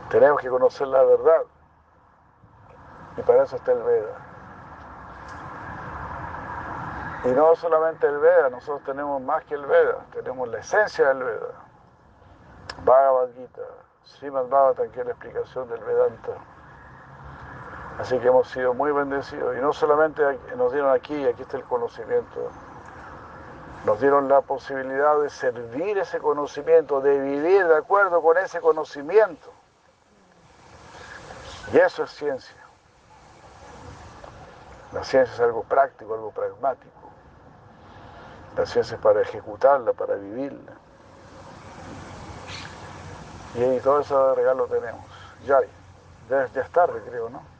Tenemos 0.09 0.39
que 0.39 0.49
conocer 0.49 0.87
la 0.87 1.03
verdad. 1.03 1.41
Y 3.17 3.21
para 3.21 3.43
eso 3.43 3.55
está 3.55 3.71
el 3.71 3.83
Veda. 3.83 4.25
Y 7.25 7.29
no 7.29 7.55
solamente 7.55 8.07
el 8.07 8.19
Veda, 8.19 8.49
nosotros 8.49 8.83
tenemos 8.85 9.21
más 9.21 9.43
que 9.45 9.55
el 9.55 9.65
Veda, 9.65 10.05
tenemos 10.11 10.47
la 10.47 10.59
esencia 10.59 11.07
del 11.07 11.23
Veda. 11.23 11.53
Bhagavad 12.83 13.29
Gita, 13.35 13.61
Srimad 14.03 14.45
Bhagavatam, 14.45 14.91
que 14.91 14.99
es 14.99 15.05
la 15.05 15.11
explicación 15.13 15.67
del 15.69 15.83
Vedanta. 15.83 16.33
Así 17.99 18.19
que 18.19 18.27
hemos 18.27 18.49
sido 18.49 18.73
muy 18.73 18.91
bendecidos. 18.91 19.55
Y 19.57 19.61
no 19.61 19.71
solamente 19.71 20.21
nos 20.57 20.71
dieron 20.71 20.91
aquí, 20.91 21.25
aquí 21.25 21.43
está 21.43 21.57
el 21.57 21.63
conocimiento, 21.63 22.49
nos 23.85 23.99
dieron 24.01 24.27
la 24.27 24.41
posibilidad 24.41 25.19
de 25.19 25.29
servir 25.29 25.97
ese 25.97 26.19
conocimiento, 26.19 27.01
de 27.01 27.19
vivir 27.19 27.67
de 27.67 27.77
acuerdo 27.77 28.21
con 28.21 28.37
ese 28.37 28.59
conocimiento. 28.59 29.51
Y 31.71 31.77
eso 31.77 32.03
es 32.03 32.11
ciencia. 32.11 32.55
La 34.91 35.03
ciencia 35.03 35.33
es 35.33 35.39
algo 35.39 35.63
práctico, 35.63 36.13
algo 36.13 36.31
pragmático. 36.31 36.91
La 38.57 38.65
ciencia 38.65 38.95
es 38.95 39.01
para 39.01 39.21
ejecutarla, 39.21 39.93
para 39.93 40.15
vivirla. 40.15 40.73
Y 43.55 43.79
todo 43.79 44.01
ese 44.01 44.13
regalo 44.35 44.67
tenemos. 44.67 45.05
Ya, 45.45 45.59
ya 46.29 46.43
es 46.61 46.69
tarde, 46.71 47.01
creo, 47.07 47.29
¿no? 47.29 47.54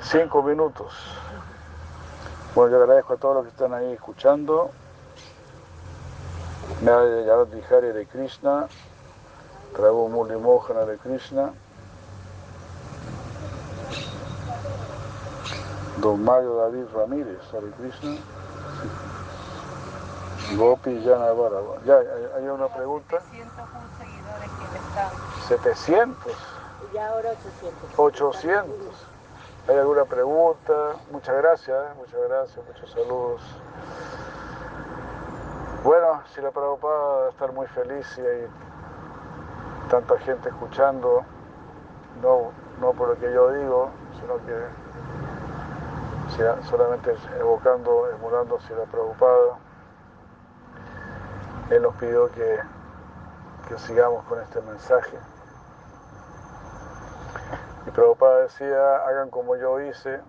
Cinco 0.00 0.42
minutos. 0.42 0.92
Bueno, 2.54 2.76
yo 2.76 2.82
agradezco 2.82 3.14
a 3.14 3.16
todos 3.16 3.36
los 3.36 3.44
que 3.44 3.50
están 3.50 3.74
ahí 3.74 3.92
escuchando. 3.92 4.70
Yarati 6.82 7.62
Hari 7.70 7.88
de 7.92 8.06
Krishna, 8.06 8.66
Prabhu 9.76 10.08
Murli 10.08 10.36
Mohana 10.36 10.84
de 10.84 10.98
Krishna, 10.98 11.50
Don 15.98 16.22
Mario 16.24 16.56
David 16.56 16.84
Ramírez, 16.94 17.38
Hare 17.52 17.70
Krishna, 17.78 18.16
Gopi 20.56 21.00
Yana 21.02 21.32
Baraba. 21.32 21.76
Ya, 21.86 21.94
¿hay- 21.96 22.28
¿hay 22.36 22.48
una 22.48 22.68
pregunta? 22.68 23.18
700 23.20 23.64
seguidores 23.98 24.50
que 24.58 24.78
están. 24.78 25.10
700, 25.48 26.32
Y 26.32 26.53
ya 26.94 27.08
ahora 27.08 27.30
800. 27.30 27.98
800. 27.98 29.08
¿Hay 29.68 29.76
alguna 29.78 30.04
pregunta? 30.04 30.72
Muchas 31.10 31.36
gracias, 31.36 31.76
¿eh? 31.76 31.94
muchas 31.96 32.20
gracias, 32.28 32.66
muchos 32.66 32.90
saludos. 32.90 33.40
Bueno, 35.82 36.22
si 36.34 36.40
la 36.40 36.50
Prabhupada 36.50 36.94
va 36.98 37.26
a 37.26 37.28
estar 37.30 37.52
muy 37.52 37.66
feliz 37.68 38.06
y 38.18 38.20
hay 38.22 38.46
tanta 39.90 40.18
gente 40.18 40.48
escuchando, 40.48 41.22
no, 42.22 42.52
no 42.80 42.92
por 42.92 43.08
lo 43.08 43.18
que 43.18 43.32
yo 43.32 43.50
digo, 43.52 43.90
sino 44.20 44.36
que 44.46 44.66
si- 46.30 46.68
solamente 46.68 47.14
evocando, 47.38 48.08
emulando 48.10 48.58
si 48.60 48.72
la 48.74 48.84
Prabhupada. 48.84 49.58
Él 51.70 51.82
nos 51.82 51.94
pidió 51.96 52.30
que, 52.32 52.60
que 53.68 53.78
sigamos 53.78 54.24
con 54.24 54.40
este 54.40 54.60
mensaje. 54.62 55.18
Prabhupada 57.94 58.40
decía, 58.42 58.96
hagan 59.06 59.30
como 59.30 59.56
yo 59.56 59.80
hice. 59.80 60.20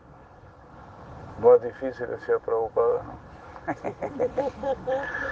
No 1.40 1.56
es 1.56 1.62
difícil, 1.64 2.08
decía 2.08 2.40
Prabhupada. 2.40 3.04
¿no? 3.04 3.14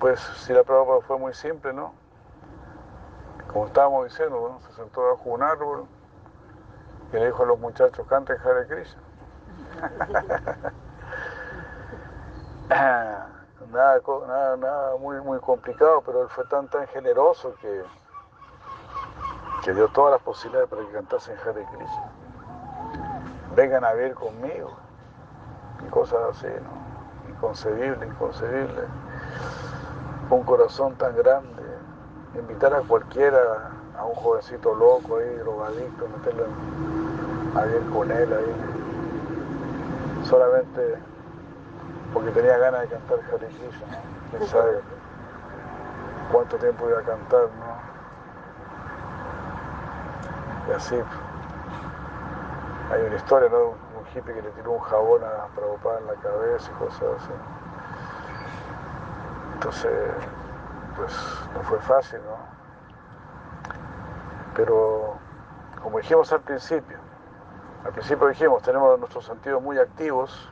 Pues 0.00 0.20
si 0.20 0.52
la 0.52 0.62
Prabhupada 0.62 1.00
fue 1.00 1.18
muy 1.18 1.34
simple, 1.34 1.72
¿no? 1.72 1.92
Como 3.52 3.66
estábamos 3.66 4.04
diciendo, 4.04 4.48
¿no? 4.48 4.60
se 4.68 4.72
sentó 4.74 5.02
bajo 5.02 5.30
un 5.30 5.42
árbol 5.42 5.86
y 7.12 7.16
le 7.16 7.26
dijo 7.26 7.42
a 7.42 7.46
los 7.46 7.58
muchachos, 7.58 8.06
canten 8.06 8.36
Hare 8.40 8.68
Krishna. 8.68 9.02
nada, 13.72 14.00
nada, 14.26 14.56
nada 14.56 14.96
muy, 14.98 15.20
muy 15.20 15.38
complicado, 15.40 16.02
pero 16.04 16.22
él 16.22 16.28
fue 16.28 16.44
tan, 16.46 16.68
tan 16.68 16.86
generoso 16.88 17.54
que, 17.60 17.82
que 19.68 19.74
dio 19.74 19.86
todas 19.88 20.12
las 20.12 20.22
posibilidades 20.22 20.70
para 20.70 20.80
que 20.80 20.92
cantasen 20.92 21.36
Hare 21.44 21.62
Krishna. 21.66 22.10
Vengan 23.54 23.84
a 23.84 23.92
ver 23.92 24.14
conmigo. 24.14 24.72
Y 25.86 25.90
cosas 25.90 26.20
así, 26.30 26.46
¿no? 26.46 27.30
Inconcebible, 27.30 28.06
inconcebible. 28.06 28.84
Un 30.30 30.42
corazón 30.44 30.94
tan 30.94 31.14
grande. 31.18 31.62
Invitar 32.34 32.72
a 32.72 32.80
cualquiera, 32.80 33.72
a 33.98 34.06
un 34.06 34.14
jovencito 34.14 34.74
loco 34.74 35.18
ahí, 35.18 35.36
drogadicto, 35.36 36.08
meterlo 36.16 36.46
a 37.54 37.64
vivir 37.66 37.90
con 37.90 38.10
él 38.10 38.32
ahí. 38.32 38.54
Solamente 40.24 40.96
porque 42.14 42.30
tenía 42.30 42.56
ganas 42.56 42.80
de 42.80 42.88
cantar 42.88 43.18
Hare 43.18 43.48
Krishna, 43.48 43.86
¿no? 43.86 43.98
Quién 44.30 44.48
sabe 44.48 44.80
cuánto 46.32 46.56
tiempo 46.56 46.88
iba 46.88 47.00
a 47.00 47.02
cantar, 47.02 47.50
¿no? 47.58 47.97
Y 50.68 50.72
así, 50.72 50.96
hay 52.92 53.02
una 53.02 53.16
historia, 53.16 53.48
¿no? 53.48 53.68
Un 53.98 54.06
hippie 54.14 54.34
que 54.34 54.42
le 54.42 54.50
tiró 54.50 54.72
un 54.72 54.80
jabón 54.80 55.22
a 55.24 55.46
Prabhupada 55.54 55.98
en 56.00 56.06
la 56.06 56.14
cabeza 56.14 56.70
y 56.70 56.74
cosas 56.78 57.02
así. 57.16 57.30
Entonces, 59.54 59.92
pues 60.96 61.12
no 61.54 61.62
fue 61.62 61.78
fácil, 61.80 62.20
¿no? 62.24 62.36
Pero, 64.54 65.14
como 65.82 65.98
dijimos 65.98 66.32
al 66.32 66.40
principio, 66.40 66.98
al 67.84 67.92
principio 67.92 68.28
dijimos, 68.28 68.62
tenemos 68.62 68.98
nuestros 68.98 69.24
sentidos 69.24 69.62
muy 69.62 69.78
activos, 69.78 70.50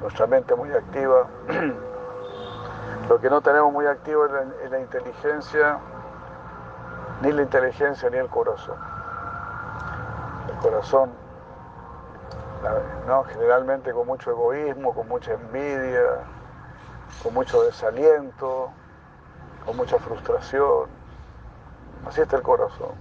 nuestra 0.00 0.26
mente 0.26 0.54
muy 0.54 0.70
activa. 0.72 1.26
Lo 3.08 3.20
que 3.20 3.28
no 3.28 3.40
tenemos 3.40 3.72
muy 3.72 3.86
activo 3.86 4.26
es 4.26 4.32
la, 4.32 4.42
es 4.64 4.70
la 4.70 4.78
inteligencia, 4.80 5.78
ni 7.22 7.32
la 7.32 7.42
inteligencia 7.42 8.08
ni 8.10 8.18
el 8.18 8.28
corazón. 8.28 8.95
Corazón, 10.60 11.10
¿no? 13.06 13.24
generalmente 13.24 13.92
con 13.92 14.06
mucho 14.06 14.30
egoísmo, 14.30 14.94
con 14.94 15.08
mucha 15.08 15.32
envidia, 15.34 16.24
con 17.22 17.34
mucho 17.34 17.62
desaliento, 17.62 18.70
con 19.64 19.76
mucha 19.76 19.98
frustración. 19.98 20.88
Así 22.06 22.20
está 22.20 22.36
el 22.36 22.42
corazón, 22.42 22.94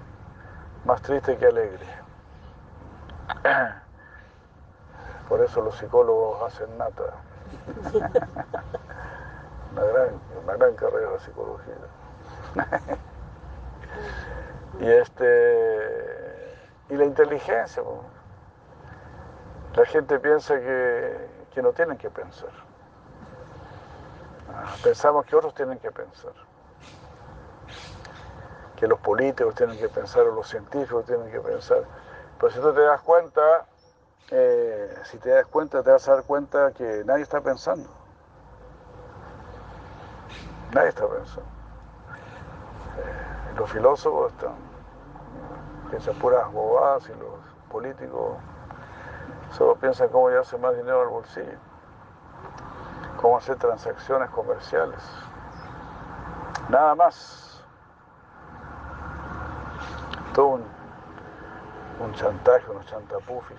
más 0.86 1.02
triste 1.02 1.38
que 1.38 1.46
alegre. 1.46 1.86
Por 5.30 5.42
eso 5.42 5.62
los 5.62 5.76
psicólogos 5.78 6.44
hacen 6.44 6.78
nata. 6.78 7.04
Una 9.72 9.84
gran, 9.84 10.10
una 10.42 10.54
gran 10.54 10.76
carrera 10.76 11.10
de 11.12 11.20
psicología. 11.20 11.76
y 14.80 14.88
este 14.90 16.15
y 16.90 16.96
la 16.96 17.06
inteligencia. 17.06 17.84
La 19.76 19.86
gente 19.86 20.20
piensa 20.20 20.56
que, 20.60 21.30
que 21.54 21.62
no 21.62 21.74
tienen 21.74 21.98
que 21.98 22.10
pensar. 22.10 22.50
Ah, 24.54 24.74
Pensamos 24.84 25.26
que 25.26 25.36
otros 25.36 25.54
tienen 25.54 25.80
que 25.80 25.92
pensar. 25.92 26.32
Que 28.78 28.88
los 28.88 29.00
políticos 29.00 29.56
tienen 29.56 29.78
que 29.78 29.90
pensar 29.90 30.24
o 30.24 30.36
los 30.36 30.48
científicos 30.48 31.06
tienen 31.06 31.30
que 31.32 31.40
pensar. 31.40 31.84
Pero 32.40 32.52
si 32.54 32.60
tú 32.60 32.74
te 32.74 32.82
das 32.82 33.02
cuenta, 33.02 33.66
eh, 34.32 34.94
si 35.06 35.18
te 35.18 35.30
das 35.30 35.46
cuenta, 35.48 35.84
te 35.84 35.92
vas 35.92 36.08
a 36.08 36.16
dar 36.16 36.24
cuenta 36.24 36.72
que 36.72 37.04
nadie 37.06 37.24
está 37.24 37.42
pensando. 37.42 37.90
Nadie 40.74 40.90
está 40.90 41.08
pensando. 41.08 41.50
Eh, 42.98 43.58
los 43.58 43.70
filósofos 43.72 44.32
están, 44.34 44.56
piensan 45.90 46.16
puras 46.16 46.52
bobadas 46.52 47.08
y 47.10 47.14
los 47.20 47.30
políticos 47.70 48.38
solo 49.52 49.76
piensan 49.76 50.10
cómo 50.10 50.30
llevarse 50.30 50.58
más 50.58 50.76
dinero 50.76 51.02
al 51.02 51.08
bolsillo, 51.08 51.58
cómo 53.22 53.38
hacer 53.38 53.56
transacciones 53.58 54.30
comerciales. 54.32 55.02
Nada 56.70 56.96
más. 56.96 57.64
Todo 60.34 60.48
un, 60.48 60.66
un 62.00 62.14
chantaje, 62.14 62.70
unos 62.70 62.86
chantapufis. 62.88 63.58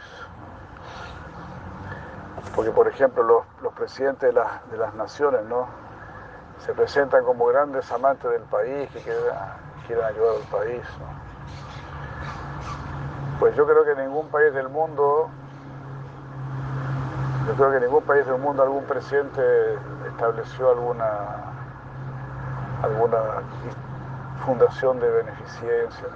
Porque, 2.55 2.71
por 2.71 2.89
ejemplo, 2.89 3.23
los, 3.23 3.45
los 3.63 3.73
presidentes 3.75 4.23
de, 4.29 4.33
las- 4.33 4.71
de 4.71 4.77
las 4.77 4.95
naciones, 4.95 5.43
¿no? 5.45 5.67
Se 6.59 6.73
presentan 6.75 7.25
como 7.25 7.47
grandes 7.47 7.91
amantes 7.93 8.31
del 8.31 8.43
país, 8.43 8.91
que 8.91 9.01
quieren, 9.01 9.23
quieren 9.87 10.05
ayudar 10.05 10.37
al 10.37 10.43
país. 10.51 10.83
Pues 13.39 13.55
yo 13.55 13.67
creo 13.67 13.85
que 13.85 13.95
ningún 13.95 14.29
país 14.29 14.55
del 14.55 14.69
mundo, 14.71 15.29
yo 17.47 17.55
creo 17.55 17.73
que 17.73 17.81
ningún 17.81 18.03
país 18.03 18.27
del 18.27 18.39
mundo, 18.39 18.63
algún 18.63 18.85
presidente 18.85 19.79
estableció 20.09 20.71
alguna, 20.71 21.53
alguna 22.83 23.19
fundación 24.45 24.99
de 25.01 25.11
beneficencia, 25.11 26.09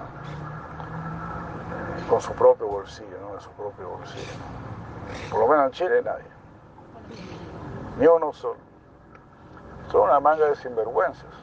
con 2.08 2.20
su 2.22 2.32
propio 2.32 2.66
bolsillo, 2.66 3.18
¿no? 3.20 3.38
Su 3.38 3.50
propio 3.50 3.90
bolsillo. 3.90 4.32
Por 5.30 5.40
lo 5.40 5.48
menos 5.48 5.66
en 5.66 5.72
Chile 5.72 6.02
nadie. 6.02 6.24
Ni 7.98 8.06
uno 8.06 8.32
solo. 8.32 8.58
Son 9.90 10.02
una 10.02 10.20
manga 10.20 10.46
de 10.46 10.56
sinvergüenzas. 10.56 11.34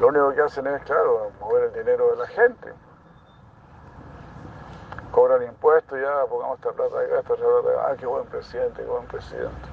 Lo 0.00 0.08
único 0.08 0.32
que 0.34 0.42
hacen 0.42 0.66
es, 0.66 0.82
claro, 0.82 1.30
mover 1.40 1.64
el 1.64 1.72
dinero 1.72 2.10
de 2.10 2.16
la 2.16 2.26
gente. 2.26 2.72
Cobran 5.14 5.44
impuestos, 5.44 5.96
ya 6.00 6.26
pongamos 6.28 6.58
esta 6.58 6.72
plata 6.72 6.98
acá, 6.98 7.18
esta 7.20 7.34
plata 7.36 7.70
acá. 7.70 7.86
Ah, 7.88 7.96
qué 7.96 8.04
buen 8.04 8.26
presidente, 8.26 8.82
qué 8.82 8.88
buen 8.88 9.06
presidente. 9.06 9.68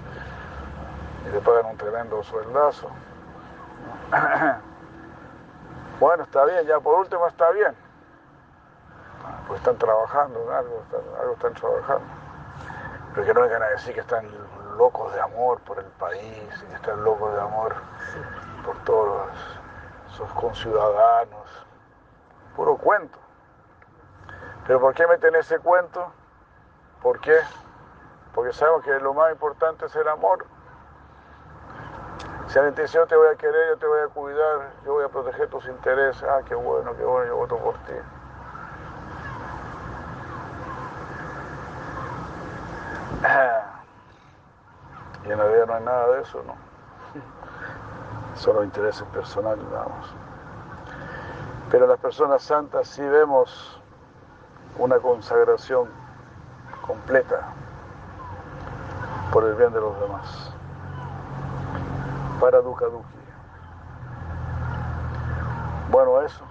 Y 1.25 1.29
le 1.31 1.39
pagan 1.41 1.65
un 1.65 1.77
tremendo 1.77 2.21
sueldazo. 2.23 2.87
Bueno, 5.99 6.23
está 6.23 6.43
bien, 6.45 6.65
ya 6.65 6.79
por 6.79 6.95
último 6.95 7.27
está 7.27 7.51
bien. 7.51 7.75
Pues 9.47 9.59
están 9.59 9.77
trabajando 9.77 10.41
en 10.41 10.51
algo, 10.51 10.81
están, 10.81 11.01
algo 11.21 11.33
están 11.33 11.53
trabajando. 11.53 12.07
Pero 13.13 13.27
que 13.27 13.33
no 13.35 13.41
vengan 13.41 13.61
a 13.61 13.67
decir 13.67 13.93
que 13.93 13.99
están 13.99 14.25
locos 14.79 15.13
de 15.13 15.21
amor 15.21 15.59
por 15.59 15.77
el 15.77 15.85
país, 15.85 16.65
que 16.67 16.73
están 16.73 17.03
locos 17.03 17.31
de 17.35 17.41
amor 17.41 17.75
por 18.65 18.75
todos 18.83 19.29
sus 20.17 20.27
conciudadanos. 20.33 21.67
Puro 22.55 22.77
cuento. 22.77 23.20
¿Pero 24.67 24.79
por 24.79 24.93
qué 24.93 25.07
meten 25.07 25.35
ese 25.35 25.59
cuento? 25.59 26.11
¿Por 27.01 27.19
qué? 27.19 27.37
Porque 28.33 28.53
sabemos 28.53 28.83
que 28.83 28.99
lo 28.99 29.13
más 29.13 29.31
importante 29.31 29.85
es 29.85 29.95
el 29.95 30.07
amor. 30.07 30.45
Si 32.47 32.57
alguien 32.59 32.75
te 32.75 32.83
dice 32.83 32.95
yo 32.97 33.07
te 33.07 33.15
voy 33.15 33.27
a 33.27 33.35
querer, 33.35 33.69
yo 33.69 33.77
te 33.77 33.87
voy 33.87 34.01
a 34.01 34.07
cuidar, 34.07 34.71
yo 34.85 34.93
voy 34.93 35.05
a 35.05 35.09
proteger 35.09 35.49
tus 35.49 35.65
intereses, 35.67 36.23
ah, 36.23 36.41
qué 36.47 36.53
bueno, 36.53 36.95
qué 36.95 37.03
bueno, 37.03 37.27
yo 37.27 37.37
voto 37.37 37.57
por 37.57 37.75
ti. 37.85 37.93
Y 45.23 45.31
en 45.31 45.37
realidad 45.37 45.67
no 45.67 45.75
hay 45.75 45.83
nada 45.83 46.07
de 46.13 46.21
eso, 46.23 46.41
¿no? 46.47 46.55
Solo 48.35 48.63
intereses 48.63 49.03
personales, 49.13 49.63
vamos. 49.71 50.11
Pero 51.69 51.85
las 51.85 51.99
personas 51.99 52.41
santas 52.41 52.87
sí 52.87 53.03
vemos 53.03 53.80
una 54.77 54.99
consagración 54.99 55.89
completa 56.85 57.53
por 59.31 59.45
el 59.45 59.55
bien 59.55 59.71
de 59.73 59.81
los 59.81 59.99
demás. 59.99 60.51
Para 62.39 62.59
Dukkha 62.61 62.85
Dukkhi. 62.85 63.21
Bueno, 65.89 66.21
eso. 66.21 66.43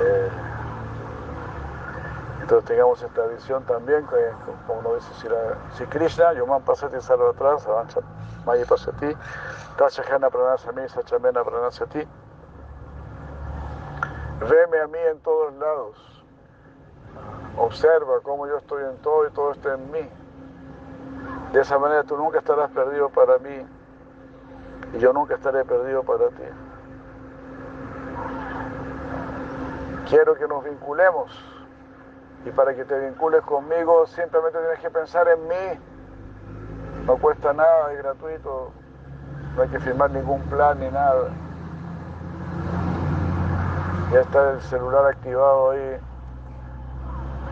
Eh, 0.00 0.30
entonces 2.42 2.68
tengamos 2.68 3.02
esta 3.02 3.26
visión 3.26 3.64
también, 3.64 4.06
que, 4.06 4.30
como 4.66 4.82
nos 4.82 4.94
dice 4.94 5.28
si, 5.76 5.84
Krishna, 5.86 6.32
Yoman 6.34 6.62
Pasati 6.62 7.00
Salva 7.00 7.30
atrás, 7.30 7.66
avanza 7.66 8.00
Maya 8.44 8.64
Pasati, 8.66 9.16
Tachajana 9.76 10.30
Pranasami, 10.30 10.88
Sachamena 10.88 11.42
Pranasati. 11.42 12.06
Veme 14.40 14.80
a 14.80 14.86
mí 14.86 14.98
en 15.10 15.18
todos 15.20 15.54
lados. 15.54 15.96
Observa 17.56 18.20
cómo 18.22 18.46
yo 18.46 18.58
estoy 18.58 18.84
en 18.84 18.96
todo 18.98 19.26
y 19.26 19.30
todo 19.30 19.52
está 19.52 19.74
en 19.74 19.90
mí. 19.90 20.08
De 21.52 21.60
esa 21.60 21.78
manera 21.78 22.04
tú 22.04 22.16
nunca 22.16 22.38
estarás 22.38 22.70
perdido 22.70 23.08
para 23.08 23.38
mí 23.38 23.66
y 24.92 24.98
yo 24.98 25.12
nunca 25.12 25.34
estaré 25.34 25.64
perdido 25.64 26.02
para 26.02 26.28
ti. 26.28 26.44
Quiero 30.08 30.34
que 30.34 30.46
nos 30.46 30.64
vinculemos 30.64 31.30
y 32.44 32.50
para 32.50 32.74
que 32.74 32.84
te 32.84 32.98
vincules 32.98 33.42
conmigo 33.42 34.06
simplemente 34.06 34.58
tienes 34.58 34.78
que 34.78 34.90
pensar 34.90 35.26
en 35.26 35.48
mí 35.48 35.80
No 37.06 37.16
cuesta 37.16 37.52
nada, 37.52 37.92
es 37.92 37.98
gratuito. 37.98 38.70
No 39.56 39.62
hay 39.62 39.68
que 39.68 39.80
firmar 39.80 40.10
ningún 40.10 40.42
plan 40.42 40.78
ni 40.78 40.90
nada. 40.90 41.30
Ya 44.12 44.20
está 44.20 44.50
el 44.52 44.60
celular 44.62 45.04
activado 45.06 45.70
ahí 45.70 45.98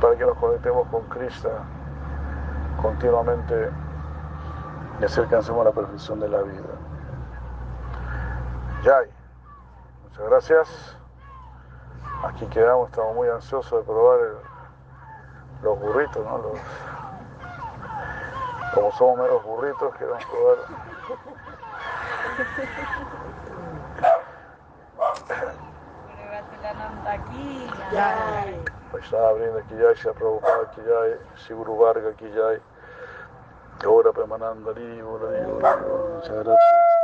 para 0.01 0.17
que 0.17 0.25
nos 0.25 0.39
conectemos 0.39 0.87
con 0.89 1.03
Krishna 1.09 1.51
continuamente 2.81 3.71
y 5.01 5.05
así 5.05 5.21
alcancemos 5.21 5.65
la 5.65 5.73
perfección 5.73 6.21
de 6.21 6.29
la 6.29 6.43
vida. 6.43 6.63
Yay. 8.85 9.11
Muchas 10.05 10.27
gracias. 10.29 10.97
Aquí 12.23 12.47
quedamos, 12.47 12.89
estamos 12.89 13.17
muy 13.17 13.29
ansiosos 13.29 13.81
de 13.81 13.85
probar 13.85 14.21
los 15.63 15.81
burritos, 15.81 16.25
¿no? 16.25 16.41
Como 18.75 18.93
somos 18.93 19.19
meros 19.19 19.43
burritos, 19.45 19.93
queremos 19.97 20.25
probar. 20.27 20.59
Ya. 27.93 28.09
Vaishnava 28.93 29.35
Brinda 29.37 29.61
ki 29.69 29.75
jai, 29.77 29.95
Shri 29.95 30.13
Prabhupada 30.15 30.65
ki 30.75 30.81
jai, 30.87 31.19
Shri 31.37 31.55
Guru 31.57 31.77
Varga 31.77 32.13
ki 32.17 32.29
jai, 32.35 32.59
Gaura 33.81 34.13
Premananda 34.13 34.73
Hari, 34.73 35.03
Bol, 35.03 35.21
Hari, 35.21 35.45
Bol, 35.45 35.61
Hari, 35.61 35.81
Bol. 35.85 36.05
Muchas 36.21 36.45
gracias. 36.45 36.95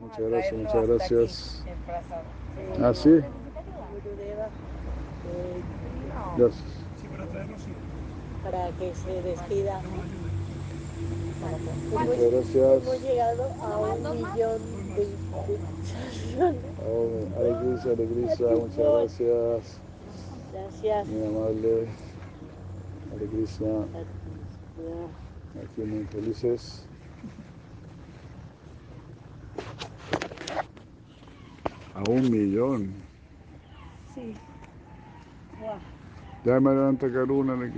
Muchas 0.00 0.30
gracias, 0.30 0.52
muchas 0.52 0.86
gracias. 0.86 1.64
Ah, 2.82 2.92
sí, 2.92 3.24
gracias. 6.36 6.84
para 8.44 8.70
que 8.72 8.94
se 8.94 9.22
despida. 9.22 9.80
Muchas 11.40 12.18
Hemos 12.18 12.32
gracias. 12.32 13.02
llegado 13.02 13.44
a 13.60 13.78
un 13.78 14.02
millón 14.16 14.60
de 14.94 15.02
de- 15.04 15.58
Oh, 16.86 17.08
Hare 17.36 18.06
Krishna, 18.06 18.50
muchas 18.56 18.76
gracias. 18.76 19.80
Gracias. 20.52 21.08
Muy 21.08 21.26
amable. 21.26 21.86
Krishna, 23.30 23.84
aquí 25.62 25.80
muy 25.82 26.04
felices. 26.04 26.84
A 31.94 32.10
un 32.10 32.30
millón. 32.30 32.92
Sí. 34.14 34.34
Guau. 35.60 35.78
Ya 36.44 36.60
me 36.60 36.70
levanta 36.72 37.10
Karuna 37.10 37.54
de 37.54 37.70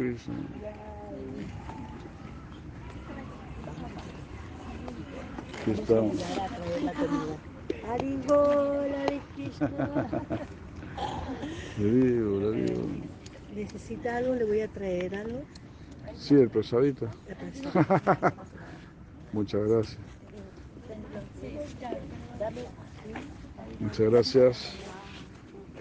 Aquí 5.66 5.80
estamos. 5.80 6.16
Ya 6.16 6.44
a 6.44 6.48
traer 6.48 6.82
la 6.84 6.92
comida. 6.92 7.36
Haribol, 7.90 8.94
Hare 8.94 9.20
Krishna. 9.34 9.68
Le 11.78 11.90
digo, 11.90 12.38
le 12.38 12.62
digo. 12.62 12.82
¿Necesita 13.52 14.16
algo? 14.18 14.36
¿Le 14.36 14.44
voy 14.44 14.60
a 14.60 14.68
traer 14.68 15.16
algo? 15.16 15.42
Sí, 16.14 16.34
el 16.34 16.50
paso. 16.50 16.78
Muchas 19.32 19.68
gracias. 19.68 19.98
Muchas 23.80 24.10
gracias. 24.10 24.72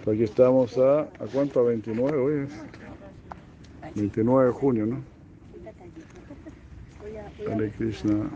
Aquí 0.04 0.24
estamos 0.24 0.76
a, 0.78 1.02
¿a 1.02 1.26
cuánto? 1.32 1.60
A 1.60 1.62
29 1.62 2.18
hoy 2.18 2.48
es. 2.48 3.94
29 3.94 4.46
de 4.46 4.52
junio, 4.52 4.86
¿no? 4.86 5.00
Hare 7.48 7.70
Krishna. 7.70 8.28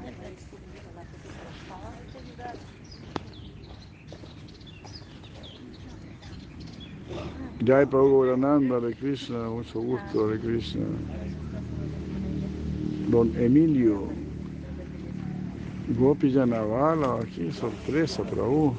Jai 7.62 7.84
Prabhu 7.84 8.24
Gaurananda, 8.24 8.80
Hare 8.80 8.94
Krishna, 8.94 9.50
mucho 9.50 9.82
gusto, 9.82 10.26
Hare 10.26 10.38
Krishna. 10.38 10.86
Don 13.10 13.34
Emilio. 13.36 14.10
Gopi 15.88 16.30
Yanavala, 16.32 17.20
aquí 17.20 17.52
sorpresa, 17.52 18.22
Prabhu. 18.22 18.74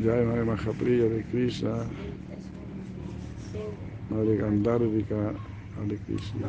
Jai 0.00 0.24
Madre 0.24 0.44
Mahapriya, 0.44 1.04
Hare 1.04 1.24
Krishna. 1.30 1.86
Madre 4.08 4.36
Gandharvika, 4.38 5.36
Hare 5.76 5.98
Krishna. 6.06 6.48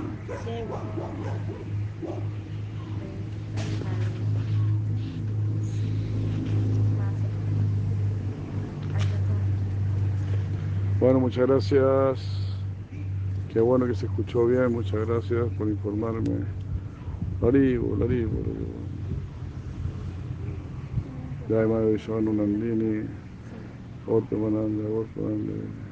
Bueno, 11.05 11.19
muchas 11.19 11.45
gracias. 11.45 12.19
Qué 13.53 13.59
bueno 13.61 13.85
que 13.85 13.93
se 13.93 14.07
escuchó 14.07 14.47
bien, 14.47 14.71
muchas 14.71 15.05
gracias 15.07 15.53
por 15.55 15.69
informarme. 15.69 16.47
Laribo, 17.43 17.95
Laribo, 17.95 18.31
Laribo. 18.39 18.73
Jai 21.47 21.67
Madre 21.67 21.91
Vishwanu 21.91 22.33
Nandini, 22.33 23.07
Orpe 24.07 24.35
Mananda, 24.35 24.89
Orpe 24.89 25.21
Mananda. 25.21 25.84